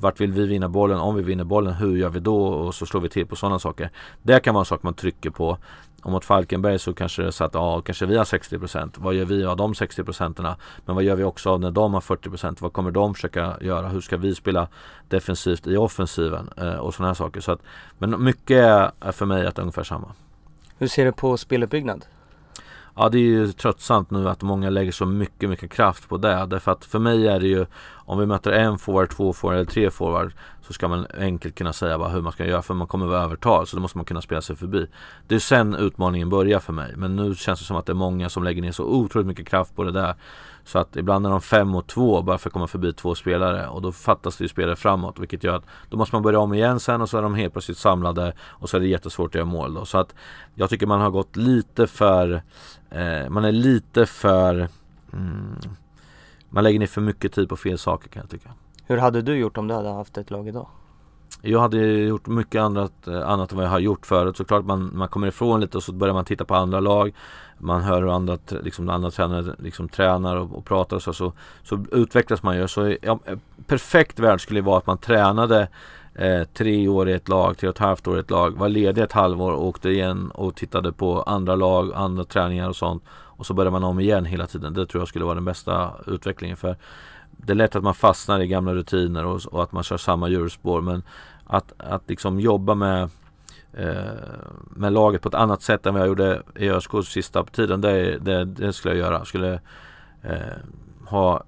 vart 0.00 0.20
vill 0.20 0.32
vi 0.32 0.46
vinna 0.46 0.68
bollen? 0.68 0.98
Om 0.98 1.14
vi 1.14 1.22
vinner 1.22 1.44
bollen, 1.44 1.74
hur 1.74 1.96
gör 1.96 2.08
vi 2.08 2.20
då? 2.20 2.46
Och 2.46 2.74
så 2.74 2.86
slår 2.86 3.00
vi 3.00 3.08
till 3.08 3.26
på 3.26 3.36
sådana 3.36 3.58
saker. 3.58 3.90
Det 4.22 4.40
kan 4.40 4.54
vara 4.54 4.62
en 4.62 4.66
sak 4.66 4.82
man 4.82 4.94
trycker 4.94 5.30
på. 5.30 5.58
Och 6.02 6.10
mot 6.10 6.24
Falkenberg 6.24 6.78
så 6.78 6.94
kanske 6.94 7.22
det 7.22 7.28
är 7.28 7.32
så 7.32 7.44
att 7.44 7.54
ja, 7.54 7.80
kanske 7.80 8.06
vi 8.06 8.16
har 8.16 8.24
60% 8.24 8.90
Vad 8.96 9.14
gör 9.14 9.24
vi 9.24 9.44
av 9.44 9.56
de 9.56 9.72
60%? 9.72 10.56
Men 10.86 10.94
vad 10.94 11.04
gör 11.04 11.16
vi 11.16 11.24
också 11.24 11.50
av 11.50 11.60
när 11.60 11.70
de 11.70 11.94
har 11.94 12.00
40% 12.00 12.56
Vad 12.60 12.72
kommer 12.72 12.90
de 12.90 13.14
försöka 13.14 13.56
göra? 13.60 13.88
Hur 13.88 14.00
ska 14.00 14.16
vi 14.16 14.34
spela 14.34 14.68
defensivt 15.08 15.66
i 15.66 15.76
offensiven? 15.76 16.50
Eh, 16.56 16.74
och 16.74 16.94
sådana 16.94 17.08
här 17.08 17.14
saker 17.14 17.40
så 17.40 17.52
att, 17.52 17.60
Men 17.98 18.24
mycket 18.24 18.92
är 19.00 19.12
för 19.12 19.26
mig 19.26 19.46
att 19.46 19.54
det 19.54 19.60
är 19.60 19.62
ungefär 19.62 19.84
samma 19.84 20.12
Hur 20.78 20.88
ser 20.88 21.04
du 21.04 21.12
på 21.12 21.36
speluppbyggnad? 21.36 22.04
Ja 22.96 23.08
det 23.08 23.18
är 23.18 23.22
ju 23.22 23.52
tröttsamt 23.52 24.10
nu 24.10 24.28
att 24.28 24.42
många 24.42 24.70
lägger 24.70 24.92
så 24.92 25.06
mycket, 25.06 25.50
mycket 25.50 25.70
kraft 25.70 26.08
på 26.08 26.16
det. 26.16 26.46
Därför 26.46 26.72
att 26.72 26.84
för 26.84 26.98
mig 26.98 27.28
är 27.28 27.40
det 27.40 27.46
ju 27.46 27.66
Om 27.92 28.18
vi 28.18 28.26
möter 28.26 28.52
en 28.52 28.78
forward, 28.78 29.10
två 29.10 29.32
forward 29.32 29.56
eller 29.56 29.70
tre 29.70 29.90
forward 29.90 30.32
Så 30.62 30.72
ska 30.72 30.88
man 30.88 31.06
enkelt 31.18 31.54
kunna 31.54 31.72
säga 31.72 31.98
bara 31.98 32.08
hur 32.08 32.22
man 32.22 32.32
ska 32.32 32.46
göra 32.46 32.62
för 32.62 32.74
man 32.74 32.86
kommer 32.86 33.06
vara 33.06 33.22
övertal 33.22 33.66
så 33.66 33.76
då 33.76 33.82
måste 33.82 33.98
man 33.98 34.04
kunna 34.04 34.20
spela 34.20 34.40
sig 34.40 34.56
förbi. 34.56 34.86
Det 35.28 35.34
är 35.34 35.38
sen 35.38 35.74
utmaningen 35.74 36.28
börjar 36.28 36.58
för 36.58 36.72
mig. 36.72 36.92
Men 36.96 37.16
nu 37.16 37.34
känns 37.34 37.60
det 37.60 37.66
som 37.66 37.76
att 37.76 37.86
det 37.86 37.92
är 37.92 37.94
många 37.94 38.28
som 38.28 38.44
lägger 38.44 38.62
ner 38.62 38.72
så 38.72 38.84
otroligt 38.84 39.26
mycket 39.26 39.46
kraft 39.46 39.76
på 39.76 39.84
det 39.84 39.92
där. 39.92 40.14
Så 40.64 40.78
att 40.78 40.96
ibland 40.96 41.26
är 41.26 41.30
de 41.30 41.40
fem 41.40 41.68
mot 41.68 41.88
två 41.88 42.22
bara 42.22 42.38
för 42.38 42.48
att 42.48 42.52
komma 42.52 42.66
förbi 42.66 42.92
två 42.92 43.14
spelare 43.14 43.68
och 43.68 43.82
då 43.82 43.92
fattas 43.92 44.36
det 44.36 44.44
ju 44.44 44.48
spelare 44.48 44.76
framåt 44.76 45.18
vilket 45.18 45.44
gör 45.44 45.56
att 45.56 45.64
då 45.88 45.96
måste 45.96 46.14
man 46.14 46.22
börja 46.22 46.38
om 46.38 46.54
igen 46.54 46.80
sen 46.80 47.00
och 47.00 47.08
så 47.08 47.18
är 47.18 47.22
de 47.22 47.34
helt 47.34 47.52
plötsligt 47.52 47.78
samlade 47.78 48.32
och 48.40 48.70
så 48.70 48.76
är 48.76 48.80
det 48.80 48.86
jättesvårt 48.86 49.30
att 49.30 49.34
göra 49.34 49.44
mål 49.44 49.74
då. 49.74 49.84
Så 49.84 49.98
att 49.98 50.14
jag 50.54 50.70
tycker 50.70 50.86
man 50.86 51.00
har 51.00 51.10
gått 51.10 51.36
lite 51.36 51.86
för 51.86 52.42
eh, 52.90 53.28
Man 53.30 53.44
är 53.44 53.52
lite 53.52 54.06
för 54.06 54.68
mm, 55.12 55.56
Man 56.48 56.64
lägger 56.64 56.78
ner 56.78 56.86
för 56.86 57.00
mycket 57.00 57.32
tid 57.32 57.48
på 57.48 57.56
fel 57.56 57.78
saker 57.78 58.08
kan 58.08 58.20
jag 58.22 58.30
tycka. 58.30 58.50
Hur 58.86 58.96
hade 58.96 59.22
du 59.22 59.34
gjort 59.36 59.58
om 59.58 59.68
du 59.68 59.74
hade 59.74 59.88
haft 59.88 60.18
ett 60.18 60.30
lag 60.30 60.48
idag? 60.48 60.66
Jag 61.42 61.60
hade 61.60 61.78
gjort 61.86 62.26
mycket 62.26 62.60
annat, 62.60 63.06
eh, 63.06 63.28
annat 63.28 63.52
än 63.52 63.56
vad 63.56 63.66
jag 63.66 63.70
har 63.70 63.78
gjort 63.78 64.06
förut. 64.06 64.36
Såklart 64.36 64.64
man, 64.64 64.90
man 64.94 65.08
kommer 65.08 65.26
ifrån 65.26 65.60
lite 65.60 65.76
och 65.76 65.82
så 65.82 65.92
börjar 65.92 66.14
man 66.14 66.24
titta 66.24 66.44
på 66.44 66.54
andra 66.54 66.80
lag. 66.80 67.14
Man 67.58 67.82
hör 67.82 68.02
hur 68.02 68.14
andra, 68.14 68.38
liksom, 68.62 68.88
andra 68.88 69.10
tränare 69.10 69.54
liksom, 69.58 69.88
tränar 69.88 70.36
och, 70.36 70.58
och 70.58 70.64
pratar 70.64 70.96
och 70.96 71.02
så, 71.02 71.12
så, 71.12 71.32
så 71.62 71.84
utvecklas 71.92 72.42
man 72.42 72.56
ju. 72.56 72.68
Så 72.68 72.96
ja, 73.02 73.18
perfekt 73.66 74.18
värld 74.18 74.40
skulle 74.40 74.60
vara 74.60 74.78
att 74.78 74.86
man 74.86 74.98
tränade 74.98 75.68
eh, 76.20 76.44
tre 76.44 76.88
år 76.88 77.08
i 77.08 77.12
ett 77.12 77.28
lag, 77.28 77.58
tre 77.58 77.68
och 77.68 77.74
ett 77.74 77.78
halvt 77.78 78.06
år 78.06 78.16
i 78.16 78.20
ett 78.20 78.30
lag. 78.30 78.58
Var 78.58 78.68
ledig 78.68 79.02
ett 79.02 79.12
halvår 79.12 79.52
och 79.52 79.66
åkte 79.66 79.88
igen 79.88 80.30
och 80.30 80.54
tittade 80.54 80.92
på 80.92 81.22
andra 81.22 81.56
lag, 81.56 81.92
andra 81.94 82.24
träningar 82.24 82.68
och 82.68 82.76
sånt. 82.76 83.02
Och 83.10 83.46
så 83.46 83.54
började 83.54 83.70
man 83.70 83.84
om 83.84 84.00
igen 84.00 84.24
hela 84.24 84.46
tiden. 84.46 84.74
Det 84.74 84.86
tror 84.86 85.00
jag 85.00 85.08
skulle 85.08 85.24
vara 85.24 85.34
den 85.34 85.44
bästa 85.44 85.90
utvecklingen. 86.06 86.56
för 86.56 86.76
det 87.30 87.52
är 87.52 87.54
lätt 87.54 87.76
att 87.76 87.82
man 87.82 87.94
fastnar 87.94 88.40
i 88.40 88.46
gamla 88.46 88.74
rutiner 88.74 89.24
och, 89.24 89.40
och 89.46 89.62
att 89.62 89.72
man 89.72 89.82
kör 89.82 89.96
samma 89.96 90.28
hjulspår 90.28 90.80
men 90.80 91.02
att, 91.46 91.72
att 91.76 92.02
liksom 92.06 92.40
jobba 92.40 92.74
med 92.74 93.08
eh, 93.72 93.88
med 94.70 94.92
laget 94.92 95.22
på 95.22 95.28
ett 95.28 95.34
annat 95.34 95.62
sätt 95.62 95.86
än 95.86 95.94
vad 95.94 96.00
jag 96.00 96.08
gjorde 96.08 96.42
i 96.56 96.70
ÖSK 96.70 96.90
sista 97.04 97.44
tiden. 97.44 97.80
Det, 97.80 98.18
det, 98.18 98.44
det 98.44 98.72
skulle 98.72 98.94
jag 98.94 99.06
göra. 99.06 99.18
Jag 99.18 99.26
skulle 99.26 99.60
eh, 100.22 100.56
ha 101.06 101.42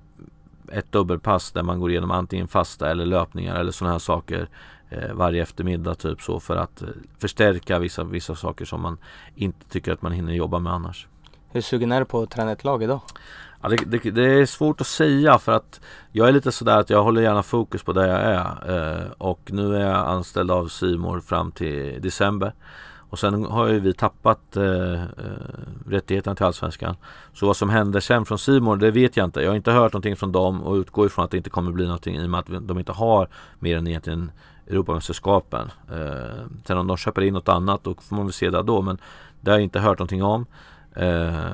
ett 0.73 0.93
dubbelpass 0.93 1.53
där 1.53 1.63
man 1.63 1.81
går 1.81 1.91
igenom 1.91 2.11
antingen 2.11 2.49
fasta 2.49 2.91
eller 2.91 3.07
löpningar 3.07 3.57
eller 3.57 3.73
sådana 3.73 3.93
här 3.93 3.99
saker 3.99 4.49
eh, 4.91 5.13
varje 5.13 5.43
eftermiddag 5.43 5.95
typ 5.95 6.23
så 6.23 6.41
för 6.41 6.57
att 6.57 6.83
eh, 6.83 6.89
förstärka 7.19 7.79
vissa, 7.79 8.05
vissa 8.05 8.35
saker 8.35 8.65
som 8.65 8.81
man 8.81 8.99
inte 9.35 9.69
tycker 9.69 9.93
att 9.93 10.03
man 10.03 10.13
hinner 10.13 10.33
jobba 10.33 10.59
med 10.59 10.73
annars. 10.73 11.07
Hur 11.51 11.61
sugen 11.61 11.93
är 11.93 12.01
du 12.01 12.05
på 12.07 12.23
att 12.23 12.31
träna 12.31 12.53
ett 12.53 12.65
lag 12.65 12.83
idag? 12.83 13.01
Ja, 13.63 13.69
det, 13.69 13.77
det, 13.77 14.11
det, 14.11 14.25
är 14.25 14.47
svårt 14.47 14.81
att 14.81 14.87
säga 14.87 15.39
för 15.39 15.53
att 15.53 15.81
jag 16.13 16.29
är 16.29 16.33
lite 16.33 16.53
sådär 16.53 16.79
att 16.79 16.91
jag 16.91 17.03
håller 17.03 17.23
gärna 17.23 17.43
fokus 17.43 17.83
på 17.83 17.93
där 17.93 18.09
jag 18.09 18.21
är 18.21 19.01
eh, 19.01 19.11
och 19.19 19.41
nu 19.53 19.77
är 19.77 19.81
jag 19.81 20.09
anställd 20.09 20.51
av 20.51 20.69
Simor 20.69 21.21
fram 21.21 21.53
till 21.53 22.03
december. 22.03 22.53
Och 23.13 23.19
sen 23.19 23.45
har 23.45 23.69
ju 23.69 23.81
vi 23.81 23.95
tappat 23.95 24.57
eh, 24.57 24.63
rättigheten 24.63 25.85
rättigheterna 25.87 26.37
till 26.37 26.47
Allsvenskan. 26.47 26.97
Så 27.35 27.47
vad 27.47 27.57
som 27.57 27.71
händer 27.71 28.01
sen 28.01 28.25
från 28.25 28.39
Simon, 28.39 28.79
det 28.79 28.91
vet 28.91 29.17
jag 29.17 29.25
inte. 29.25 29.41
Jag 29.41 29.51
har 29.51 29.57
inte 29.57 29.73
hört 29.73 29.93
någonting 29.93 30.17
från 30.17 30.33
dem 30.33 30.63
och 30.63 30.75
utgår 30.75 31.07
ifrån 31.07 31.25
att 31.25 31.31
det 31.31 31.37
inte 31.37 31.51
kommer 31.51 31.73
bli 31.73 31.85
någonting 31.85 32.17
i 32.17 32.27
och 32.27 32.31
med 32.31 32.41
att 32.41 32.69
de 32.69 32.79
inte 32.79 32.93
har 32.93 33.29
mer 33.59 33.77
än 33.77 33.87
egentligen 33.87 34.31
Europamästerskapen. 34.67 35.71
Eh, 35.91 36.47
sen 36.65 36.79
om 36.79 36.87
de 36.87 36.97
köper 36.97 37.23
in 37.23 37.35
något 37.35 37.49
annat 37.49 37.85
då 37.85 37.95
får 37.95 38.17
man 38.17 38.27
väl 38.27 38.33
se 38.33 38.51
det 38.51 38.63
då 38.63 38.83
men 38.83 38.99
det 39.41 39.51
har 39.51 39.59
jag 39.59 39.65
inte 39.65 39.81
hört 39.81 39.99
någonting 39.99 40.23
om. 40.23 40.47
Eh, 40.95 41.51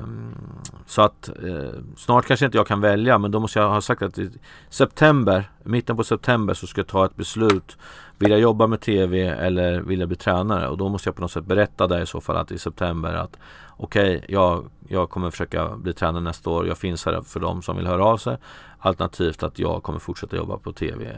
så 0.86 1.02
att 1.02 1.28
eh, 1.28 1.80
snart 1.96 2.26
kanske 2.26 2.46
inte 2.46 2.58
jag 2.58 2.66
kan 2.66 2.80
välja 2.80 3.18
men 3.18 3.30
då 3.30 3.40
måste 3.40 3.58
jag 3.58 3.68
ha 3.68 3.80
sagt 3.80 4.02
att 4.02 4.18
i 4.18 4.30
september, 4.70 5.50
mitten 5.62 5.96
på 5.96 6.04
september 6.04 6.54
så 6.54 6.66
ska 6.66 6.80
jag 6.80 6.88
ta 6.88 7.04
ett 7.04 7.16
beslut. 7.16 7.76
Vill 8.18 8.30
jag 8.30 8.40
jobba 8.40 8.66
med 8.66 8.80
TV 8.80 9.20
eller 9.26 9.80
vill 9.80 10.00
jag 10.00 10.08
bli 10.08 10.16
tränare? 10.16 10.68
Och 10.68 10.78
då 10.78 10.88
måste 10.88 11.08
jag 11.08 11.16
på 11.16 11.22
något 11.22 11.30
sätt 11.30 11.44
berätta 11.44 11.86
det 11.86 12.02
i 12.02 12.06
så 12.06 12.20
fall 12.20 12.36
att 12.36 12.52
i 12.52 12.58
september 12.58 13.12
att 13.14 13.38
okej, 13.76 14.16
okay, 14.16 14.34
jag, 14.34 14.64
jag 14.88 15.10
kommer 15.10 15.30
försöka 15.30 15.76
bli 15.76 15.92
tränare 15.92 16.22
nästa 16.22 16.50
år. 16.50 16.66
Jag 16.66 16.78
finns 16.78 17.06
här 17.06 17.22
för 17.22 17.40
dem 17.40 17.62
som 17.62 17.76
vill 17.76 17.86
höra 17.86 18.04
av 18.04 18.16
sig. 18.16 18.36
Alternativt 18.78 19.42
att 19.42 19.58
jag 19.58 19.82
kommer 19.82 19.98
fortsätta 19.98 20.36
jobba 20.36 20.58
på 20.58 20.72
TV. 20.72 21.16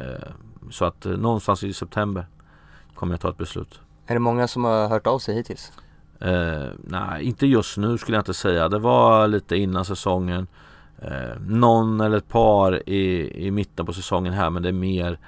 Så 0.71 0.85
att 0.85 1.07
eh, 1.07 1.13
någonstans 1.13 1.65
i 1.65 1.73
september 1.73 2.27
kommer 2.95 3.13
jag 3.13 3.21
ta 3.21 3.29
ett 3.29 3.39
beslut. 3.39 3.81
Är 4.07 4.15
det 4.15 4.21
många 4.21 4.49
som 4.49 4.65
har 4.65 4.89
hört 4.89 5.07
av 5.07 5.19
sig 5.19 5.35
hittills? 5.35 5.73
Eh, 6.21 6.69
nej, 6.85 7.25
inte 7.25 7.47
just 7.47 7.77
nu 7.77 7.99
skulle 7.99 8.17
jag 8.17 8.21
inte 8.21 8.35
säga. 8.35 8.69
Det 8.69 8.79
var 8.79 9.29
lite 9.29 9.57
innan 9.57 9.85
säsongen. 9.85 10.47
Eh, 10.99 11.41
någon 11.41 12.01
eller 12.01 12.17
ett 12.17 12.29
par 12.29 12.89
i, 12.89 13.33
i 13.47 13.51
mitten 13.51 13.87
på 13.87 13.93
säsongen 13.93 14.33
här 14.33 14.51
men 14.51 14.63
det 14.63 14.69
är 14.69 14.73
mer 14.73 15.19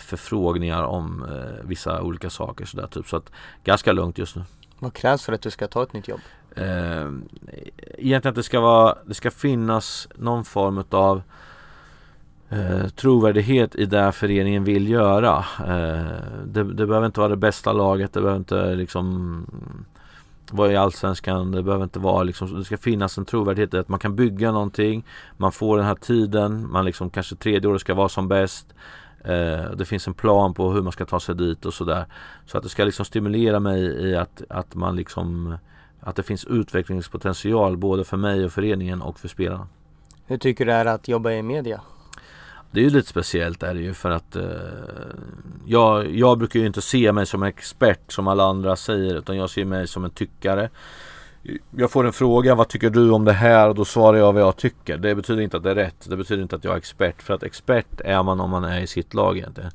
förfrågningar 0.00 0.82
om 0.82 1.24
eh, 1.24 1.66
vissa 1.68 2.02
olika 2.02 2.30
saker 2.30 2.64
sådär 2.64 2.86
typ. 2.86 3.08
Så 3.08 3.16
att 3.16 3.32
ganska 3.64 3.92
lugnt 3.92 4.18
just 4.18 4.36
nu. 4.36 4.42
Vad 4.78 4.92
krävs 4.92 5.24
för 5.24 5.32
att 5.32 5.42
du 5.42 5.50
ska 5.50 5.66
ta 5.68 5.82
ett 5.82 5.92
nytt 5.92 6.08
jobb? 6.08 6.20
Eh, 6.56 7.10
egentligen 7.98 8.30
att 8.30 8.34
det 8.34 8.42
ska 8.42 8.60
vara, 8.60 8.98
det 9.06 9.14
ska 9.14 9.30
finnas 9.30 10.08
någon 10.14 10.44
form 10.44 10.84
av 10.90 11.22
eh, 12.48 12.88
trovärdighet 12.88 13.74
i 13.74 13.86
det 13.86 14.12
föreningen 14.12 14.64
vill 14.64 14.88
göra. 14.88 15.44
Eh, 15.58 16.22
det, 16.46 16.64
det 16.64 16.86
behöver 16.86 17.06
inte 17.06 17.20
vara 17.20 17.28
det 17.28 17.36
bästa 17.36 17.72
laget, 17.72 18.12
det 18.12 18.20
behöver 18.20 18.38
inte 18.38 18.74
liksom 18.74 19.46
vara 20.50 20.72
i 20.72 20.76
Allsvenskan, 20.76 21.52
det 21.52 21.62
behöver 21.62 21.84
inte 21.84 21.98
vara 21.98 22.22
liksom, 22.22 22.58
det 22.58 22.64
ska 22.64 22.78
finnas 22.78 23.18
en 23.18 23.24
trovärdighet 23.24 23.74
i 23.74 23.78
att 23.78 23.88
man 23.88 23.98
kan 23.98 24.16
bygga 24.16 24.52
någonting, 24.52 25.04
man 25.36 25.52
får 25.52 25.76
den 25.76 25.86
här 25.86 25.94
tiden, 25.94 26.70
man 26.70 26.84
liksom 26.84 27.10
kanske 27.10 27.36
tredje 27.36 27.70
året 27.70 27.80
ska 27.80 27.94
vara 27.94 28.08
som 28.08 28.28
bäst. 28.28 28.74
Eh, 29.24 29.70
det 29.76 29.84
finns 29.84 30.06
en 30.06 30.14
plan 30.14 30.54
på 30.54 30.72
hur 30.72 30.82
man 30.82 30.92
ska 30.92 31.04
ta 31.04 31.20
sig 31.20 31.34
dit 31.34 31.66
och 31.66 31.74
sådär. 31.74 32.06
Så 32.46 32.58
att 32.58 32.62
det 32.62 32.68
ska 32.68 32.84
liksom 32.84 33.04
stimulera 33.04 33.60
mig 33.60 33.82
i 33.82 34.16
att, 34.16 34.42
att 34.48 34.74
man 34.74 34.96
liksom 34.96 35.58
att 36.00 36.16
det 36.16 36.22
finns 36.22 36.44
utvecklingspotential 36.44 37.76
både 37.76 38.04
för 38.04 38.16
mig 38.16 38.44
och 38.44 38.52
föreningen 38.52 39.02
och 39.02 39.20
för 39.20 39.28
spelarna. 39.28 39.66
Hur 40.26 40.38
tycker 40.38 40.64
du 40.64 40.70
det 40.70 40.76
är 40.76 40.86
att 40.86 41.08
jobba 41.08 41.30
i 41.30 41.42
media? 41.42 41.80
Det 42.70 42.80
är 42.80 42.84
ju 42.84 42.90
lite 42.90 43.08
speciellt 43.08 43.62
är 43.62 43.74
det 43.74 43.80
ju 43.80 43.94
för 43.94 44.10
att 44.10 44.36
eh, 44.36 44.44
jag, 45.66 46.10
jag 46.10 46.38
brukar 46.38 46.60
ju 46.60 46.66
inte 46.66 46.82
se 46.82 47.12
mig 47.12 47.26
som 47.26 47.42
en 47.42 47.48
expert 47.48 48.12
som 48.12 48.28
alla 48.28 48.44
andra 48.44 48.76
säger 48.76 49.14
utan 49.14 49.36
jag 49.36 49.50
ser 49.50 49.64
mig 49.64 49.86
som 49.86 50.04
en 50.04 50.10
tyckare. 50.10 50.70
Jag 51.76 51.90
får 51.90 52.06
en 52.06 52.12
fråga, 52.12 52.54
vad 52.54 52.68
tycker 52.68 52.90
du 52.90 53.10
om 53.10 53.24
det 53.24 53.32
här? 53.32 53.68
Och 53.68 53.74
då 53.74 53.84
svarar 53.84 54.18
jag 54.18 54.32
vad 54.32 54.42
jag 54.42 54.56
tycker. 54.56 54.96
Det 54.96 55.14
betyder 55.14 55.42
inte 55.42 55.56
att 55.56 55.62
det 55.62 55.70
är 55.70 55.74
rätt. 55.74 56.06
Det 56.08 56.16
betyder 56.16 56.42
inte 56.42 56.56
att 56.56 56.64
jag 56.64 56.72
är 56.72 56.78
expert. 56.78 57.22
För 57.22 57.34
att 57.34 57.42
expert 57.42 58.00
är 58.04 58.22
man 58.22 58.40
om 58.40 58.50
man 58.50 58.64
är 58.64 58.80
i 58.80 58.86
sitt 58.86 59.14
lag 59.14 59.36
egentligen. 59.36 59.70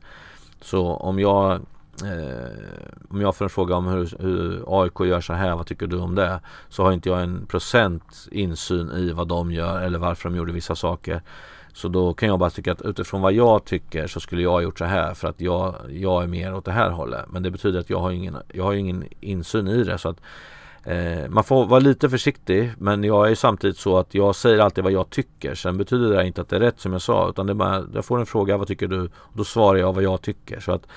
Så 0.62 0.94
om 0.94 1.20
jag 1.20 1.52
eh, 2.04 2.88
om 3.10 3.22
jag 3.22 3.36
får 3.36 3.46
en 3.46 3.50
fråga 3.50 3.76
om 3.76 3.88
hur, 3.88 4.14
hur, 4.20 4.64
AIK 4.68 5.00
gör 5.00 5.22
så 5.22 5.34
här, 5.34 5.56
vad 5.56 5.68
tycker 5.68 5.88
du 5.88 5.98
om 5.98 6.16
det? 6.16 6.40
Så 6.70 6.84
har 6.84 6.92
inte 6.92 7.10
jag 7.10 7.24
en 7.24 7.46
procent 7.46 8.28
insyn 8.32 8.92
i 8.92 9.12
vad 9.12 9.28
de 9.28 9.52
gör 9.52 9.82
eller 9.82 10.00
varför 10.00 10.30
de 10.30 10.36
gjorde 10.36 10.52
vissa 10.52 10.76
saker. 10.76 11.22
Så 11.74 11.88
då 11.88 12.14
kan 12.14 12.30
jag 12.30 12.40
bara 12.40 12.50
tycka 12.50 12.72
att 12.72 12.82
utifrån 12.82 13.22
vad 13.22 13.34
jag 13.34 13.66
tycker 13.66 14.08
så 14.08 14.20
skulle 14.20 14.42
jag 14.42 14.52
ha 14.52 14.62
gjort 14.62 14.80
så 14.80 14.86
här 14.86 15.14
för 15.14 15.28
att 15.28 15.42
jag, 15.42 15.76
jag 15.90 16.24
är 16.24 16.28
mer 16.28 16.56
åt 16.56 16.66
det 16.66 16.72
här 16.72 16.90
hållet. 16.90 17.26
Men 17.30 17.44
det 17.44 17.52
betyder 17.52 17.80
att 17.80 17.90
jag 17.90 18.00
har 18.00 18.12
ingen, 18.12 18.38
jag 18.54 18.64
har 18.64 18.74
ingen 18.74 19.04
insyn 19.20 19.68
i 19.68 19.84
det. 19.84 19.98
Så 19.98 20.10
att 20.10 20.22
eh, 20.88 21.30
Man 21.30 21.44
får 21.44 21.66
vara 21.66 21.80
lite 21.80 22.10
försiktig 22.10 22.74
men 22.78 23.04
jag 23.04 23.32
är 23.32 23.36
samtidigt 23.36 23.78
så 23.78 23.98
att 23.98 24.14
jag 24.14 24.36
säger 24.36 24.60
alltid 24.60 24.84
vad 24.84 24.94
jag 24.94 25.10
tycker. 25.10 25.56
Sen 25.56 25.78
betyder 25.78 26.10
det 26.10 26.28
inte 26.28 26.42
att 26.42 26.50
det 26.50 26.56
är 26.56 26.60
rätt 26.60 26.80
som 26.80 26.92
jag 26.94 27.02
sa 27.02 27.30
utan 27.30 27.46
det 27.46 27.52
är 27.52 27.56
bara, 27.56 27.86
jag 27.94 28.06
får 28.06 28.20
en 28.20 28.26
fråga, 28.26 28.58
vad 28.58 28.68
tycker 28.68 28.88
du? 28.88 29.02
Och 29.14 29.34
då 29.34 29.44
svarar 29.44 29.80
jag 29.80 29.94
vad 29.94 30.04
jag 30.04 30.22
tycker. 30.22 30.60
Så 30.60 30.72
att 30.72 30.88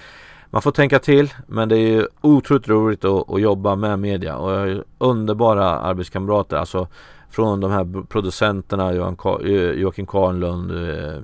man 0.50 0.62
får 0.62 0.72
tänka 0.72 0.98
till 0.98 1.32
men 1.46 1.68
det 1.68 1.76
är 1.76 1.88
ju 1.88 2.06
otroligt 2.20 2.68
roligt 2.68 3.04
att, 3.04 3.30
att 3.30 3.40
jobba 3.40 3.76
med 3.76 3.98
media 3.98 4.36
och 4.36 4.52
jag 4.52 4.58
har 4.58 4.84
underbara 4.98 5.64
arbetskamrater. 5.64 6.56
Alltså 6.56 6.88
från 7.30 7.60
de 7.60 7.70
här 7.70 8.06
producenterna 8.06 8.92
Johan, 8.92 9.16
eh, 9.44 9.50
Joakim 9.52 10.06
Karnlund 10.06 10.70
eh, 10.70 11.22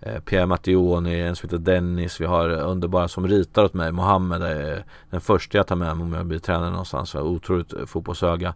Eh, 0.00 0.20
Pierre 0.20 0.46
Mattioni, 0.46 1.20
en 1.20 1.36
som 1.36 1.48
heter 1.48 1.58
Dennis. 1.58 2.20
Vi 2.20 2.24
har 2.24 2.48
underbara 2.48 3.08
som 3.08 3.28
ritar 3.28 3.64
åt 3.64 3.74
mig. 3.74 3.92
Mohammed 3.92 4.42
är 4.42 4.84
den 5.10 5.20
första 5.20 5.58
jag 5.58 5.66
tar 5.66 5.76
med 5.76 5.96
mig 5.96 6.04
om 6.04 6.12
jag 6.12 6.26
blir 6.26 6.38
tränare 6.38 6.70
någonstans. 6.70 7.14
Otroligt 7.14 7.72
eh, 7.72 7.86
fotbollsöga. 7.86 8.54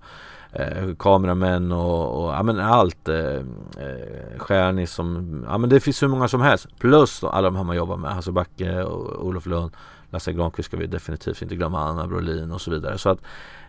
Eh, 0.53 0.95
kameramän 0.99 1.73
och, 1.73 2.25
och 2.25 2.33
ja, 2.33 2.43
men 2.43 2.61
allt. 2.61 3.09
Eh, 3.09 3.17
eh 3.17 4.39
Stjärnis 4.39 4.93
som, 4.93 5.45
ja 5.49 5.59
men 5.59 5.71
det 5.71 5.81
finns 5.81 6.03
hur 6.03 6.09
många 6.09 6.29
som 6.29 6.41
helst. 6.41 6.67
Plus 6.79 7.21
då, 7.21 7.29
alla 7.29 7.51
de 7.51 7.57
här 7.57 7.65
man 7.65 7.77
jobbar 7.77 7.97
med. 7.97 8.15
Hasse 8.15 8.33
Backe 8.33 8.83
och 8.83 9.27
Olof 9.27 9.47
Lund. 9.47 9.73
Lasse 10.11 10.33
Granqvist 10.33 10.69
ska 10.69 10.77
vi 10.77 10.87
definitivt 10.87 11.43
inte 11.43 11.57
glömma. 11.57 11.81
Anna 11.81 12.07
Brolin 12.07 12.53
och 12.53 12.61
så 12.61 12.71
vidare. 12.71 12.99
Så 12.99 13.09
att 13.09 13.19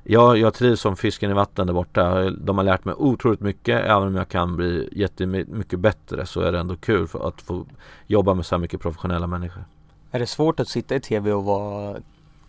jag, 0.03 0.37
jag 0.37 0.53
trivs 0.53 0.81
som 0.81 0.95
fisken 0.95 1.31
i 1.31 1.33
vatten 1.33 1.67
där 1.67 1.73
borta. 1.73 2.29
De 2.29 2.57
har 2.57 2.65
lärt 2.65 2.85
mig 2.85 2.95
otroligt 2.97 3.39
mycket. 3.39 3.85
Även 3.85 4.07
om 4.07 4.15
jag 4.15 4.29
kan 4.29 4.55
bli 4.55 4.89
jättemycket 4.91 5.79
bättre 5.79 6.25
så 6.25 6.41
är 6.41 6.51
det 6.51 6.59
ändå 6.59 6.75
kul 6.75 7.07
för 7.07 7.27
att 7.27 7.41
få 7.41 7.65
jobba 8.07 8.33
med 8.33 8.45
så 8.45 8.55
här 8.55 8.59
mycket 8.59 8.81
professionella 8.81 9.27
människor. 9.27 9.63
Är 10.11 10.19
det 10.19 10.27
svårt 10.27 10.59
att 10.59 10.67
sitta 10.67 10.95
i 10.95 10.99
TV 10.99 11.33
och 11.33 11.43
vara 11.43 11.97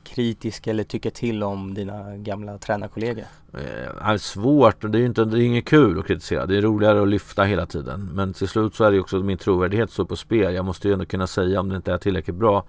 kritisk 0.05 0.67
eller 0.67 0.85
tycka 0.85 1.11
till 1.11 1.43
om 1.43 1.75
dina 1.75 2.17
gamla 2.17 2.59
tränarkollegor? 2.59 3.25
Eh, 3.55 4.09
är 4.09 4.19
svårt, 4.19 4.81
det 4.81 4.99
är 4.99 5.01
ju 5.01 5.07
inte, 5.07 5.25
det 5.25 5.39
är 5.39 5.43
inget 5.43 5.65
kul 5.65 5.99
att 5.99 6.07
kritisera. 6.07 6.47
Det 6.47 6.57
är 6.57 6.63
roligare 6.63 7.03
att 7.03 7.09
lyfta 7.09 7.43
hela 7.43 7.67
tiden. 7.67 8.11
Men 8.13 8.33
till 8.33 8.49
slut 8.49 8.75
så 8.75 8.85
är 8.85 8.93
det 8.93 9.01
också 9.01 9.19
min 9.19 9.39
trovärdighet 9.39 9.91
står 9.91 10.05
på 10.05 10.17
spel. 10.17 10.55
Jag 10.55 10.65
måste 10.65 10.89
ju 10.89 10.93
ändå 10.93 11.05
kunna 11.05 11.27
säga 11.27 11.61
om 11.61 11.69
det 11.69 11.77
inte 11.77 11.93
är 11.93 11.99
tillräckligt 11.99 12.37
bra. 12.37 12.65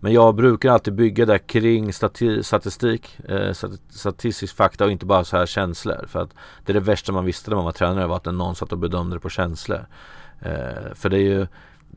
Men 0.00 0.12
jag 0.12 0.34
brukar 0.34 0.72
alltid 0.72 0.94
bygga 0.94 1.26
det 1.26 1.38
kring 1.38 1.92
stati 1.92 2.42
statistik, 2.42 3.18
eh, 3.28 3.52
statistisk 3.90 4.56
fakta 4.56 4.84
och 4.84 4.90
inte 4.90 5.06
bara 5.06 5.24
så 5.24 5.36
här 5.36 5.46
känslor. 5.46 6.06
För 6.08 6.22
att 6.22 6.30
det 6.64 6.72
är 6.72 6.74
det 6.74 6.80
värsta 6.80 7.12
man 7.12 7.24
visste 7.24 7.50
när 7.50 7.56
man 7.56 7.64
var 7.64 7.72
tränare 7.72 8.06
var 8.06 8.16
att 8.16 8.24
någon 8.24 8.54
satt 8.54 8.72
och 8.72 8.78
bedömde 8.78 9.16
det 9.16 9.20
på 9.20 9.28
känslor. 9.28 9.86
Eh, 10.40 10.94
för 10.94 11.08
det 11.08 11.16
är 11.16 11.22
ju 11.22 11.46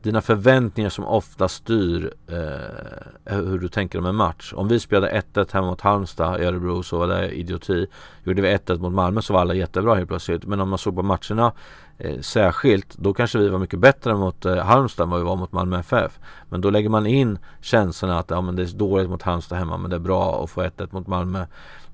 dina 0.02 0.20
förväntningar 0.20 0.90
som 0.90 1.04
ofta 1.04 1.48
styr 1.48 2.12
eh, 2.26 3.36
hur 3.36 3.58
du 3.58 3.68
tänker 3.68 3.98
om 3.98 4.06
en 4.06 4.14
match. 4.14 4.52
Om 4.56 4.68
vi 4.68 4.80
spelade 4.80 5.22
1-1 5.34 5.52
hemma 5.52 5.66
mot 5.66 5.80
Halmstad 5.80 6.40
i 6.40 6.44
Örebro 6.44 6.82
så 6.82 6.98
var 6.98 7.06
det 7.06 7.30
idioti. 7.30 7.86
Gjorde 8.24 8.42
vi 8.42 8.48
1-1 8.48 8.78
mot 8.78 8.92
Malmö 8.92 9.22
så 9.22 9.32
var 9.32 9.40
alla 9.40 9.54
jättebra 9.54 9.94
helt 9.94 10.08
plötsligt. 10.08 10.44
Men 10.44 10.60
om 10.60 10.68
man 10.68 10.78
såg 10.78 10.96
på 10.96 11.02
matcherna 11.02 11.52
eh, 11.98 12.20
särskilt, 12.20 12.96
då 12.98 13.14
kanske 13.14 13.38
vi 13.38 13.48
var 13.48 13.58
mycket 13.58 13.78
bättre 13.78 14.14
mot 14.14 14.44
eh, 14.44 14.56
Halmstad 14.56 15.04
än 15.04 15.10
vad 15.10 15.20
vi 15.20 15.26
var 15.26 15.36
mot 15.36 15.52
Malmö 15.52 15.78
FF. 15.78 16.18
Men 16.48 16.60
då 16.60 16.70
lägger 16.70 16.88
man 16.88 17.06
in 17.06 17.38
känslorna 17.60 18.18
att 18.18 18.30
ja, 18.30 18.40
men 18.40 18.56
det 18.56 18.62
är 18.62 18.78
dåligt 18.78 19.10
mot 19.10 19.22
Halmstad 19.22 19.58
hemma 19.58 19.76
men 19.76 19.90
det 19.90 19.96
är 19.96 20.00
bra 20.00 20.44
att 20.44 20.50
få 20.50 20.62
1-1 20.62 20.88
mot 20.90 21.06
Malmö 21.06 21.46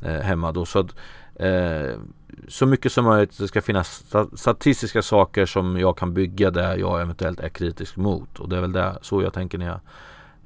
eh, 0.02 0.20
hemma 0.20 0.52
då. 0.52 0.64
Så 0.64 0.78
att, 0.78 0.94
eh, 1.38 1.98
så 2.48 2.66
mycket 2.66 2.92
som 2.92 3.04
möjligt 3.04 3.38
det 3.38 3.48
ska 3.48 3.62
finnas 3.62 4.04
statistiska 4.34 5.02
saker 5.02 5.46
som 5.46 5.78
jag 5.78 5.98
kan 5.98 6.14
bygga 6.14 6.50
där 6.50 6.76
jag 6.76 7.00
eventuellt 7.00 7.40
är 7.40 7.48
kritisk 7.48 7.96
mot. 7.96 8.38
Och 8.38 8.48
det 8.48 8.56
är 8.56 8.60
väl 8.60 8.72
det, 8.72 8.98
så 9.02 9.22
jag 9.22 9.32
tänker 9.32 9.58
när 9.58 9.66
jag 9.66 9.80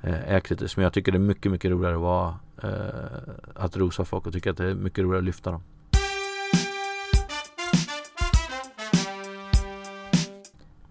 eh, 0.02 0.34
är 0.34 0.40
kritisk. 0.40 0.76
Men 0.76 0.84
jag 0.84 0.92
tycker 0.92 1.12
det 1.12 1.18
är 1.18 1.20
mycket, 1.20 1.52
mycket 1.52 1.70
roligare 1.70 1.94
att 1.94 2.00
vara 2.00 2.34
eh, 2.62 3.32
att 3.54 3.76
rosa 3.76 4.04
folk 4.04 4.26
och 4.26 4.32
tycker 4.32 4.50
att 4.50 4.56
det 4.56 4.70
är 4.70 4.74
mycket 4.74 4.98
roligare 4.98 5.18
att 5.18 5.24
lyfta 5.24 5.50
dem. 5.50 5.62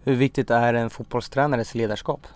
Hur 0.04 0.16
viktigt 0.16 0.50
är 0.50 0.74
en 0.74 0.90
fotbollstränares 0.90 1.76
ledarskap? 1.76 2.28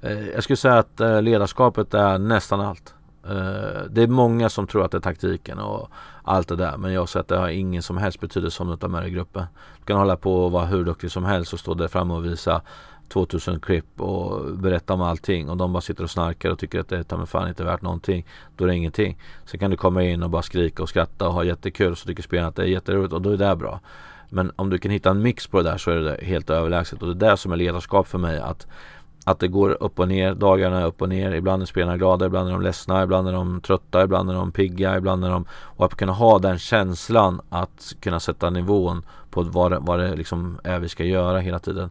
Eh, 0.00 0.28
jag 0.28 0.42
skulle 0.42 0.56
säga 0.56 0.78
att 0.78 1.00
eh, 1.00 1.22
ledarskapet 1.22 1.94
är 1.94 2.18
nästan 2.18 2.60
allt. 2.60 2.95
Eh, 3.30 3.82
det 3.90 4.02
är 4.02 4.06
många 4.06 4.48
som 4.48 4.66
tror 4.66 4.84
att 4.84 4.90
det 4.90 4.96
är 4.96 5.00
taktiken 5.00 5.58
och 5.58 5.88
allt 6.22 6.48
det 6.48 6.56
där 6.56 6.76
men 6.76 6.92
jag 6.92 7.08
säger 7.08 7.22
att 7.22 7.28
det 7.28 7.36
har 7.36 7.48
ingen 7.48 7.82
som 7.82 7.96
helst 7.96 8.20
betydelse 8.20 8.62
om 8.62 8.70
du 8.70 8.76
tar 8.76 8.88
med 8.88 9.02
dig 9.02 9.10
i 9.10 9.14
gruppen. 9.14 9.44
Du 9.78 9.84
kan 9.84 9.98
hålla 9.98 10.16
på 10.16 10.44
och 10.44 10.52
vara 10.52 10.64
hur 10.64 10.84
duktig 10.84 11.10
som 11.10 11.24
helst 11.24 11.52
och 11.52 11.60
stå 11.60 11.74
där 11.74 11.88
framme 11.88 12.14
och 12.14 12.24
visa 12.24 12.62
2000 13.08 13.60
klipp 13.60 14.00
och 14.00 14.56
berätta 14.56 14.94
om 14.94 15.02
allting 15.02 15.48
och 15.50 15.56
de 15.56 15.72
bara 15.72 15.80
sitter 15.80 16.04
och 16.04 16.10
snarkar 16.10 16.50
och 16.50 16.58
tycker 16.58 16.80
att 16.80 16.88
det 16.88 17.12
är 17.12 17.26
fan 17.26 17.48
inte 17.48 17.64
värt 17.64 17.82
någonting. 17.82 18.26
Då 18.56 18.64
är 18.64 18.68
det 18.68 18.74
ingenting. 18.74 19.18
Sen 19.44 19.60
kan 19.60 19.70
du 19.70 19.76
komma 19.76 20.02
in 20.02 20.22
och 20.22 20.30
bara 20.30 20.42
skrika 20.42 20.82
och 20.82 20.88
skratta 20.88 21.28
och 21.28 21.34
ha 21.34 21.44
jättekul 21.44 21.92
och 21.92 21.98
så 21.98 22.06
tycker 22.06 22.22
spelarna 22.22 22.48
att 22.48 22.56
det 22.56 22.62
är 22.62 22.66
jätteroligt 22.66 23.12
och 23.12 23.22
då 23.22 23.30
är 23.30 23.36
det 23.36 23.56
bra. 23.56 23.80
Men 24.28 24.52
om 24.56 24.70
du 24.70 24.78
kan 24.78 24.90
hitta 24.90 25.10
en 25.10 25.22
mix 25.22 25.46
på 25.46 25.62
det 25.62 25.70
där 25.70 25.78
så 25.78 25.90
är 25.90 25.96
det 25.96 26.18
helt 26.22 26.50
överlägset 26.50 27.02
och 27.02 27.16
det 27.16 27.26
är 27.26 27.30
det 27.30 27.36
som 27.36 27.52
är 27.52 27.56
ledarskap 27.56 28.06
för 28.06 28.18
mig. 28.18 28.38
Att, 28.38 28.66
att 29.28 29.38
det 29.38 29.48
går 29.48 29.82
upp 29.82 29.98
och 29.98 30.08
ner, 30.08 30.34
dagarna 30.34 30.80
är 30.80 30.86
upp 30.86 31.02
och 31.02 31.08
ner. 31.08 31.32
Ibland 31.32 31.62
är 31.62 31.66
spelarna 31.66 31.96
glada, 31.96 32.26
ibland 32.26 32.48
är 32.48 32.52
de 32.52 32.62
ledsna, 32.62 33.02
ibland 33.02 33.28
är 33.28 33.32
de 33.32 33.60
trötta, 33.60 34.04
ibland 34.04 34.30
är 34.30 34.34
de 34.34 34.52
pigga, 34.52 34.96
ibland 34.96 35.24
är 35.24 35.30
de... 35.30 35.44
Och 35.50 35.84
att 35.84 35.94
kunna 35.94 36.12
ha 36.12 36.38
den 36.38 36.58
känslan 36.58 37.40
att 37.48 37.92
kunna 38.00 38.20
sätta 38.20 38.50
nivån 38.50 39.02
på 39.30 39.42
vad 39.42 39.72
det, 39.72 39.78
vad 39.78 39.98
det 39.98 40.16
liksom 40.16 40.58
är 40.64 40.78
vi 40.78 40.88
ska 40.88 41.04
göra 41.04 41.38
hela 41.38 41.58
tiden. 41.58 41.90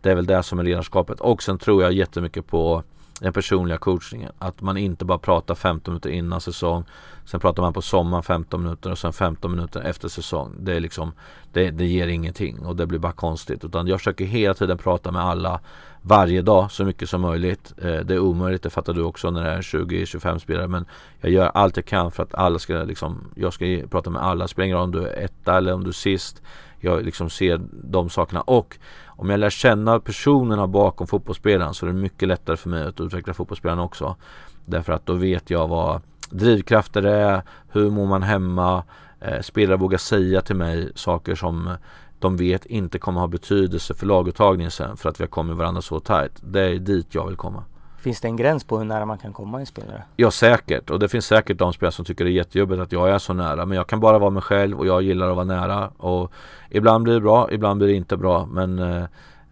Det 0.00 0.10
är 0.10 0.14
väl 0.14 0.26
det 0.26 0.42
som 0.42 0.58
är 0.58 0.62
ledarskapet. 0.62 1.20
Och 1.20 1.42
sen 1.42 1.58
tror 1.58 1.82
jag 1.82 1.92
jättemycket 1.92 2.46
på 2.46 2.82
den 3.20 3.32
personliga 3.32 3.78
coachningen. 3.78 4.32
Att 4.38 4.60
man 4.60 4.76
inte 4.76 5.04
bara 5.04 5.18
pratar 5.18 5.54
15 5.54 5.94
minuter 5.94 6.10
innan 6.10 6.40
säsong. 6.40 6.84
Sen 7.24 7.40
pratar 7.40 7.62
man 7.62 7.72
på 7.72 7.82
sommaren 7.82 8.22
15 8.22 8.62
minuter 8.62 8.90
och 8.90 8.98
sen 8.98 9.12
15 9.12 9.50
minuter 9.50 9.80
efter 9.80 10.08
säsong. 10.08 10.54
Det 10.58 10.76
är 10.76 10.80
liksom 10.80 11.12
det, 11.52 11.70
det 11.70 11.86
ger 11.86 12.08
ingenting 12.08 12.66
och 12.66 12.76
det 12.76 12.86
blir 12.86 12.98
bara 12.98 13.12
konstigt. 13.12 13.64
Utan 13.64 13.86
jag 13.86 13.98
försöker 13.98 14.24
hela 14.24 14.54
tiden 14.54 14.78
prata 14.78 15.12
med 15.12 15.22
alla 15.22 15.60
varje 16.02 16.42
dag 16.42 16.70
så 16.70 16.84
mycket 16.84 17.08
som 17.08 17.20
möjligt. 17.20 17.72
Eh, 17.78 18.00
det 18.00 18.14
är 18.14 18.18
omöjligt, 18.18 18.62
det 18.62 18.70
fattar 18.70 18.92
du 18.92 19.02
också 19.02 19.30
när 19.30 19.44
det 19.44 19.50
är 19.50 19.62
20-25 19.62 20.38
spelare. 20.38 20.68
Men 20.68 20.84
jag 21.20 21.32
gör 21.32 21.50
allt 21.54 21.76
jag 21.76 21.86
kan 21.86 22.10
för 22.10 22.22
att 22.22 22.34
alla 22.34 22.58
ska 22.58 22.74
liksom, 22.74 23.30
jag 23.34 23.52
ska 23.52 23.64
prata 23.90 24.10
med 24.10 24.22
alla. 24.22 24.48
Spelar 24.48 24.64
ingen 24.64 24.76
roll 24.76 24.84
om 24.84 24.92
du 24.92 25.06
är 25.06 25.24
etta 25.24 25.56
eller 25.56 25.72
om 25.72 25.84
du 25.84 25.88
är 25.88 25.92
sist. 25.92 26.42
Jag 26.80 27.04
liksom 27.04 27.30
ser 27.30 27.60
de 27.72 28.10
sakerna 28.10 28.40
och 28.40 28.78
om 29.06 29.30
jag 29.30 29.40
lär 29.40 29.50
känna 29.50 30.00
personerna 30.00 30.66
bakom 30.66 31.06
fotbollsspelaren 31.06 31.74
så 31.74 31.86
är 31.86 31.90
det 31.90 31.96
mycket 31.96 32.28
lättare 32.28 32.56
för 32.56 32.68
mig 32.68 32.82
att 32.82 33.00
utveckla 33.00 33.34
fotbollsspelaren 33.34 33.80
också. 33.80 34.16
Därför 34.64 34.92
att 34.92 35.06
då 35.06 35.12
vet 35.12 35.50
jag 35.50 35.68
vad 35.68 36.00
drivkrafter 36.30 37.02
är, 37.02 37.42
hur 37.72 37.90
mår 37.90 38.06
man 38.06 38.22
hemma, 38.22 38.84
eh, 39.20 39.40
spelare 39.40 39.76
vågar 39.76 39.98
säga 39.98 40.40
till 40.40 40.56
mig 40.56 40.92
saker 40.94 41.34
som 41.34 41.76
de 42.20 42.36
vet 42.36 42.66
inte 42.66 42.98
kommer 42.98 43.20
ha 43.20 43.26
betydelse 43.26 43.94
för 43.94 44.06
laguttagningen 44.06 44.70
sen 44.70 44.96
för 44.96 45.08
att 45.08 45.20
vi 45.20 45.24
har 45.24 45.28
kommit 45.28 45.56
varandra 45.56 45.82
så 45.82 46.00
tajt. 46.00 46.32
Det 46.40 46.60
är 46.60 46.78
dit 46.78 47.06
jag 47.14 47.26
vill 47.26 47.36
komma. 47.36 47.64
Finns 48.00 48.20
det 48.20 48.28
en 48.28 48.36
gräns 48.36 48.64
på 48.64 48.78
hur 48.78 48.84
nära 48.84 49.06
man 49.06 49.18
kan 49.18 49.32
komma 49.32 49.60
en 49.60 49.66
spelare? 49.66 50.02
Ja 50.16 50.30
säkert 50.30 50.90
och 50.90 50.98
det 50.98 51.08
finns 51.08 51.26
säkert 51.26 51.58
de 51.58 51.72
spelare 51.72 51.92
som 51.92 52.04
tycker 52.04 52.24
det 52.24 52.30
är 52.30 52.32
jättejobbigt 52.32 52.80
att 52.80 52.92
jag 52.92 53.10
är 53.10 53.18
så 53.18 53.32
nära 53.32 53.66
men 53.66 53.76
jag 53.76 53.86
kan 53.86 54.00
bara 54.00 54.18
vara 54.18 54.30
mig 54.30 54.42
själv 54.42 54.78
och 54.78 54.86
jag 54.86 55.02
gillar 55.02 55.30
att 55.30 55.36
vara 55.36 55.44
nära 55.44 55.88
och 55.88 56.32
ibland 56.70 57.04
blir 57.04 57.14
det 57.14 57.20
bra, 57.20 57.48
ibland 57.52 57.78
blir 57.78 57.88
det 57.88 57.94
inte 57.94 58.16
bra 58.16 58.46
men 58.46 58.78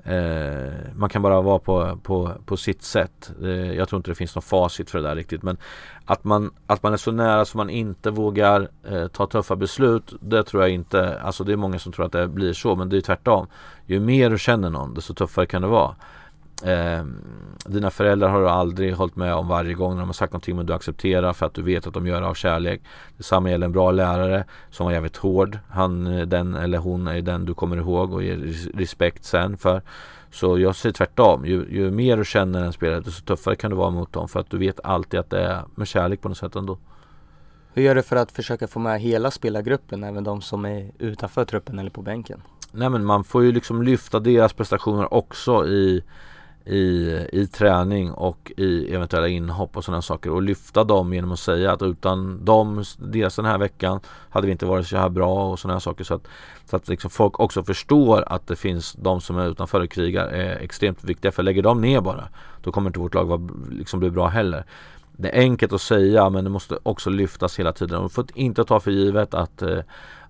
eh, 0.09 0.73
man 0.95 1.09
kan 1.09 1.23
bara 1.23 1.41
vara 1.41 1.59
på, 1.59 1.99
på, 2.03 2.33
på 2.47 2.57
sitt 2.57 2.83
sätt. 2.83 3.31
Eh, 3.43 3.73
jag 3.73 3.89
tror 3.89 3.97
inte 3.97 4.11
det 4.11 4.15
finns 4.15 4.35
något 4.35 4.45
facit 4.45 4.91
för 4.91 4.99
det 4.99 5.09
där 5.09 5.17
riktigt 5.17 5.43
men 5.43 5.57
att 6.05 6.25
man, 6.25 6.51
att 6.67 6.83
man 6.83 6.93
är 6.93 6.97
så 6.97 7.13
nära 7.13 7.45
så 7.45 7.57
man 7.57 7.71
inte 7.71 8.11
vågar 8.11 8.69
eh, 8.91 9.09
ta 9.09 9.27
tuffa 9.27 9.57
beslut 9.57 10.13
det 10.21 10.45
tror 10.45 10.63
jag 10.63 10.71
inte, 10.71 11.21
alltså 11.21 11.45
det 11.45 11.53
är 11.53 11.57
många 11.57 11.79
som 11.79 11.93
tror 11.93 12.07
att 12.07 12.13
det 12.13 12.29
blir 12.29 12.53
så 12.53 12.77
men 12.77 12.89
det 12.89 12.97
är 12.97 13.01
tvärtom. 13.01 13.47
Ju 13.87 14.01
mer 14.01 14.31
du 14.31 14.39
känner 14.39 14.71
någon 14.71 14.95
desto 14.95 15.15
tuffare 15.15 15.47
kan 15.47 15.63
det 15.63 15.69
vara. 15.69 15.95
Eh, 16.65 17.05
dina 17.67 17.91
föräldrar 17.91 18.29
har 18.29 18.41
du 18.41 18.49
aldrig 18.49 18.95
hållit 18.95 19.17
med 19.17 19.35
om 19.35 19.49
varje 19.49 19.75
gång 19.75 19.93
när 19.93 20.01
de 20.01 20.09
har 20.09 20.13
sagt 20.13 20.33
någonting 20.33 20.57
men 20.57 20.67
du 20.67 20.73
accepterar 20.73 21.33
för 21.33 21.47
att 21.47 21.55
du 21.55 21.63
vet 21.63 21.87
att 21.87 21.95
de 21.95 22.07
gör 22.07 22.21
det 22.21 22.27
av 22.27 22.35
kärlek. 22.35 22.81
Detsamma 23.17 23.51
gäller 23.51 23.67
en 23.67 23.73
bra 23.73 23.91
lärare 23.91 24.45
som 24.71 24.87
var 24.87 24.93
jävligt 24.93 25.17
hård. 25.17 25.59
Han, 25.69 26.05
den 26.29 26.55
eller 26.55 26.79
hon 26.79 27.07
är 27.07 27.23
den 27.23 27.45
du 27.45 27.55
kommer 27.55 27.77
ihåg 27.77 28.13
och 28.13 28.23
ger 28.23 28.37
respekt 28.75 29.25
sen 29.25 29.57
för. 29.57 29.83
Så 30.31 30.59
jag 30.59 30.77
säger 30.77 30.93
tvärtom. 30.93 31.47
Ju, 31.47 31.67
ju 31.71 31.91
mer 31.91 32.17
du 32.17 32.25
känner 32.25 32.65
en 32.65 32.73
spelare 32.73 33.01
desto 33.01 33.25
tuffare 33.25 33.57
kan 33.57 33.71
du 33.71 33.77
vara 33.77 33.91
mot 33.91 34.13
dem 34.13 34.29
för 34.29 34.41
att 34.41 34.51
du 34.51 34.59
vet 34.59 34.81
alltid 34.85 35.21
att 35.21 35.31
det 35.31 35.41
är 35.41 35.63
med 35.75 35.89
kärlek 35.89 36.21
på 36.21 36.29
något 36.29 36.39
sätt 36.39 36.57
ändå. 36.57 36.79
Hur 37.73 37.83
gör 37.83 37.95
du 37.95 38.03
för 38.03 38.17
att 38.17 38.33
försöka 38.33 38.69
få 38.69 38.79
med 38.79 39.01
hela 39.01 39.31
spelargruppen, 39.31 40.05
även 40.05 40.25
de 40.25 40.43
som 40.43 40.65
är 40.65 40.91
utanför 40.99 41.45
truppen 41.45 41.79
eller 41.79 41.91
på 41.91 42.03
bänken? 42.03 42.43
Nej 42.73 42.89
men 42.89 43.05
man 43.05 43.25
får 43.25 43.45
ju 43.45 43.53
liksom 43.53 43.83
lyfta 43.83 44.21
deras 44.21 44.53
prestationer 44.53 45.15
också 45.15 45.67
i 45.67 46.05
i, 46.69 47.19
i 47.33 47.47
träning 47.47 48.13
och 48.13 48.53
i 48.57 48.95
eventuella 48.95 49.29
inhopp 49.29 49.77
och 49.77 49.85
sådana 49.85 50.03
saker 50.03 50.31
och 50.31 50.43
lyfta 50.43 50.85
dem 50.85 51.13
genom 51.13 51.33
att 51.33 51.39
säga 51.39 51.73
att 51.73 51.83
utan 51.83 52.45
dem, 52.45 52.85
dels 52.99 53.37
den 53.37 53.45
här 53.45 53.59
veckan 53.59 54.01
hade 54.31 54.47
vi 54.47 54.53
inte 54.53 54.67
varit 54.67 54.87
så 54.87 54.97
här 54.97 55.09
bra 55.09 55.51
och 55.51 55.59
sådana 55.59 55.81
saker. 55.81 56.05
Så 56.05 56.15
att, 56.15 56.29
så 56.71 56.77
att 56.77 56.89
liksom 56.89 57.11
folk 57.11 57.41
också 57.41 57.65
förstår 57.65 58.25
att 58.27 58.47
det 58.47 58.57
finns 58.57 58.93
de 58.93 59.21
som 59.21 59.39
är 59.39 59.47
utanför 59.47 59.81
och 59.81 59.91
krigar 59.91 60.27
är 60.27 60.57
extremt 60.57 61.05
viktiga. 61.05 61.33
För 61.33 61.43
lägger 61.43 61.63
de 61.63 61.81
ner 61.81 62.01
bara 62.01 62.29
då 62.63 62.73
kommer 62.73 62.91
inte 62.91 62.99
vårt 62.99 63.15
lag 63.15 63.25
vara, 63.25 63.49
liksom 63.71 64.01
bli 64.01 64.11
bra 64.11 64.27
heller. 64.27 64.65
Det 65.13 65.29
är 65.29 65.41
enkelt 65.41 65.73
att 65.73 65.81
säga 65.81 66.31
men 66.31 66.45
det 66.45 66.51
måste 66.51 66.79
också 66.83 67.11
lyftas 67.11 67.59
hela 67.59 67.73
tiden. 67.73 67.99
Och 67.99 68.13
får 68.13 68.27
inte 68.35 68.65
ta 68.65 68.81
för 68.81 68.91
givet 68.91 69.35
att 69.35 69.63
eh, 69.63 69.79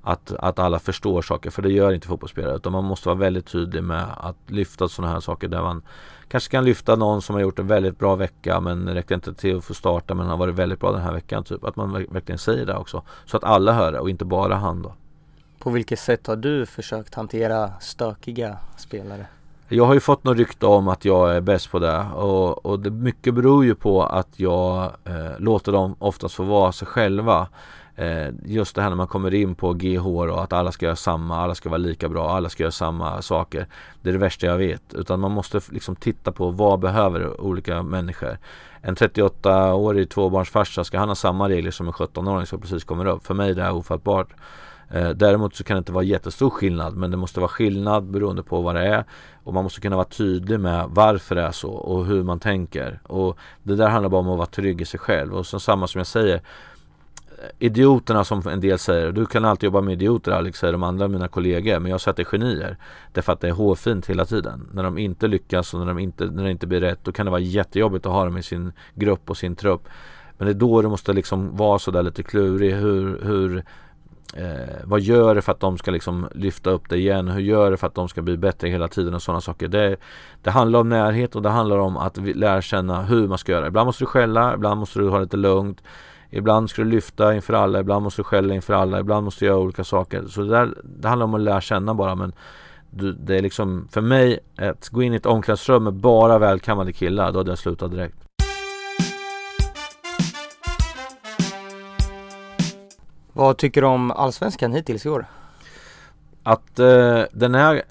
att, 0.08 0.32
att 0.32 0.58
alla 0.58 0.78
förstår 0.78 1.22
saker 1.22 1.50
för 1.50 1.62
det 1.62 1.72
gör 1.72 1.92
inte 1.92 2.06
fotbollsspelare 2.06 2.56
utan 2.56 2.72
man 2.72 2.84
måste 2.84 3.08
vara 3.08 3.18
väldigt 3.18 3.46
tydlig 3.46 3.82
med 3.82 4.04
att 4.16 4.36
lyfta 4.46 4.88
sådana 4.88 5.12
här 5.12 5.20
saker 5.20 5.48
där 5.48 5.62
man 5.62 5.82
kanske 6.28 6.50
kan 6.50 6.64
lyfta 6.64 6.96
någon 6.96 7.22
som 7.22 7.34
har 7.34 7.42
gjort 7.42 7.58
en 7.58 7.66
väldigt 7.66 7.98
bra 7.98 8.16
vecka 8.16 8.60
men 8.60 8.88
räckte 8.88 9.14
inte 9.14 9.34
till 9.34 9.56
att 9.56 9.64
få 9.64 9.74
starta 9.74 10.14
men 10.14 10.26
har 10.26 10.36
varit 10.36 10.54
väldigt 10.54 10.80
bra 10.80 10.92
den 10.92 11.00
här 11.00 11.12
veckan. 11.12 11.44
Typ. 11.44 11.64
Att 11.64 11.76
man 11.76 11.92
verkligen 11.92 12.38
säger 12.38 12.66
det 12.66 12.74
också. 12.74 13.02
Så 13.24 13.36
att 13.36 13.44
alla 13.44 13.72
hör 13.72 13.92
det 13.92 14.00
och 14.00 14.10
inte 14.10 14.24
bara 14.24 14.54
han 14.54 14.82
då. 14.82 14.92
På 15.58 15.70
vilket 15.70 15.98
sätt 15.98 16.26
har 16.26 16.36
du 16.36 16.66
försökt 16.66 17.14
hantera 17.14 17.70
stökiga 17.80 18.56
spelare? 18.76 19.26
Jag 19.68 19.84
har 19.84 19.94
ju 19.94 20.00
fått 20.00 20.24
något 20.24 20.36
rykte 20.36 20.66
om 20.66 20.88
att 20.88 21.04
jag 21.04 21.36
är 21.36 21.40
bäst 21.40 21.70
på 21.70 21.78
det 21.78 22.00
och, 22.14 22.66
och 22.66 22.80
det 22.80 22.90
mycket 22.90 23.34
beror 23.34 23.64
ju 23.64 23.74
på 23.74 24.04
att 24.04 24.28
jag 24.36 24.92
eh, 25.04 25.38
låter 25.38 25.72
dem 25.72 25.96
oftast 25.98 26.34
få 26.34 26.42
vara 26.42 26.72
sig 26.72 26.88
själva. 26.88 27.48
Eh, 27.98 28.28
just 28.44 28.74
det 28.74 28.82
här 28.82 28.88
när 28.88 28.96
man 28.96 29.06
kommer 29.06 29.34
in 29.34 29.54
på 29.54 29.72
GH 29.72 30.06
och 30.06 30.42
att 30.42 30.52
alla 30.52 30.72
ska 30.72 30.86
göra 30.86 30.96
samma, 30.96 31.36
alla 31.36 31.54
ska 31.54 31.68
vara 31.68 31.78
lika 31.78 32.08
bra, 32.08 32.30
alla 32.30 32.48
ska 32.48 32.62
göra 32.62 32.70
samma 32.70 33.22
saker. 33.22 33.66
Det 34.02 34.08
är 34.08 34.12
det 34.12 34.18
värsta 34.18 34.46
jag 34.46 34.58
vet. 34.58 34.94
Utan 34.94 35.20
man 35.20 35.30
måste 35.30 35.60
liksom 35.70 35.96
titta 35.96 36.32
på 36.32 36.50
vad 36.50 36.80
behöver 36.80 37.40
olika 37.40 37.82
människor. 37.82 38.38
En 38.80 38.96
38-årig 38.96 40.10
tvåbarnsfarsa, 40.10 40.84
ska 40.84 40.98
han 40.98 41.08
ha 41.08 41.14
samma 41.14 41.48
regler 41.48 41.70
som 41.70 41.86
en 41.86 41.92
17-åring 41.92 42.46
som 42.46 42.60
precis 42.60 42.84
kommer 42.84 43.06
upp? 43.06 43.26
För 43.26 43.34
mig 43.34 43.50
är 43.50 43.54
det 43.54 43.62
här 43.62 43.74
ofattbart. 43.74 44.28
Eh, 44.90 45.10
däremot 45.10 45.54
så 45.54 45.64
kan 45.64 45.74
det 45.74 45.78
inte 45.78 45.92
vara 45.92 46.04
jättestor 46.04 46.50
skillnad 46.50 46.96
men 46.96 47.10
det 47.10 47.16
måste 47.16 47.40
vara 47.40 47.48
skillnad 47.48 48.04
beroende 48.04 48.42
på 48.42 48.60
vad 48.60 48.74
det 48.74 48.86
är 48.86 49.04
och 49.44 49.54
man 49.54 49.64
måste 49.64 49.80
kunna 49.80 49.96
vara 49.96 50.06
tydlig 50.06 50.60
med 50.60 50.84
varför 50.88 51.34
det 51.34 51.42
är 51.42 51.52
så 51.52 51.70
och 51.70 52.06
hur 52.06 52.22
man 52.22 52.40
tänker 52.40 53.00
och 53.02 53.38
det 53.62 53.76
där 53.76 53.88
handlar 53.88 54.10
bara 54.10 54.20
om 54.20 54.28
att 54.28 54.38
vara 54.38 54.46
trygg 54.46 54.80
i 54.80 54.84
sig 54.84 55.00
själv 55.00 55.34
och 55.34 55.46
så 55.46 55.60
samma 55.60 55.86
som 55.86 55.98
jag 55.98 56.06
säger 56.06 56.42
idioterna 57.58 58.24
som 58.24 58.42
en 58.48 58.60
del 58.60 58.78
säger, 58.78 59.12
du 59.12 59.26
kan 59.26 59.44
alltid 59.44 59.66
jobba 59.66 59.80
med 59.80 59.92
idioter 59.92 60.32
Alex, 60.32 60.58
säger 60.58 60.72
de 60.72 60.82
andra 60.82 61.08
mina 61.08 61.28
kollegor, 61.28 61.78
men 61.78 61.90
jag 61.90 62.00
säger 62.00 62.10
att 62.10 62.16
det 62.16 62.22
är 62.22 62.24
genier. 62.24 62.76
Därför 63.12 63.32
att 63.32 63.40
det 63.40 63.48
är 63.48 63.52
hårfint 63.52 64.06
hela 64.06 64.24
tiden. 64.24 64.68
När 64.72 64.82
de 64.82 64.98
inte 64.98 65.28
lyckas 65.28 65.74
och 65.74 65.80
när, 65.80 65.86
de 65.86 65.98
inte, 65.98 66.26
när 66.26 66.44
det 66.44 66.50
inte 66.50 66.66
blir 66.66 66.80
rätt, 66.80 66.98
då 67.02 67.12
kan 67.12 67.26
det 67.26 67.30
vara 67.30 67.40
jättejobbigt 67.40 68.06
att 68.06 68.12
ha 68.12 68.24
dem 68.24 68.36
i 68.36 68.42
sin 68.42 68.72
grupp 68.94 69.30
och 69.30 69.36
sin 69.36 69.56
trupp. 69.56 69.88
Men 70.38 70.46
det 70.46 70.52
är 70.52 70.54
då 70.54 70.82
du 70.82 70.88
måste 70.88 71.12
liksom 71.12 71.56
vara 71.56 71.78
sådär 71.78 72.02
lite 72.02 72.22
klurig. 72.22 72.74
Hur, 72.74 73.20
hur, 73.22 73.64
eh, 74.34 74.76
vad 74.84 75.00
gör 75.00 75.34
det 75.34 75.42
för 75.42 75.52
att 75.52 75.60
de 75.60 75.78
ska 75.78 75.90
liksom 75.90 76.28
lyfta 76.34 76.70
upp 76.70 76.88
det 76.88 76.96
igen? 76.96 77.28
Hur 77.28 77.40
gör 77.40 77.70
det 77.70 77.76
för 77.76 77.86
att 77.86 77.94
de 77.94 78.08
ska 78.08 78.22
bli 78.22 78.36
bättre 78.36 78.68
hela 78.68 78.88
tiden 78.88 79.14
och 79.14 79.22
sådana 79.22 79.40
saker? 79.40 79.68
Det, 79.68 79.96
det 80.42 80.50
handlar 80.50 80.80
om 80.80 80.88
närhet 80.88 81.36
och 81.36 81.42
det 81.42 81.48
handlar 81.48 81.78
om 81.78 81.96
att 81.96 82.16
lära 82.16 82.62
känna 82.62 83.02
hur 83.02 83.28
man 83.28 83.38
ska 83.38 83.52
göra. 83.52 83.66
Ibland 83.66 83.86
måste 83.86 84.02
du 84.02 84.06
skälla, 84.06 84.54
ibland 84.54 84.80
måste 84.80 84.98
du 84.98 85.08
ha 85.08 85.18
lite 85.18 85.36
lugnt. 85.36 85.82
Ibland 86.30 86.70
ska 86.70 86.82
du 86.82 86.88
lyfta 86.88 87.34
inför 87.34 87.54
alla, 87.54 87.80
ibland 87.80 88.02
måste 88.02 88.20
du 88.20 88.24
skälla 88.24 88.54
inför 88.54 88.74
alla, 88.74 89.00
ibland 89.00 89.24
måste 89.24 89.44
du 89.44 89.46
göra 89.48 89.58
olika 89.58 89.84
saker. 89.84 90.24
Så 90.26 90.40
det, 90.40 90.48
där, 90.48 90.74
det 90.82 91.08
handlar 91.08 91.24
om 91.24 91.34
att 91.34 91.40
lära 91.40 91.60
känna 91.60 91.94
bara 91.94 92.14
men 92.14 92.32
du, 92.90 93.12
det 93.12 93.36
är 93.36 93.42
liksom 93.42 93.88
för 93.90 94.00
mig 94.00 94.38
att 94.56 94.88
gå 94.88 95.02
in 95.02 95.12
i 95.12 95.16
ett 95.16 95.26
omklädningsrum 95.26 95.84
med 95.84 95.94
bara 95.94 96.38
välkammade 96.38 96.92
killar, 96.92 97.32
då 97.32 97.38
hade 97.38 97.50
jag 97.50 97.58
slutat 97.58 97.90
direkt. 97.90 98.16
Vad 103.32 103.56
tycker 103.56 103.80
du 103.80 103.86
om 103.86 104.10
Allsvenskan 104.10 104.72
hittills 104.72 105.06
i 105.06 105.08
år? 105.08 105.26
Att 106.42 106.78
eh, 106.78 107.22
den 107.32 107.54
är 107.54 107.82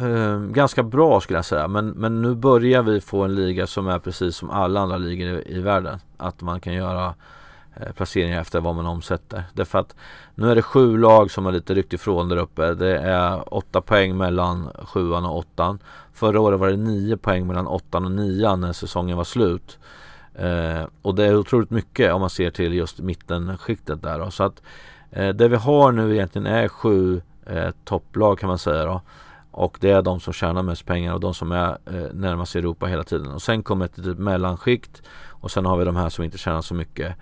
eh, 0.00 0.38
ganska 0.38 0.82
bra 0.82 1.20
skulle 1.20 1.38
jag 1.38 1.44
säga 1.44 1.68
men, 1.68 1.88
men 1.88 2.22
nu 2.22 2.34
börjar 2.34 2.82
vi 2.82 3.00
få 3.00 3.22
en 3.22 3.34
liga 3.34 3.66
som 3.66 3.88
är 3.88 3.98
precis 3.98 4.36
som 4.36 4.50
alla 4.50 4.80
andra 4.80 4.96
ligor 4.96 5.28
i, 5.28 5.56
i 5.56 5.60
världen. 5.60 5.98
Att 6.16 6.42
man 6.42 6.60
kan 6.60 6.74
göra 6.74 7.14
Eh, 7.80 7.92
placeringar 7.92 8.40
efter 8.40 8.60
vad 8.60 8.74
man 8.74 8.86
omsätter. 8.86 9.44
Därför 9.54 9.78
att 9.78 9.94
nu 10.34 10.50
är 10.50 10.54
det 10.54 10.62
sju 10.62 10.98
lag 10.98 11.30
som 11.30 11.44
har 11.44 11.52
lite 11.52 11.74
ryckt 11.74 11.92
ifrån 11.92 12.28
där 12.28 12.36
uppe. 12.36 12.74
Det 12.74 12.98
är 12.98 13.54
åtta 13.54 13.80
poäng 13.80 14.16
mellan 14.16 14.70
sjuan 14.84 15.24
och 15.24 15.36
åttan. 15.36 15.78
Förra 16.12 16.40
året 16.40 16.60
var 16.60 16.68
det 16.68 16.76
nio 16.76 17.16
poäng 17.16 17.46
mellan 17.46 17.66
åttan 17.66 18.04
och 18.04 18.12
nian 18.12 18.60
när 18.60 18.72
säsongen 18.72 19.16
var 19.16 19.24
slut. 19.24 19.78
Eh, 20.34 20.86
och 21.02 21.14
det 21.14 21.24
är 21.24 21.36
otroligt 21.36 21.70
mycket 21.70 22.12
om 22.12 22.20
man 22.20 22.30
ser 22.30 22.50
till 22.50 22.74
just 22.74 22.98
mittenskiktet 22.98 24.02
där 24.02 24.18
då. 24.18 24.30
Så 24.30 24.44
att 24.44 24.62
eh, 25.10 25.28
det 25.28 25.48
vi 25.48 25.56
har 25.56 25.92
nu 25.92 26.14
egentligen 26.14 26.46
är 26.46 26.68
sju 26.68 27.20
eh, 27.46 27.70
topplag 27.84 28.38
kan 28.38 28.48
man 28.48 28.58
säga 28.58 28.84
då. 28.84 29.00
Och 29.50 29.78
det 29.80 29.90
är 29.90 30.02
de 30.02 30.20
som 30.20 30.32
tjänar 30.32 30.62
mest 30.62 30.86
pengar 30.86 31.14
och 31.14 31.20
de 31.20 31.34
som 31.34 31.52
är 31.52 31.78
eh, 31.86 32.12
närmast 32.12 32.56
Europa 32.56 32.86
hela 32.86 33.04
tiden. 33.04 33.32
Och 33.32 33.42
sen 33.42 33.62
kommer 33.62 33.84
ett 33.84 33.98
litet 33.98 34.18
mellanskikt 34.18 35.02
och 35.28 35.50
sen 35.50 35.66
har 35.66 35.76
vi 35.76 35.84
de 35.84 35.96
här 35.96 36.08
som 36.08 36.24
inte 36.24 36.38
tjänar 36.38 36.62
så 36.62 36.74
mycket. 36.74 37.16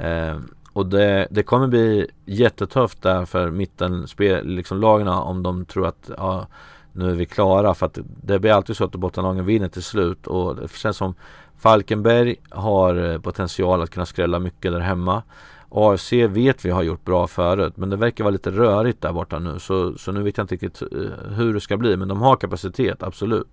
Eh, 0.00 0.38
och 0.72 0.86
det, 0.86 1.28
det 1.30 1.42
kommer 1.42 1.66
bli 1.66 2.06
jättetufft 2.24 3.02
där 3.02 3.24
för 3.24 3.50
mittenspel, 3.50 4.46
liksom, 4.46 4.84
om 5.08 5.42
de 5.42 5.64
tror 5.64 5.86
att 5.86 6.10
ja, 6.16 6.46
nu 6.92 7.10
är 7.10 7.14
vi 7.14 7.26
klara. 7.26 7.74
För 7.74 7.86
att 7.86 7.98
det 8.22 8.38
blir 8.38 8.52
alltid 8.52 8.76
så 8.76 8.84
att 8.84 8.92
bottenlagen 8.92 9.44
vinner 9.44 9.68
till 9.68 9.82
slut. 9.82 10.26
Och 10.26 10.56
det 10.56 10.72
känns 10.72 10.96
som 10.96 11.14
Falkenberg 11.58 12.36
har 12.50 13.10
eh, 13.12 13.18
potential 13.18 13.82
att 13.82 13.90
kunna 13.90 14.06
skrälla 14.06 14.38
mycket 14.38 14.72
där 14.72 14.80
hemma. 14.80 15.22
AFC 15.70 16.12
vet 16.12 16.64
vi 16.64 16.70
har 16.70 16.82
gjort 16.82 17.04
bra 17.04 17.26
förut 17.26 17.76
men 17.76 17.90
det 17.90 17.96
verkar 17.96 18.24
vara 18.24 18.32
lite 18.32 18.50
rörigt 18.50 19.00
där 19.00 19.12
borta 19.12 19.38
nu 19.38 19.58
så, 19.58 19.94
så 19.98 20.12
nu 20.12 20.22
vet 20.22 20.36
jag 20.36 20.44
inte 20.44 20.54
riktigt 20.54 20.82
eh, 20.82 21.32
hur 21.34 21.54
det 21.54 21.60
ska 21.60 21.76
bli 21.76 21.96
men 21.96 22.08
de 22.08 22.22
har 22.22 22.36
kapacitet, 22.36 23.02
absolut. 23.02 23.48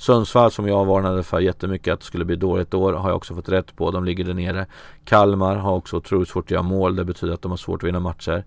Sundsvall 0.00 0.50
som 0.50 0.68
jag 0.68 0.84
varnade 0.84 1.22
för 1.22 1.40
jättemycket 1.40 1.94
att 1.94 2.00
det 2.00 2.06
skulle 2.06 2.24
bli 2.24 2.36
dåligt 2.36 2.74
år 2.74 2.92
har 2.92 3.08
jag 3.08 3.16
också 3.16 3.34
fått 3.34 3.48
rätt 3.48 3.76
på. 3.76 3.90
De 3.90 4.04
ligger 4.04 4.24
där 4.24 4.34
nere. 4.34 4.66
Kalmar 5.04 5.56
har 5.56 5.72
också 5.72 5.96
otroligt 5.96 6.28
svårt 6.28 6.44
att 6.44 6.50
göra 6.50 6.62
mål. 6.62 6.96
Det 6.96 7.04
betyder 7.04 7.34
att 7.34 7.42
de 7.42 7.50
har 7.50 7.56
svårt 7.56 7.82
att 7.82 7.88
vinna 7.88 8.00
matcher. 8.00 8.44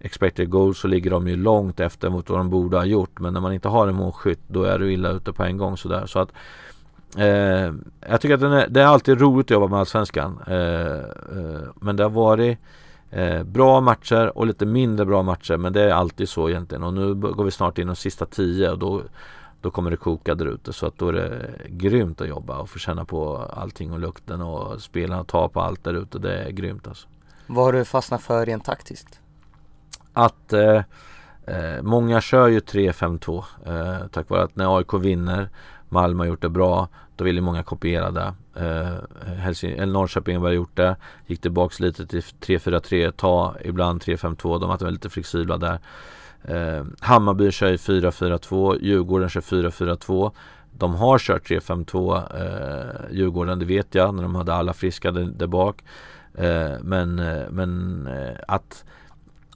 Expected 0.00 0.50
goals 0.50 0.78
så 0.78 0.88
ligger 0.88 1.10
de 1.10 1.28
ju 1.28 1.36
långt 1.36 1.80
efter 1.80 2.10
mot 2.10 2.30
vad 2.30 2.38
de 2.38 2.50
borde 2.50 2.76
ha 2.76 2.84
gjort. 2.84 3.20
Men 3.20 3.32
när 3.32 3.40
man 3.40 3.52
inte 3.52 3.68
har 3.68 3.88
en 3.88 3.94
målskytt 3.94 4.40
då 4.46 4.62
är 4.62 4.78
du 4.78 4.92
illa 4.92 5.10
ute 5.10 5.32
på 5.32 5.44
en 5.44 5.56
gång 5.56 5.76
sådär. 5.76 6.06
Så 6.06 6.18
att 6.18 6.32
Eh, 7.16 7.72
jag 8.08 8.20
tycker 8.20 8.34
att 8.34 8.42
är, 8.42 8.68
det 8.68 8.82
är 8.82 8.86
alltid 8.86 9.20
roligt 9.20 9.46
att 9.46 9.50
jobba 9.50 9.66
med 9.66 9.78
Allsvenskan. 9.78 10.38
Eh, 10.46 10.96
eh, 10.96 11.62
men 11.80 11.96
det 11.96 12.02
har 12.02 12.10
varit 12.10 12.58
eh, 13.10 13.42
bra 13.42 13.80
matcher 13.80 14.38
och 14.38 14.46
lite 14.46 14.66
mindre 14.66 15.06
bra 15.06 15.22
matcher. 15.22 15.56
Men 15.56 15.72
det 15.72 15.82
är 15.82 15.90
alltid 15.90 16.28
så 16.28 16.48
egentligen. 16.48 16.82
Och 16.84 16.94
nu 16.94 17.14
går 17.14 17.44
vi 17.44 17.50
snart 17.50 17.78
in 17.78 17.86
de 17.86 17.96
sista 17.96 18.26
tio 18.26 18.70
och 18.70 18.78
då, 18.78 19.02
då 19.60 19.70
kommer 19.70 19.90
det 19.90 19.96
koka 19.96 20.34
där 20.34 20.46
ute. 20.46 20.72
Så 20.72 20.86
att 20.86 20.98
då 20.98 21.08
är 21.08 21.12
det 21.12 21.60
grymt 21.68 22.20
att 22.20 22.28
jobba 22.28 22.58
och 22.58 22.70
få 22.70 22.78
känna 22.78 23.04
på 23.04 23.36
allting 23.36 23.92
och 23.92 23.98
lukten 23.98 24.40
och 24.40 24.82
spelarna 24.82 25.24
tar 25.24 25.48
på 25.48 25.60
allt 25.60 25.84
där 25.84 25.94
ute. 25.94 26.18
Det 26.18 26.38
är 26.38 26.50
grymt 26.50 26.88
alltså. 26.88 27.08
Vad 27.46 27.64
har 27.64 27.72
du 27.72 27.84
fastnat 27.84 28.22
för 28.22 28.46
rent 28.46 28.64
taktiskt? 28.64 29.20
Att 30.12 30.52
eh, 30.52 30.82
eh, 31.46 31.82
många 31.82 32.20
kör 32.20 32.48
ju 32.48 32.60
3-5-2 32.60 34.08
tack 34.08 34.30
vare 34.30 34.42
att 34.42 34.56
när 34.56 34.78
AIK 34.78 34.94
vinner 34.94 35.48
Malmö 35.88 36.22
har 36.22 36.28
gjort 36.28 36.42
det 36.42 36.48
bra. 36.48 36.88
Då 37.16 37.24
vill 37.24 37.36
ju 37.36 37.40
många 37.42 37.62
kopiera 37.62 38.10
det. 38.10 38.34
Eh, 38.54 39.34
Helsing 39.34 39.92
Norrköping 39.92 40.36
har 40.36 40.50
gjort 40.50 40.76
det. 40.76 40.96
Gick 41.26 41.40
tillbaks 41.40 41.80
lite 41.80 42.06
till 42.06 42.20
3-4-3, 42.20 43.10
ta 43.10 43.54
ibland 43.64 44.02
3-5-2. 44.02 44.60
De 44.60 44.68
var 44.68 44.90
lite 44.90 45.10
flexibla 45.10 45.56
där. 45.56 45.78
Eh, 46.48 46.84
Hammarby 47.00 47.50
kör 47.50 47.68
ju 47.68 47.76
4-4-2. 47.76 48.78
Djurgården 48.80 49.28
kör 49.28 49.40
4-4-2. 49.40 50.32
De 50.72 50.94
har 50.94 51.18
kört 51.18 51.50
3-5-2 51.50 52.16
eh, 52.16 53.16
Djurgården, 53.16 53.58
det 53.58 53.64
vet 53.64 53.94
jag, 53.94 54.14
när 54.14 54.22
de 54.22 54.34
hade 54.34 54.54
alla 54.54 54.72
friska 54.72 55.10
där, 55.10 55.24
där 55.24 55.46
bak. 55.46 55.82
Eh, 56.34 56.72
men 56.82 57.18
eh, 57.18 57.50
men 57.50 58.06
eh, 58.06 58.36
att 58.48 58.84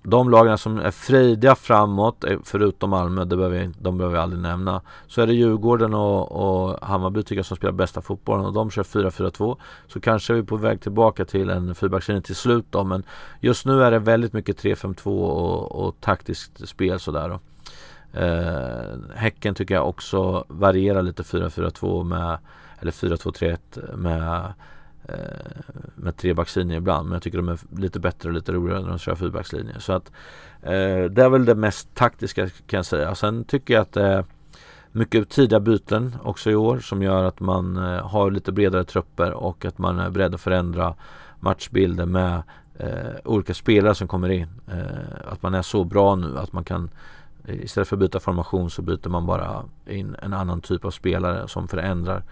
de 0.03 0.30
lagen 0.30 0.59
som 0.59 0.78
är 0.78 0.90
frejdiga 0.90 1.55
framåt, 1.55 2.24
eh, 2.24 2.38
förutom 2.44 2.90
Malmö, 2.90 3.24
det 3.24 3.36
behöver 3.36 3.59
vi, 3.59 3.70
de 3.78 3.98
behöver 3.98 4.16
vi 4.16 4.22
aldrig 4.22 4.42
nämna. 4.42 4.80
Så 5.07 5.22
är 5.22 5.26
det 5.26 5.32
Djurgården 5.32 5.94
och, 5.94 6.32
och 6.32 6.86
Hammarby 6.86 7.22
tycker 7.22 7.36
jag 7.36 7.46
som 7.46 7.57
spelar 7.57 7.72
bästa 7.72 8.01
fotbollen 8.01 8.46
och 8.46 8.53
de 8.53 8.70
kör 8.70 8.82
4-4-2. 8.82 9.57
Så 9.88 10.01
kanske 10.01 10.32
är 10.32 10.34
vi 10.34 10.42
på 10.42 10.57
väg 10.57 10.80
tillbaka 10.80 11.24
till 11.24 11.51
en 11.51 11.74
fyrbackslinje 11.74 12.22
till 12.22 12.36
slut 12.36 12.66
då. 12.70 12.84
Men 12.84 13.03
just 13.40 13.66
nu 13.66 13.82
är 13.82 13.90
det 13.90 13.98
väldigt 13.98 14.32
mycket 14.32 14.62
3-5-2 14.62 15.07
och, 15.07 15.86
och 15.86 16.01
taktiskt 16.01 16.68
spel 16.68 17.01
sådär 17.01 17.28
då. 17.28 17.40
Eh, 18.20 18.98
häcken 19.14 19.55
tycker 19.55 19.74
jag 19.74 19.88
också 19.88 20.44
varierar 20.48 21.03
lite 21.03 21.22
4-4-2 21.22 22.05
med 22.05 22.38
eller 22.80 22.92
4-2-3-1 22.92 23.96
med 23.96 24.53
Eh, 25.12 25.74
med 25.94 26.16
trebackslinje 26.16 26.76
ibland. 26.76 27.08
Men 27.08 27.12
jag 27.12 27.22
tycker 27.22 27.38
de 27.38 27.48
är 27.48 27.58
lite 27.76 28.00
bättre 28.00 28.28
och 28.28 28.34
lite 28.34 28.52
roligare 28.52 28.80
när 28.80 28.88
de 28.88 28.98
kör 28.98 29.14
fyrbackslinje. 29.14 29.80
Så 29.80 29.92
att 29.92 30.12
eh, 30.62 31.04
det 31.11 31.22
är 31.22 31.28
väl 31.28 31.44
det 31.44 31.54
mest 31.54 31.94
taktiska 31.94 32.48
kan 32.48 32.78
jag 32.78 32.86
säga. 32.86 33.14
Sen 33.14 33.44
tycker 33.44 33.74
jag 33.74 33.80
att 33.80 33.92
det 33.92 34.02
är 34.02 34.24
mycket 34.92 35.28
tidiga 35.28 35.61
byten 35.61 36.16
också 36.22 36.50
i 36.50 36.54
år 36.54 36.78
som 36.78 37.02
gör 37.02 37.24
att 37.24 37.40
man 37.40 37.76
eh, 37.76 38.08
har 38.08 38.30
lite 38.30 38.52
bredare 38.52 38.84
trupper 38.84 39.32
och 39.32 39.64
att 39.64 39.78
man 39.78 39.98
är 39.98 40.11
beredd 40.11 40.34
att 40.34 40.40
förändra 40.40 40.94
matchbilden 41.40 42.12
med 42.12 42.42
eh, 42.78 43.14
olika 43.24 43.54
spelare 43.54 43.94
som 43.94 44.08
kommer 44.08 44.28
in. 44.28 44.48
Eh, 44.68 45.32
att 45.32 45.42
man 45.42 45.54
är 45.54 45.62
så 45.62 45.84
bra 45.84 46.16
nu 46.16 46.38
att 46.38 46.52
man 46.52 46.64
kan 46.64 46.90
Istället 47.48 47.88
för 47.88 47.96
att 47.96 48.00
byta 48.00 48.20
formation 48.20 48.70
så 48.70 48.82
byter 48.82 49.08
man 49.08 49.26
bara 49.26 49.64
in 49.86 50.16
en 50.22 50.32
annan 50.32 50.61
typ 50.61 50.84
av 50.84 50.90
spelare 50.90 51.48
som 51.48 51.68
förändrar 51.68 52.22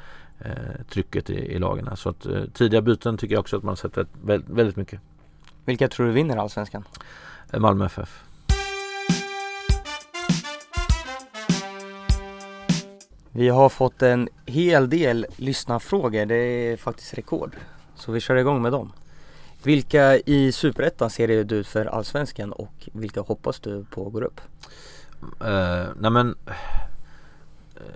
eh, 0.41 0.85
trycket 0.89 1.31
i, 1.31 1.35
i 1.35 1.59
lagen. 1.59 1.97
Så 1.97 2.09
att 2.09 2.27
eh, 2.27 2.45
tidiga 2.55 2.81
byten 2.81 3.19
tycker 3.19 3.35
jag 3.35 3.41
också 3.41 3.57
att 3.57 3.63
man 3.63 3.77
sätter 3.77 4.07
väldigt, 4.25 4.51
väldigt 4.51 4.77
mycket. 4.77 5.01
Vilka 5.65 5.89
tror 5.89 6.07
du 6.07 6.13
vinner 6.13 6.37
Allsvenskan? 6.37 6.85
Eh, 7.53 7.61
Malmö 7.61 7.87
FF. 7.87 8.23
Vi 13.31 13.49
har 13.49 13.69
fått 13.69 14.03
en 14.03 14.29
hel 14.47 14.91
del 14.91 15.27
lyssnarfrågor, 15.37 16.27
det 16.27 16.35
är 16.35 16.77
faktiskt 16.77 17.15
rekord. 17.15 17.57
Så 17.95 18.13
vi 18.13 18.21
kör 18.21 18.37
igång 18.37 18.63
med 18.63 18.73
dem. 18.73 18.93
Vilka 19.63 20.17
i 20.17 20.53
Superettan 20.53 21.11
ser 21.11 21.45
du 21.45 21.57
ut 21.57 21.67
för 21.67 21.87
Allsvenskan 21.87 22.53
och 22.53 22.89
vilka 22.93 23.21
hoppas 23.21 23.61
du 23.61 23.85
på 23.85 24.11
går 24.11 24.23
upp? 24.23 24.41
Uh, 25.23 25.89
nej 25.97 26.11
men 26.11 26.35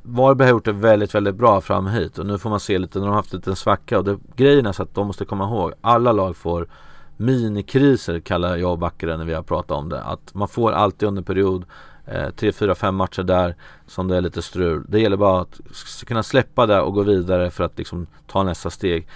Varberg 0.03 0.47
har 0.47 0.53
gjort 0.53 0.64
det 0.64 0.72
väldigt, 0.72 1.14
väldigt 1.14 1.35
bra 1.35 1.61
fram 1.61 1.87
hit 1.87 2.18
och 2.18 2.26
nu 2.26 2.39
får 2.39 2.51
man 2.51 2.61
se 2.61 2.78
lite 2.78 2.99
när 2.99 3.07
de 3.07 3.11
har 3.11 3.16
haft 3.16 3.33
en 3.33 3.39
liten 3.39 3.57
svacka 3.57 3.99
och 3.99 4.05
det, 4.05 4.18
grejen 4.37 4.66
är 4.66 4.72
så 4.72 4.83
att 4.83 4.95
de 4.95 5.07
måste 5.07 5.24
komma 5.24 5.45
ihåg 5.45 5.72
alla 5.80 6.12
lag 6.12 6.37
får 6.37 6.66
minikriser 7.16 8.20
kallar 8.20 8.57
jag 8.57 8.72
och 8.72 8.78
Backare 8.78 9.16
när 9.16 9.24
vi 9.24 9.35
har 9.35 9.43
pratat 9.43 9.70
om 9.70 9.89
det. 9.89 10.03
Att 10.03 10.35
man 10.35 10.49
får 10.49 10.72
alltid 10.72 11.09
under 11.09 11.22
period 11.22 11.64
eh, 12.07 12.30
3, 12.30 12.53
4, 12.53 12.74
5 12.74 12.95
matcher 12.95 13.22
där 13.22 13.55
som 13.87 14.09
det 14.09 14.16
är 14.16 14.20
lite 14.20 14.43
strul. 14.43 14.85
Det 14.89 15.01
gäller 15.01 15.16
bara 15.16 15.41
att 15.41 15.61
kunna 16.07 16.22
släppa 16.22 16.66
det 16.66 16.80
och 16.80 16.95
gå 16.95 17.03
vidare 17.03 17.51
för 17.51 17.64
att 17.64 17.78
liksom 17.78 18.07
ta 18.26 18.43
nästa 18.43 18.70
steg. 18.70 19.09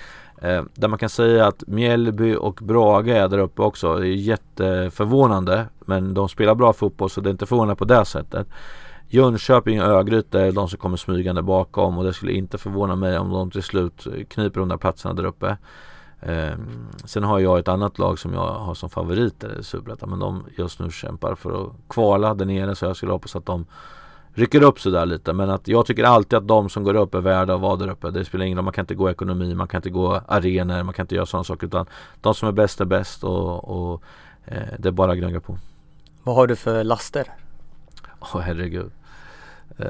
Eh, 0.43 0.63
där 0.75 0.89
man 0.89 0.99
kan 0.99 1.09
säga 1.09 1.47
att 1.47 1.67
Mjällby 1.67 2.35
och 2.35 2.59
Brage 2.63 3.09
är 3.09 3.29
där 3.29 3.39
uppe 3.39 3.63
också. 3.63 3.97
Det 3.97 4.09
är 4.09 4.15
jätteförvånande 4.15 5.67
men 5.81 6.15
de 6.15 6.29
spelar 6.29 6.55
bra 6.55 6.73
fotboll 6.73 7.11
så 7.11 7.21
det 7.21 7.29
är 7.29 7.33
inte 7.33 7.47
förvånande 7.47 7.77
på 7.77 7.85
det 7.85 8.05
sättet. 8.05 8.47
Jönköping 9.09 9.83
och 9.83 9.89
Örgryte 9.89 10.41
är 10.41 10.53
de 10.53 10.69
som 10.69 10.79
kommer 10.79 10.97
smygande 10.97 11.43
bakom 11.43 11.99
och 11.99 12.05
det 12.05 12.13
skulle 12.13 12.33
inte 12.33 12.59
förvåna 12.59 12.97
mig 12.97 13.19
om 13.19 13.31
de 13.31 13.51
till 13.51 13.63
slut 13.63 14.07
kniper 14.29 14.61
de 14.61 14.69
där 14.69 14.77
platserna 14.77 15.15
där 15.15 15.25
uppe. 15.25 15.57
Eh, 16.21 16.55
sen 17.05 17.23
har 17.23 17.39
jag 17.39 17.59
ett 17.59 17.69
annat 17.69 17.99
lag 17.99 18.19
som 18.19 18.33
jag 18.33 18.55
har 18.55 18.75
som 18.75 18.91
favoriter 18.91 19.59
i 19.61 19.63
Superettan 19.63 20.11
men 20.11 20.19
de 20.19 20.45
just 20.59 20.81
nu 20.81 20.91
kämpar 20.91 21.35
för 21.35 21.63
att 21.63 21.73
kvala 21.89 22.35
där 22.35 22.45
nere 22.45 22.75
så 22.75 22.85
jag 22.85 22.97
skulle 22.97 23.13
hoppas 23.13 23.37
att 23.37 23.47
de 23.47 23.67
rycker 24.35 24.63
upp 24.63 24.81
sig 24.81 24.93
där 24.93 25.07
lite 25.07 25.33
men 25.33 25.51
att 25.51 25.69
jag 25.69 25.87
tycker 25.87 26.05
alltid 26.05 26.37
att 26.37 26.49
de 26.49 26.69
som 26.69 26.85
går 26.85 26.95
upp 26.95 27.15
är 27.15 27.21
värda 27.21 27.55
att 27.55 27.61
vara 27.61 27.77
där 27.77 27.89
uppe. 27.89 28.11
Det 28.11 28.25
spelar 28.25 28.45
ingen 28.45 28.59
roll, 28.59 28.65
man 28.65 28.73
kan 28.73 28.83
inte 28.83 28.95
gå 28.95 29.11
ekonomi, 29.11 29.55
man 29.55 29.69
kan 29.69 29.79
inte 29.79 29.91
gå 29.91 30.21
arenor, 30.29 30.83
man 30.83 30.95
kan 30.95 31.05
inte 31.05 31.15
göra 31.15 31.27
sådana 31.27 31.45
saker 31.45 31.67
utan 31.67 31.87
de 32.21 32.35
som 32.35 32.49
är 32.49 32.53
bäst 32.53 32.81
är 32.81 32.85
bäst 32.85 33.25
och, 33.25 33.93
och 33.93 34.03
eh, 34.45 34.63
det 34.79 34.89
är 34.89 34.93
bara 34.93 35.13
att 35.13 35.19
gnugga 35.19 35.41
på. 35.41 35.59
Vad 36.23 36.35
har 36.35 36.47
du 36.47 36.57
för 36.57 36.85
laster? 36.85 37.33
Åh 38.21 38.37
oh, 38.37 38.41
herregud. 38.41 38.91
Uh, 39.81 39.87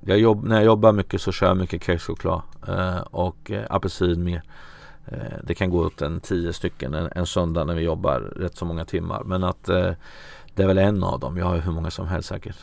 jag 0.00 0.18
jobb, 0.18 0.44
när 0.44 0.56
jag 0.56 0.64
jobbar 0.64 0.92
mycket 0.92 1.20
så 1.20 1.32
kör 1.32 1.46
jag 1.46 1.56
mycket 1.56 1.84
kexchoklad 1.84 2.42
uh, 2.68 2.98
och 2.98 3.50
apelsin 3.70 4.24
med. 4.24 4.40
Uh, 5.12 5.18
det 5.42 5.54
kan 5.54 5.70
gå 5.70 5.86
åt 5.86 6.02
en 6.02 6.20
tio 6.20 6.52
stycken 6.52 6.94
en, 6.94 7.08
en 7.14 7.26
söndag 7.26 7.64
när 7.64 7.74
vi 7.74 7.82
jobbar 7.82 8.20
rätt 8.20 8.56
så 8.56 8.64
många 8.64 8.84
timmar. 8.84 9.22
Men 9.24 9.44
att 9.44 9.64
det 10.54 10.62
är 10.62 10.66
väl 10.66 10.78
en 10.78 11.04
av 11.04 11.20
dem. 11.20 11.36
Jag 11.36 11.46
har 11.46 11.58
hur 11.58 11.72
många 11.72 11.90
som 11.90 12.08
helst 12.08 12.28
säkert. 12.28 12.56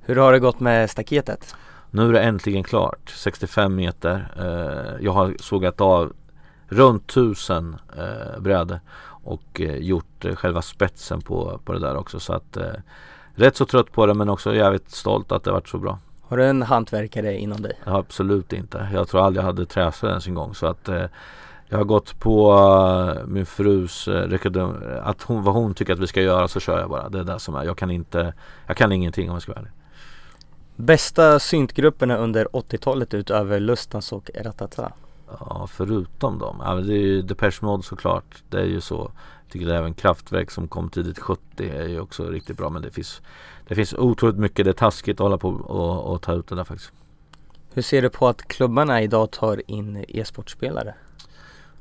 Hur 0.00 0.16
har 0.16 0.32
det 0.32 0.38
gått 0.38 0.60
med 0.60 0.90
staketet? 0.90 1.54
Nu 1.90 2.08
är 2.08 2.12
det 2.12 2.20
äntligen 2.20 2.62
klart. 2.64 3.12
65 3.16 3.74
meter. 3.74 4.28
jag 5.00 5.12
har 5.12 5.34
sågat 5.40 5.80
av 5.80 6.12
runt 6.68 7.06
tusen 7.06 7.76
brädor 8.38 8.80
och 9.24 9.60
gjort 9.60 10.24
själva 10.34 10.62
spetsen 10.62 11.20
på, 11.20 11.60
på 11.64 11.72
det 11.72 11.78
där 11.78 11.96
också. 11.96 12.20
Så 12.20 12.32
att 12.32 12.58
rätt 13.34 13.56
så 13.56 13.66
trött 13.66 13.92
på 13.92 14.06
det 14.06 14.14
men 14.14 14.28
också 14.28 14.54
jävligt 14.54 14.90
stolt 14.90 15.32
att 15.32 15.44
det 15.44 15.52
varit 15.52 15.68
så 15.68 15.78
bra. 15.78 15.98
Har 16.22 16.36
du 16.36 16.46
en 16.46 16.62
hantverkare 16.62 17.38
inom 17.38 17.62
dig? 17.62 17.78
Ja, 17.84 17.98
absolut 17.98 18.52
inte. 18.52 18.88
Jag 18.92 19.08
tror 19.08 19.20
aldrig 19.20 19.42
jag 19.42 19.46
hade 19.46 19.66
träslöjd 19.66 20.10
ens 20.10 20.26
en 20.26 20.34
gång 20.34 20.54
så 20.54 20.66
att 20.66 20.88
eh, 20.88 21.04
Jag 21.68 21.78
har 21.78 21.84
gått 21.84 22.20
på 22.20 22.52
uh, 22.52 23.26
min 23.26 23.46
frus 23.46 24.08
uh, 24.08 24.38
att 25.02 25.22
hon, 25.22 25.42
vad 25.42 25.54
hon 25.54 25.74
tycker 25.74 25.92
att 25.92 25.98
vi 25.98 26.06
ska 26.06 26.22
göra 26.22 26.48
så 26.48 26.60
kör 26.60 26.80
jag 26.80 26.90
bara. 26.90 27.08
Det 27.08 27.18
är 27.18 27.24
det 27.24 27.38
som 27.38 27.54
är. 27.54 27.64
Jag 27.64 27.78
kan 27.78 27.90
inte, 27.90 28.34
jag 28.66 28.76
kan 28.76 28.92
ingenting 28.92 29.30
om 29.30 29.34
jag 29.34 29.42
ska 29.42 29.52
vara 29.52 29.60
ärlig. 29.60 29.72
Bästa 30.76 31.38
syntgrupperna 31.38 32.16
under 32.16 32.46
80-talet 32.46 33.14
utöver 33.14 33.60
Lustans 33.60 34.12
och 34.12 34.30
Ratata? 34.34 34.92
Ja, 35.40 35.68
förutom 35.70 36.38
dem. 36.38 36.62
Ja, 36.64 36.74
det 36.74 36.94
är 36.94 36.98
ju 36.98 37.22
Depeche 37.22 37.58
Mode 37.60 37.82
såklart. 37.82 38.42
Det 38.48 38.60
är 38.60 38.66
ju 38.66 38.80
så. 38.80 39.10
Tycker 39.54 39.68
även 39.68 39.94
Kraftwerk 39.94 40.50
som 40.50 40.68
kom 40.68 40.88
tidigt 40.88 41.18
70 41.18 41.70
är 41.70 41.88
ju 41.88 42.00
också 42.00 42.28
riktigt 42.28 42.56
bra. 42.56 42.70
Men 42.70 42.82
det 42.82 42.90
finns, 42.90 43.22
det 43.68 43.74
finns 43.74 43.94
otroligt 43.94 44.36
mycket. 44.36 44.64
Det 44.64 44.70
är 44.70 44.72
taskigt 44.72 45.14
att 45.14 45.24
hålla 45.24 45.38
på 45.38 45.48
och, 45.48 46.12
och 46.12 46.22
ta 46.22 46.32
ut 46.32 46.46
det 46.46 46.54
där 46.54 46.64
faktiskt. 46.64 46.92
Hur 47.74 47.82
ser 47.82 48.02
du 48.02 48.10
på 48.10 48.28
att 48.28 48.48
klubbarna 48.48 49.02
idag 49.02 49.30
tar 49.30 49.62
in 49.70 50.04
e-sportspelare? 50.08 50.94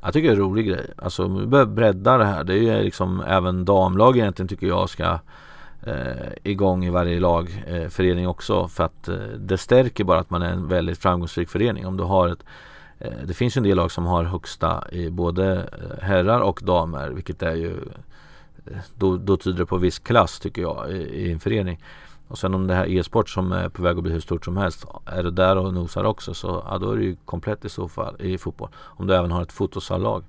Jag 0.02 0.14
tycker 0.14 0.28
det 0.28 0.34
är 0.34 0.36
en 0.36 0.42
rolig 0.42 0.68
grej. 0.68 0.86
Alltså 0.98 1.28
vi 1.28 1.46
behöver 1.46 1.72
bredda 1.72 2.18
det 2.18 2.26
här. 2.26 2.44
Det 2.44 2.54
är 2.54 2.58
ju 2.58 2.84
liksom 2.84 3.22
även 3.22 3.66
damlag 3.66 4.18
egentligen 4.18 4.48
tycker 4.48 4.68
jag 4.68 4.90
ska 4.90 5.20
eh, 5.84 6.32
igång 6.44 6.86
i 6.86 6.90
varje 6.90 7.20
lagförening 7.20 8.24
eh, 8.24 8.30
också. 8.30 8.68
För 8.68 8.84
att 8.84 9.08
eh, 9.08 9.16
det 9.38 9.58
stärker 9.58 10.04
bara 10.04 10.20
att 10.20 10.30
man 10.30 10.42
är 10.42 10.52
en 10.52 10.68
väldigt 10.68 10.98
framgångsrik 10.98 11.50
förening. 11.50 11.86
Om 11.86 11.98
du 11.98 12.04
har 12.04 12.30
ett 12.30 12.44
Eh, 13.00 13.12
det 13.26 13.34
finns 13.34 13.58
ju 13.58 13.60
en 13.60 13.64
del 13.64 13.78
lag 13.78 13.92
som 13.92 14.06
har 14.06 14.24
högsta 14.24 14.84
i 14.92 15.10
både 15.10 15.54
eh, 15.56 16.04
herrar 16.04 16.40
och 16.40 16.60
damer 16.64 17.10
vilket 17.10 17.42
är 17.42 17.56
ju 17.56 17.72
eh, 18.66 18.78
då, 18.96 19.18
då 19.18 19.38
tyder 19.38 19.58
det 19.58 19.66
på 19.66 19.78
viss 19.78 20.00
klass 20.00 20.40
tycker 20.40 20.62
jag 20.62 20.92
i, 20.92 20.96
i 20.96 21.32
en 21.32 21.40
förening. 21.40 21.80
Och 22.28 22.38
sen 22.38 22.54
om 22.54 22.68
det 22.68 22.76
här 22.76 22.88
e-sport 22.88 23.30
som 23.30 23.52
är 23.52 23.70
på 23.70 23.82
väg 23.82 23.98
att 23.98 24.04
bli 24.04 24.12
hur 24.12 24.20
stort 24.20 24.46
som 24.46 24.58
helst 24.58 24.86
Är 25.06 25.24
det 25.24 25.32
där 25.32 25.58
och 25.58 25.74
nosar 25.74 26.04
också 26.04 26.34
så 26.34 26.64
ja, 26.70 26.78
då 26.78 26.92
är 26.92 26.98
det 26.98 27.04
ju 27.04 27.16
komplett 27.26 27.66
i 27.66 27.70
så 27.70 27.88
fall 27.88 28.22
i 28.22 28.38
fotboll 28.38 28.70
Om 28.76 29.08
du 29.08 29.16
även 29.16 29.32
har 29.32 29.42
ett 29.42 29.52
fotosallag 29.52 30.24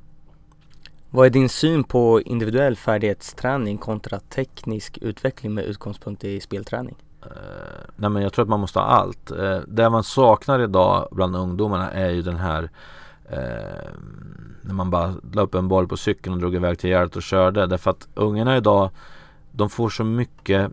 Vad 1.10 1.26
är 1.26 1.30
din 1.30 1.48
syn 1.48 1.84
på 1.84 2.20
individuell 2.20 2.76
färdighetsträning 2.76 3.78
kontra 3.78 4.20
teknisk 4.20 4.98
utveckling 4.98 5.54
med 5.54 5.64
utgångspunkt 5.64 6.24
i 6.24 6.40
spelträning? 6.40 6.96
Eh, 7.24 7.80
nej 7.96 8.10
men 8.10 8.22
jag 8.22 8.32
tror 8.32 8.42
att 8.42 8.48
man 8.48 8.60
måste 8.60 8.78
ha 8.78 8.86
allt. 8.86 9.30
Eh, 9.30 9.58
det 9.66 9.90
man 9.90 10.04
saknar 10.04 10.60
idag 10.60 11.08
bland 11.10 11.36
ungdomarna 11.36 11.90
är 11.90 12.10
ju 12.10 12.22
den 12.22 12.36
här 12.36 12.70
eh, 13.28 13.90
När 14.62 14.74
man 14.74 14.90
bara 14.90 15.14
la 15.32 15.42
upp 15.42 15.54
en 15.54 15.68
boll 15.68 15.88
på 15.88 15.96
cykeln 15.96 16.34
och 16.34 16.40
drog 16.40 16.54
iväg 16.54 16.78
till 16.78 16.90
Gärdet 16.90 17.16
och 17.16 17.22
körde. 17.22 17.66
Därför 17.66 17.90
att 17.90 18.08
ungarna 18.14 18.56
idag 18.56 18.90
De 19.52 19.70
får 19.70 19.88
så 19.88 20.04
mycket 20.04 20.72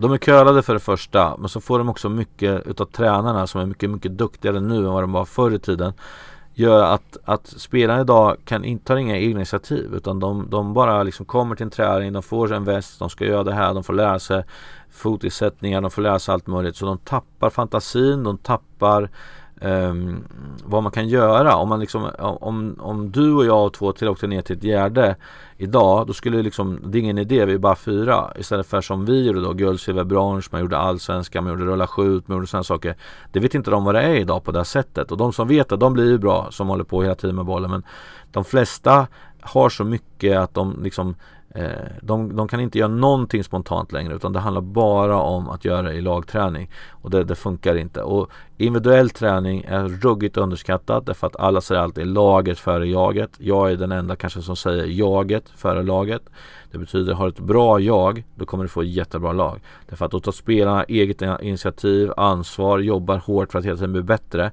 de 0.00 0.12
är 0.12 0.18
curlade 0.18 0.62
för 0.62 0.74
det 0.74 0.80
första, 0.80 1.36
men 1.38 1.48
så 1.48 1.60
får 1.60 1.78
de 1.78 1.88
också 1.88 2.08
mycket 2.08 2.66
utav 2.66 2.84
tränarna 2.84 3.46
som 3.46 3.60
är 3.60 3.66
mycket, 3.66 3.90
mycket 3.90 4.18
duktigare 4.18 4.60
nu 4.60 4.76
än 4.76 4.92
vad 4.92 5.02
de 5.02 5.12
var 5.12 5.24
förr 5.24 5.54
i 5.54 5.58
tiden. 5.58 5.92
Gör 6.60 6.82
att, 6.82 7.16
att 7.24 7.46
spelarna 7.46 8.00
idag 8.00 8.36
kan 8.44 8.64
inte 8.64 8.84
ta 8.84 8.98
inga 8.98 9.16
egna 9.16 9.40
initiativ 9.40 9.94
utan 9.94 10.20
de, 10.20 10.50
de 10.50 10.74
bara 10.74 11.02
liksom 11.02 11.26
kommer 11.26 11.56
till 11.56 11.64
en 11.64 11.70
träning, 11.70 12.12
de 12.12 12.22
får 12.22 12.52
en 12.52 12.64
väst, 12.64 12.98
de 12.98 13.10
ska 13.10 13.24
göra 13.24 13.44
det 13.44 13.54
här, 13.54 13.74
de 13.74 13.84
får 13.84 13.92
lära 13.92 14.18
sig 14.18 14.44
fotisättningar, 14.90 15.80
de 15.80 15.90
får 15.90 16.02
lära 16.02 16.18
sig 16.18 16.32
allt 16.32 16.46
möjligt. 16.46 16.76
Så 16.76 16.86
de 16.86 16.98
tappar 16.98 17.50
fantasin, 17.50 18.24
de 18.24 18.38
tappar 18.38 19.10
um, 19.60 20.24
vad 20.64 20.82
man 20.82 20.92
kan 20.92 21.08
göra. 21.08 21.56
Om, 21.56 21.68
man 21.68 21.80
liksom, 21.80 22.10
om, 22.18 22.76
om 22.80 23.10
du 23.10 23.32
och 23.32 23.44
jag 23.44 23.66
och 23.66 23.72
två 23.72 23.92
till 23.92 24.08
åkte 24.08 24.26
ner 24.26 24.42
till 24.42 24.56
ett 24.56 24.64
gärde 24.64 25.16
idag, 25.56 26.06
då 26.06 26.12
skulle 26.12 26.42
liksom, 26.42 26.80
det 26.84 26.98
är 26.98 27.00
ingen 27.00 27.18
idé, 27.18 27.44
vi 27.44 27.54
är 27.54 27.58
bara 27.58 27.76
fyra. 27.76 28.32
Istället 28.38 28.66
för 28.66 28.80
som 28.80 29.04
vi 29.04 29.26
gjorde 29.26 29.40
då, 29.40 29.52
guld, 29.52 29.80
silver, 29.80 30.04
brons, 30.04 30.52
man 30.52 30.60
gjorde 30.60 30.78
allsvenskan, 30.78 31.44
man 31.44 31.52
gjorde 31.52 31.64
rulla 31.64 31.86
skjut, 31.86 32.28
man 32.28 32.36
gjorde 32.36 32.46
sådana 32.46 32.64
saker. 32.64 32.94
Det 33.32 33.40
vet 33.40 33.54
inte 33.54 33.70
de 33.70 33.84
vad 33.84 33.94
det 33.94 34.02
är 34.02 34.14
idag 34.14 34.44
på 34.44 34.52
det 34.52 34.58
här 34.58 34.64
sättet. 34.64 35.12
Och 35.12 35.18
de 35.18 35.32
som 35.32 35.48
vet 35.48 35.68
det, 35.68 35.76
de 35.76 35.92
blir 35.92 36.06
ju 36.06 36.18
bra 36.18 36.48
som 36.50 36.68
håller 36.68 36.84
på 36.84 37.02
hela 37.02 37.14
tiden 37.14 37.36
med 37.36 37.44
bollen. 37.44 37.70
Men 37.70 37.82
de 38.30 38.44
flesta 38.44 39.06
har 39.40 39.68
så 39.68 39.84
mycket 39.84 40.38
att 40.38 40.54
de 40.54 40.82
liksom 40.82 41.14
Eh, 41.54 41.70
de, 42.02 42.36
de, 42.36 42.48
kan 42.48 42.60
inte 42.60 42.78
göra 42.78 42.88
någonting 42.88 43.44
spontant 43.44 43.92
längre 43.92 44.14
utan 44.14 44.32
det 44.32 44.38
handlar 44.38 44.62
bara 44.62 45.16
om 45.16 45.48
att 45.48 45.64
göra 45.64 45.82
det 45.82 45.92
i 45.92 46.00
lagträning 46.00 46.70
och 46.90 47.10
det, 47.10 47.24
det, 47.24 47.34
funkar 47.34 47.76
inte. 47.76 48.02
Och 48.02 48.30
individuell 48.56 49.10
träning 49.10 49.64
är 49.68 49.88
ruggigt 49.88 50.36
underskattat 50.36 51.06
därför 51.06 51.26
att 51.26 51.36
alla 51.36 51.60
säger 51.60 51.80
alltid 51.80 52.06
laget 52.06 52.58
före 52.58 52.88
jaget. 52.88 53.30
Jag 53.38 53.72
är 53.72 53.76
den 53.76 53.92
enda 53.92 54.16
kanske 54.16 54.42
som 54.42 54.56
säger 54.56 54.84
jaget 54.86 55.48
före 55.56 55.82
laget. 55.82 56.22
Det 56.70 56.78
betyder 56.78 57.14
har 57.14 57.24
du 57.24 57.30
ett 57.30 57.40
bra 57.40 57.80
jag 57.80 58.24
då 58.34 58.44
kommer 58.44 58.64
du 58.64 58.68
få 58.68 58.82
ett 58.82 58.88
jättebra 58.88 59.32
lag. 59.32 59.60
Därför 59.88 60.04
att 60.04 60.10
då 60.10 60.20
tar 60.20 60.32
spelarna 60.32 60.84
eget 60.84 61.22
initiativ, 61.22 62.12
ansvar, 62.16 62.78
jobbar 62.78 63.16
hårt 63.16 63.52
för 63.52 63.58
att 63.58 63.64
hela 63.64 63.76
tiden 63.76 63.92
bli 63.92 64.02
bättre. 64.02 64.50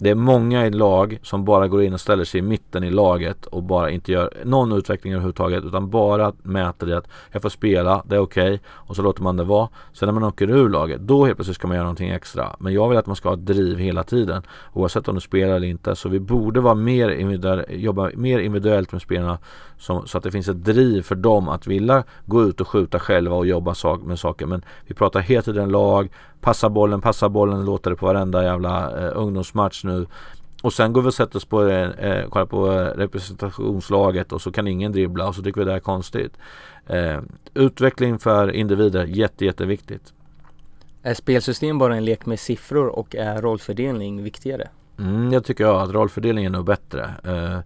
Det 0.00 0.10
är 0.10 0.14
många 0.14 0.66
i 0.66 0.70
lag 0.70 1.18
som 1.22 1.44
bara 1.44 1.68
går 1.68 1.82
in 1.82 1.94
och 1.94 2.00
ställer 2.00 2.24
sig 2.24 2.38
i 2.38 2.42
mitten 2.42 2.84
i 2.84 2.90
laget 2.90 3.46
och 3.46 3.62
bara 3.62 3.90
inte 3.90 4.12
gör 4.12 4.32
någon 4.44 4.72
utveckling 4.72 5.12
överhuvudtaget 5.12 5.64
utan 5.64 5.90
bara 5.90 6.32
mäter 6.42 6.86
det 6.86 6.98
att 6.98 7.08
jag 7.32 7.42
får 7.42 7.48
spela, 7.48 8.02
det 8.06 8.16
är 8.16 8.20
okej 8.20 8.54
okay, 8.54 8.58
och 8.68 8.96
så 8.96 9.02
låter 9.02 9.22
man 9.22 9.36
det 9.36 9.44
vara. 9.44 9.68
Sen 9.92 10.06
när 10.06 10.12
man 10.12 10.24
åker 10.24 10.50
ur 10.50 10.68
laget, 10.68 11.00
då 11.00 11.24
helt 11.24 11.36
plötsligt 11.36 11.56
ska 11.56 11.68
man 11.68 11.76
göra 11.76 11.84
någonting 11.84 12.10
extra. 12.10 12.56
Men 12.58 12.72
jag 12.72 12.88
vill 12.88 12.98
att 12.98 13.06
man 13.06 13.16
ska 13.16 13.28
ha 13.28 13.36
ett 13.36 13.46
driv 13.46 13.78
hela 13.78 14.02
tiden 14.02 14.42
oavsett 14.72 15.08
om 15.08 15.14
du 15.14 15.20
spelar 15.20 15.56
eller 15.56 15.68
inte. 15.68 15.96
Så 15.96 16.08
vi 16.08 16.20
borde 16.20 16.60
vara 16.60 16.74
mer 16.74 17.08
individuell, 17.08 17.64
jobba 17.68 18.10
mer 18.14 18.38
individuellt 18.38 18.92
med 18.92 19.02
spelarna 19.02 19.38
som, 19.78 20.06
så 20.06 20.18
att 20.18 20.24
det 20.24 20.30
finns 20.30 20.48
ett 20.48 20.64
driv 20.64 21.02
för 21.02 21.14
dem 21.14 21.48
att 21.48 21.66
vilja 21.66 22.04
gå 22.24 22.44
ut 22.44 22.60
och 22.60 22.68
skjuta 22.68 22.98
själva 22.98 23.36
och 23.36 23.46
jobba 23.46 23.74
sak, 23.74 24.02
med 24.02 24.18
saker. 24.18 24.46
Men 24.46 24.62
vi 24.86 24.94
pratar 24.94 25.20
hela 25.20 25.42
tiden 25.42 25.68
lag, 25.68 26.08
passa 26.40 26.68
bollen, 26.68 27.00
passa 27.00 27.28
bollen, 27.28 27.64
låter 27.64 27.90
det 27.90 27.96
på 27.96 28.06
varenda 28.06 28.44
jävla 28.44 29.00
eh, 29.00 29.12
ungdomsmatch 29.14 29.84
nu. 29.84 30.06
Och 30.62 30.72
sen 30.72 30.92
går 30.92 31.02
vi 31.02 31.08
och 31.08 31.14
sätter 31.14 31.36
oss 31.36 31.44
på, 31.44 31.66
eh, 31.66 31.90
eh, 31.90 32.28
kollar 32.28 32.46
på 32.46 32.72
eh, 32.72 32.84
representationslaget 32.84 34.32
och 34.32 34.42
så 34.42 34.52
kan 34.52 34.68
ingen 34.68 34.92
dribbla 34.92 35.28
och 35.28 35.34
så 35.34 35.42
tycker 35.42 35.60
vi 35.60 35.64
det 35.64 35.72
är 35.72 35.80
konstigt. 35.80 36.32
Eh, 36.86 37.20
utveckling 37.54 38.18
för 38.18 38.50
individer, 38.50 39.04
jätte, 39.04 39.44
jätteviktigt. 39.44 40.12
Är 41.02 41.14
spelsystem 41.14 41.78
bara 41.78 41.96
en 41.96 42.04
lek 42.04 42.26
med 42.26 42.40
siffror 42.40 42.86
och 42.86 43.16
är 43.16 43.42
rollfördelning 43.42 44.22
viktigare? 44.22 44.68
Mm, 44.98 45.32
jag 45.32 45.44
tycker 45.44 45.64
jag 45.64 45.80
att 45.80 45.90
rollfördelningen 45.90 46.54
är 46.54 46.58
nog 46.58 46.66
bättre. 46.66 47.10
Eh, 47.24 47.58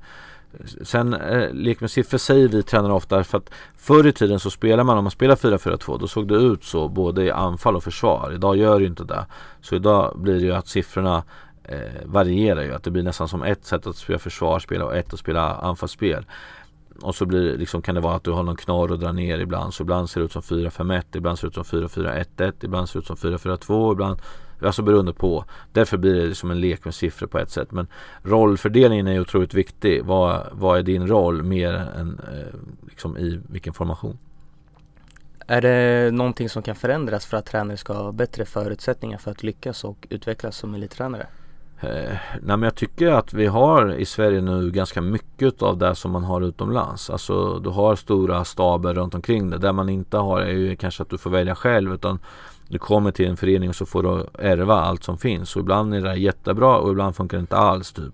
Sen 0.83 1.15
eh, 1.15 1.53
lek 1.53 1.81
med 1.81 1.91
siffror 1.91 2.19
säger 2.19 2.49
vi 2.49 2.63
tränare 2.63 2.93
ofta 2.93 3.25
för 3.25 3.39
att 3.39 3.51
förr 3.77 4.07
i 4.07 4.13
tiden 4.13 4.41
så 4.41 4.51
spelar 4.51 4.85
man, 4.85 4.99
om 4.99 5.05
man 5.05 5.11
spelar 5.11 5.37
4-4-2 5.37 5.99
då 5.99 6.09
såg 6.09 6.29
det 6.29 6.35
ut 6.35 6.65
så 6.65 6.89
både 6.89 7.25
i 7.25 7.31
anfall 7.31 7.77
och 7.77 7.85
försvar. 7.85 8.33
Idag 8.35 8.57
gör 8.57 8.81
det 8.81 8.87
inte 8.87 9.05
det. 9.05 9.27
Så 9.61 9.75
idag 9.75 10.13
blir 10.17 10.35
det 10.35 10.47
ju 10.47 10.53
att 10.53 10.69
siffrorna 10.69 11.25
eh, 11.65 11.79
varierar 12.05 12.63
ju. 12.63 12.75
Att 12.75 12.85
det 12.85 12.91
blir 12.91 13.03
nästan 13.03 13.29
som 13.29 13.43
ett 13.43 13.65
sätt 13.65 13.87
att 13.87 13.97
spela 13.97 14.19
försvarsspel 14.19 14.83
och 14.83 14.97
ett 14.97 15.13
att 15.13 15.19
spela 15.19 15.55
anfallsspel. 15.55 16.27
Och 17.01 17.15
så 17.15 17.27
blir 17.27 17.59
liksom, 17.59 17.83
kan 17.83 17.95
det 17.95 18.01
vara 18.01 18.15
att 18.15 18.25
du 18.25 18.31
har 18.31 18.43
någon 18.43 18.57
knorr 18.57 18.93
och 18.93 18.99
drar 18.99 19.13
ner 19.13 19.39
ibland. 19.39 19.75
Så 19.75 19.83
ibland 19.83 20.11
ser 20.11 20.21
det 20.21 20.25
ut 20.25 20.33
som 20.33 20.43
4-5-1, 20.43 21.03
ibland 21.13 21.39
ser 21.39 21.49
det 21.49 21.61
ut 21.61 21.67
som 21.67 21.81
4-4-1-1, 21.81 22.53
ibland 22.61 22.89
ser 22.89 22.99
det 22.99 23.03
ut 23.03 23.07
som 23.07 23.17
4-4-2, 23.17 23.93
ibland 23.93 24.21
Alltså 24.65 24.83
beroende 24.83 25.13
på. 25.13 25.45
Därför 25.73 25.97
blir 25.97 26.29
det 26.29 26.35
som 26.35 26.51
en 26.51 26.61
lek 26.61 26.85
med 26.85 26.95
siffror 26.95 27.27
på 27.27 27.39
ett 27.39 27.51
sätt. 27.51 27.73
Men 27.73 27.87
rollfördelningen 28.23 29.07
är 29.07 29.21
otroligt 29.21 29.55
viktig. 29.55 30.05
Vad, 30.05 30.47
vad 30.53 30.79
är 30.79 30.83
din 30.83 31.07
roll 31.07 31.43
mer 31.43 31.73
än 31.73 32.21
eh, 32.33 32.59
liksom 32.89 33.19
i 33.19 33.41
vilken 33.49 33.73
formation? 33.73 34.19
Är 35.47 35.61
det 35.61 36.11
någonting 36.11 36.49
som 36.49 36.63
kan 36.63 36.75
förändras 36.75 37.27
för 37.27 37.37
att 37.37 37.47
tränare 37.47 37.77
ska 37.77 37.93
ha 37.93 38.13
bättre 38.13 38.45
förutsättningar 38.45 39.19
för 39.19 39.31
att 39.31 39.43
lyckas 39.43 39.85
och 39.85 40.07
utvecklas 40.11 40.57
som 40.57 40.75
elittränare? 40.75 41.27
Eh, 41.83 42.17
nej 42.43 42.57
men 42.57 42.63
jag 42.63 42.75
tycker 42.75 43.09
att 43.09 43.33
vi 43.33 43.47
har 43.47 43.95
i 43.95 44.05
Sverige 44.05 44.41
nu 44.41 44.71
ganska 44.71 45.01
mycket 45.01 45.63
av 45.63 45.79
det 45.79 45.95
som 45.95 46.11
man 46.11 46.25
har 46.25 46.41
utomlands. 46.41 47.11
Alltså 47.11 47.59
du 47.59 47.71
har 47.71 47.97
stora 47.97 48.45
staber 48.45 48.95
runt 48.95 49.15
omkring 49.15 49.51
det. 49.51 49.59
Det 49.59 49.73
man 49.73 49.89
inte 49.89 50.17
har 50.17 50.41
är 50.41 50.53
ju 50.53 50.77
kanske 50.77 51.03
att 51.03 51.11
du 51.11 51.19
får 51.19 51.31
välja 51.31 51.55
själv 51.55 51.95
utan 51.95 52.19
du 52.73 52.79
kommer 52.79 53.11
till 53.11 53.29
en 53.29 53.37
förening 53.37 53.69
och 53.69 53.77
så 53.77 53.87
får 53.87 54.03
du 54.03 54.27
ärva 54.39 54.75
allt 54.75 55.05
som 55.05 55.19
finns. 55.19 55.57
Och 55.57 55.61
ibland 55.61 55.95
är 55.95 56.01
det 56.01 56.15
jättebra 56.15 56.77
och 56.77 56.91
ibland 56.91 57.17
funkar 57.17 57.37
det 57.37 57.41
inte 57.41 57.57
alls. 57.57 57.93
Typ. 57.93 58.13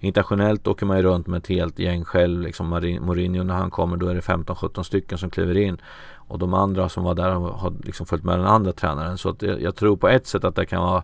Internationellt 0.00 0.66
åker 0.66 0.86
man 0.86 0.96
ju 0.96 1.02
runt 1.02 1.26
med 1.26 1.38
ett 1.38 1.46
helt 1.46 1.78
gäng 1.78 2.04
själv. 2.04 2.42
Liksom 2.42 2.68
Mourinho 3.00 3.42
när 3.42 3.54
han 3.54 3.70
kommer 3.70 3.96
då 3.96 4.06
är 4.06 4.14
det 4.14 4.20
15-17 4.20 4.82
stycken 4.82 5.18
som 5.18 5.30
kliver 5.30 5.56
in. 5.56 5.78
Och 6.14 6.38
de 6.38 6.54
andra 6.54 6.88
som 6.88 7.04
var 7.04 7.14
där 7.14 7.30
har 7.30 7.72
liksom 7.84 8.06
följt 8.06 8.24
med 8.24 8.38
den 8.38 8.46
andra 8.46 8.72
tränaren. 8.72 9.18
Så 9.18 9.28
att 9.28 9.42
jag, 9.42 9.62
jag 9.62 9.76
tror 9.76 9.96
på 9.96 10.08
ett 10.08 10.26
sätt 10.26 10.44
att 10.44 10.54
det 10.54 10.66
kan 10.66 10.82
vara 10.82 11.02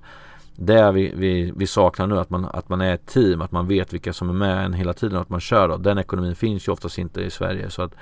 det 0.57 0.93
vi, 0.93 1.13
vi, 1.17 1.53
vi 1.57 1.67
saknar 1.67 2.07
nu, 2.07 2.19
att 2.19 2.31
man, 2.31 2.45
att 2.45 2.69
man 2.69 2.81
är 2.81 2.95
ett 2.95 3.07
team, 3.07 3.41
att 3.41 3.53
man 3.53 3.69
vet 3.69 3.93
vilka 3.93 4.13
som 4.13 4.29
är 4.29 4.35
med 4.35 4.65
en 4.65 4.73
hela 4.73 4.93
tiden 4.93 5.17
och 5.17 5.23
att 5.23 5.31
man 5.31 5.41
kör. 5.41 5.69
Då. 5.69 5.77
Den 5.77 5.99
ekonomin 5.99 6.37
finns 6.37 6.69
ju 6.69 6.73
oftast 6.73 6.99
inte 6.99 7.21
i 7.21 7.31
Sverige. 7.31 7.71
Så 7.71 7.83
att 7.83 7.95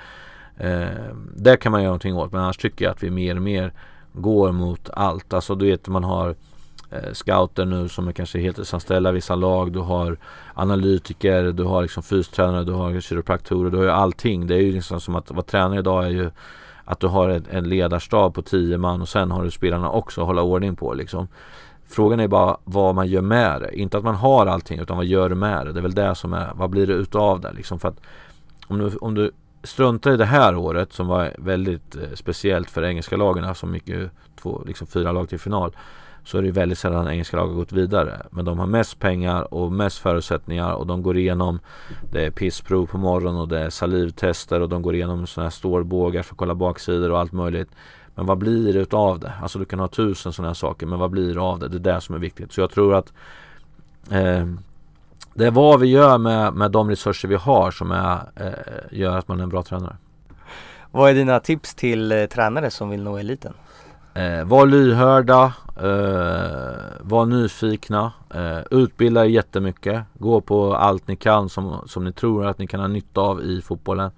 eh, 0.57 0.87
det 1.35 1.57
kan 1.57 1.71
man 1.71 1.81
göra 1.81 1.89
någonting 1.89 2.15
åt. 2.15 2.31
Men 2.31 2.41
annars 2.41 2.57
tycker 2.57 2.85
jag 2.85 2.91
att 2.91 3.03
vi 3.03 3.09
mer 3.09 3.35
och 3.35 3.41
mer 3.41 3.73
går 4.15 4.51
mot 4.51 4.89
allt. 4.93 5.33
Alltså 5.33 5.55
du 5.55 5.65
vet 5.65 5.87
man 5.87 6.03
har 6.03 6.35
eh, 6.89 7.13
scouter 7.13 7.65
nu 7.65 7.89
som 7.89 8.07
är 8.07 8.11
kanske 8.11 8.39
heltidsanställda 8.39 9.09
i 9.09 9.13
vissa 9.13 9.35
lag. 9.35 9.71
Du 9.71 9.79
har 9.79 10.17
analytiker, 10.53 11.43
du 11.43 11.63
har 11.63 11.81
liksom 11.81 12.03
fystränare, 12.03 12.63
du 12.63 12.71
har 12.71 12.99
kiropraktorer, 12.99 13.71
du 13.71 13.77
har 13.77 13.83
ju 13.83 13.91
allting. 13.91 14.47
Det 14.47 14.55
är 14.55 14.61
ju 14.61 14.71
liksom 14.71 15.01
som 15.01 15.15
att 15.15 15.31
vara 15.31 15.43
tränare 15.43 15.79
idag 15.79 16.05
är 16.05 16.09
ju 16.09 16.31
att 16.85 16.99
du 16.99 17.07
har 17.07 17.41
en 17.49 17.69
ledarstab 17.69 18.33
på 18.33 18.41
tio 18.41 18.77
man 18.77 19.01
och 19.01 19.09
sen 19.09 19.31
har 19.31 19.43
du 19.43 19.51
spelarna 19.51 19.89
också 19.89 20.21
att 20.21 20.27
hålla 20.27 20.41
ordning 20.41 20.75
på 20.75 20.93
liksom. 20.93 21.27
Frågan 21.87 22.19
är 22.19 22.27
bara 22.27 22.57
vad 22.63 22.95
man 22.95 23.07
gör 23.07 23.21
med 23.21 23.61
det. 23.61 23.79
Inte 23.79 23.97
att 23.97 24.03
man 24.03 24.15
har 24.15 24.45
allting 24.45 24.79
utan 24.79 24.97
vad 24.97 25.05
gör 25.05 25.29
du 25.29 25.35
med 25.35 25.65
det? 25.65 25.73
Det 25.73 25.79
är 25.79 25.81
väl 25.81 25.95
det 25.95 26.15
som 26.15 26.33
är, 26.33 26.51
vad 26.55 26.69
blir 26.69 26.87
det 26.87 26.93
utav 26.93 27.41
det 27.41 27.51
liksom? 27.53 27.79
För 27.79 27.87
att 27.87 28.01
om 28.67 28.77
du, 28.77 28.95
om 28.95 29.13
du 29.13 29.31
struntar 29.65 30.11
i 30.11 30.17
det 30.17 30.25
här 30.25 30.55
året 30.55 30.93
som 30.93 31.07
var 31.07 31.33
väldigt 31.37 31.95
eh, 31.95 32.01
speciellt 32.13 32.69
för 32.69 32.83
engelska 32.83 33.17
lagen 33.17 33.55
som 33.55 33.73
gick 33.73 33.87
ju 33.87 34.09
två, 34.41 34.63
liksom 34.65 34.87
fyra 34.87 35.11
lag 35.11 35.29
till 35.29 35.39
final 35.39 35.75
så 36.25 36.37
är 36.37 36.41
det 36.41 36.51
väldigt 36.51 36.77
sällan 36.77 37.07
engelska 37.07 37.37
lag 37.37 37.47
har 37.47 37.53
gått 37.53 37.71
vidare. 37.71 38.21
Men 38.29 38.45
de 38.45 38.59
har 38.59 38.67
mest 38.67 38.99
pengar 38.99 39.53
och 39.53 39.71
mest 39.71 39.97
förutsättningar 39.97 40.73
och 40.73 40.87
de 40.87 41.03
går 41.03 41.17
igenom 41.17 41.59
Det 42.11 42.25
är 42.25 42.31
pissprov 42.31 42.85
på 42.85 42.97
morgonen 42.97 43.41
och 43.41 43.47
det 43.47 43.59
är 43.59 43.69
salivtester 43.69 44.61
och 44.61 44.69
de 44.69 44.81
går 44.81 44.95
igenom 44.95 45.27
sådana 45.27 45.45
här 45.45 45.51
stålbågar 45.51 46.23
för 46.23 46.33
att 46.33 46.37
kolla 46.37 46.55
baksidor 46.55 47.11
och 47.11 47.19
allt 47.19 47.31
möjligt. 47.31 47.69
Men 48.15 48.25
vad 48.25 48.37
blir 48.37 48.73
det 48.73 48.79
utav 48.79 49.19
det? 49.19 49.33
Alltså 49.41 49.59
du 49.59 49.65
kan 49.65 49.79
ha 49.79 49.87
tusen 49.87 50.33
sådana 50.33 50.49
här 50.49 50.53
saker 50.53 50.85
men 50.85 50.99
vad 50.99 51.11
blir 51.11 51.33
det 51.33 51.41
av 51.41 51.59
det? 51.59 51.67
Det 51.67 51.77
är 51.77 51.93
det 51.93 52.01
som 52.01 52.15
är 52.15 52.19
viktigt. 52.19 52.53
Så 52.53 52.61
jag 52.61 52.71
tror 52.71 52.95
att 52.95 53.13
eh, 54.11 54.45
det 55.35 55.45
är 55.45 55.51
vad 55.51 55.79
vi 55.79 55.87
gör 55.87 56.17
med, 56.17 56.53
med 56.53 56.71
de 56.71 56.89
resurser 56.89 57.27
vi 57.27 57.35
har 57.35 57.71
som 57.71 57.91
är, 57.91 58.19
eh, 58.35 58.99
gör 58.99 59.17
att 59.17 59.27
man 59.27 59.39
är 59.39 59.43
en 59.43 59.49
bra 59.49 59.63
tränare. 59.63 59.95
Vad 60.91 61.09
är 61.09 61.13
dina 61.13 61.39
tips 61.39 61.75
till 61.75 62.11
eh, 62.11 62.25
tränare 62.25 62.71
som 62.71 62.89
vill 62.89 63.03
nå 63.03 63.17
eliten? 63.17 63.53
Eh, 64.13 64.45
var 64.45 64.65
lyhörda, 64.65 65.53
eh, 65.77 66.79
var 66.99 67.25
nyfikna, 67.25 68.13
eh, 68.33 68.59
utbilda 68.71 69.25
er 69.25 69.29
jättemycket, 69.29 70.03
gå 70.13 70.41
på 70.41 70.75
allt 70.75 71.07
ni 71.07 71.15
kan 71.15 71.49
som, 71.49 71.83
som 71.85 72.03
ni 72.03 72.11
tror 72.11 72.45
att 72.45 72.57
ni 72.57 72.67
kan 72.67 72.79
ha 72.79 72.87
nytta 72.87 73.21
av 73.21 73.43
i 73.43 73.61
fotbollen. 73.61 74.11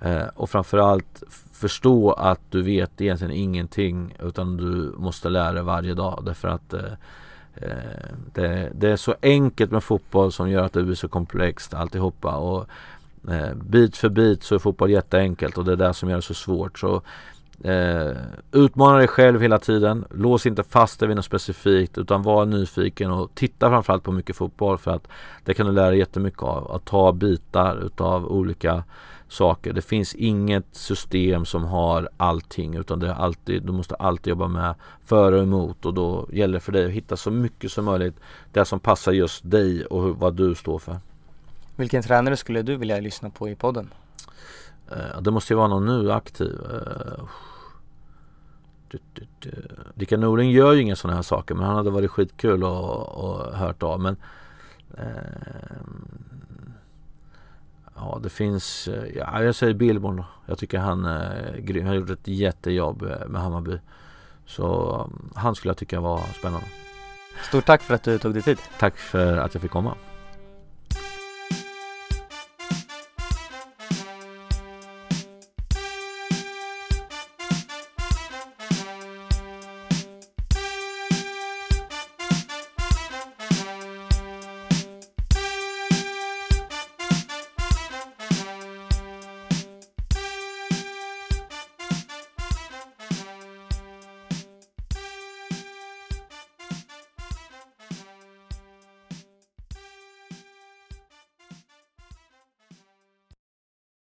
Eh, 0.00 0.26
och 0.34 0.50
framförallt 0.50 1.22
förstå 1.52 2.12
att 2.12 2.40
du 2.50 2.62
vet 2.62 3.00
egentligen 3.00 3.34
ingenting 3.34 4.16
utan 4.22 4.56
du 4.56 4.94
måste 4.96 5.28
lära 5.28 5.52
dig 5.52 5.62
varje 5.62 5.94
dag 5.94 6.22
därför 6.26 6.48
att 6.48 6.72
eh, 6.72 6.80
Eh, 7.62 8.14
det, 8.34 8.72
det, 8.74 8.88
är 8.88 8.96
så 8.96 9.14
enkelt 9.22 9.70
med 9.70 9.84
fotboll 9.84 10.32
som 10.32 10.50
gör 10.50 10.62
att 10.62 10.72
det 10.72 10.82
blir 10.82 10.94
så 10.94 11.08
komplext 11.08 11.74
alltihopa 11.74 12.36
och 12.36 12.66
eh, 13.30 13.54
bit 13.54 13.96
för 13.96 14.08
bit 14.08 14.42
så 14.42 14.54
är 14.54 14.58
fotboll 14.58 14.90
jätteenkelt 14.90 15.58
och 15.58 15.64
det 15.64 15.72
är 15.72 15.76
det 15.76 15.94
som 15.94 16.08
gör 16.08 16.16
det 16.16 16.22
så 16.22 16.34
svårt. 16.34 16.78
Så 16.78 17.02
Eh, 17.64 18.16
utmana 18.52 18.98
dig 18.98 19.08
själv 19.08 19.40
hela 19.40 19.58
tiden. 19.58 20.04
Lås 20.10 20.46
inte 20.46 20.62
fast 20.62 21.00
dig 21.00 21.08
vid 21.08 21.16
något 21.16 21.24
specifikt 21.24 21.98
utan 21.98 22.22
var 22.22 22.46
nyfiken 22.46 23.10
och 23.10 23.30
titta 23.34 23.68
framförallt 23.70 24.02
på 24.02 24.12
mycket 24.12 24.36
fotboll 24.36 24.78
för 24.78 24.90
att 24.90 25.08
det 25.44 25.54
kan 25.54 25.66
du 25.66 25.72
lära 25.72 25.90
dig 25.90 25.98
jättemycket 25.98 26.42
av. 26.42 26.72
Att 26.72 26.84
ta 26.84 27.12
bitar 27.12 27.86
utav 27.86 28.26
olika 28.26 28.84
saker. 29.28 29.72
Det 29.72 29.82
finns 29.82 30.14
inget 30.14 30.66
system 30.72 31.44
som 31.44 31.64
har 31.64 32.08
allting 32.16 32.74
utan 32.74 32.98
det 32.98 33.08
är 33.08 33.14
alltid, 33.14 33.62
du 33.62 33.72
måste 33.72 33.94
alltid 33.94 34.30
jobba 34.30 34.48
med 34.48 34.74
för 35.04 35.32
och 35.32 35.42
emot 35.42 35.86
och 35.86 35.94
då 35.94 36.28
gäller 36.32 36.54
det 36.54 36.60
för 36.60 36.72
dig 36.72 36.86
att 36.86 36.92
hitta 36.92 37.16
så 37.16 37.30
mycket 37.30 37.72
som 37.72 37.84
möjligt 37.84 38.16
det 38.52 38.64
som 38.64 38.80
passar 38.80 39.12
just 39.12 39.50
dig 39.50 39.86
och 39.86 40.18
vad 40.18 40.34
du 40.34 40.54
står 40.54 40.78
för. 40.78 40.96
Vilken 41.76 42.02
tränare 42.02 42.36
skulle 42.36 42.62
du 42.62 42.76
vilja 42.76 43.00
lyssna 43.00 43.30
på 43.30 43.48
i 43.48 43.54
podden? 43.54 43.90
Uh, 44.92 45.22
det 45.22 45.30
måste 45.30 45.52
ju 45.52 45.56
vara 45.56 45.68
någon 45.68 45.86
nu 45.86 46.12
aktiv. 46.12 46.60
Uh, 46.72 47.24
Rickard 49.94 50.20
Norling 50.20 50.50
gör 50.50 50.72
ju 50.72 50.82
inga 50.82 50.96
sådana 50.96 51.16
här 51.16 51.22
saker 51.22 51.54
men 51.54 51.64
han 51.64 51.76
hade 51.76 51.90
varit 51.90 52.10
skitkul 52.10 52.64
och, 52.64 53.08
och 53.08 53.56
hört 53.56 53.82
av. 53.82 54.00
Men 54.00 54.16
eh, 54.98 55.04
Ja 58.00 58.20
det 58.22 58.28
finns, 58.28 58.88
ja 59.14 59.42
jag 59.42 59.54
säger 59.54 59.74
Billborn 59.74 60.16
då. 60.16 60.24
Jag 60.46 60.58
tycker 60.58 60.78
han 60.78 61.04
är 61.04 61.56
grym. 61.58 61.86
Han 61.86 61.88
har 61.88 62.00
gjort 62.00 62.10
ett 62.10 62.28
jättejobb 62.28 63.02
med 63.26 63.42
Hammarby. 63.42 63.78
Så 64.46 65.10
han 65.34 65.54
skulle 65.54 65.70
jag 65.70 65.76
tycka 65.76 66.00
var 66.00 66.20
spännande. 66.38 66.66
Stort 67.42 67.64
tack 67.66 67.82
för 67.82 67.94
att 67.94 68.02
du 68.02 68.18
tog 68.18 68.32
dig 68.32 68.42
tid. 68.42 68.58
Tack 68.78 68.96
för 68.96 69.36
att 69.36 69.54
jag 69.54 69.62
fick 69.62 69.70
komma. 69.70 69.94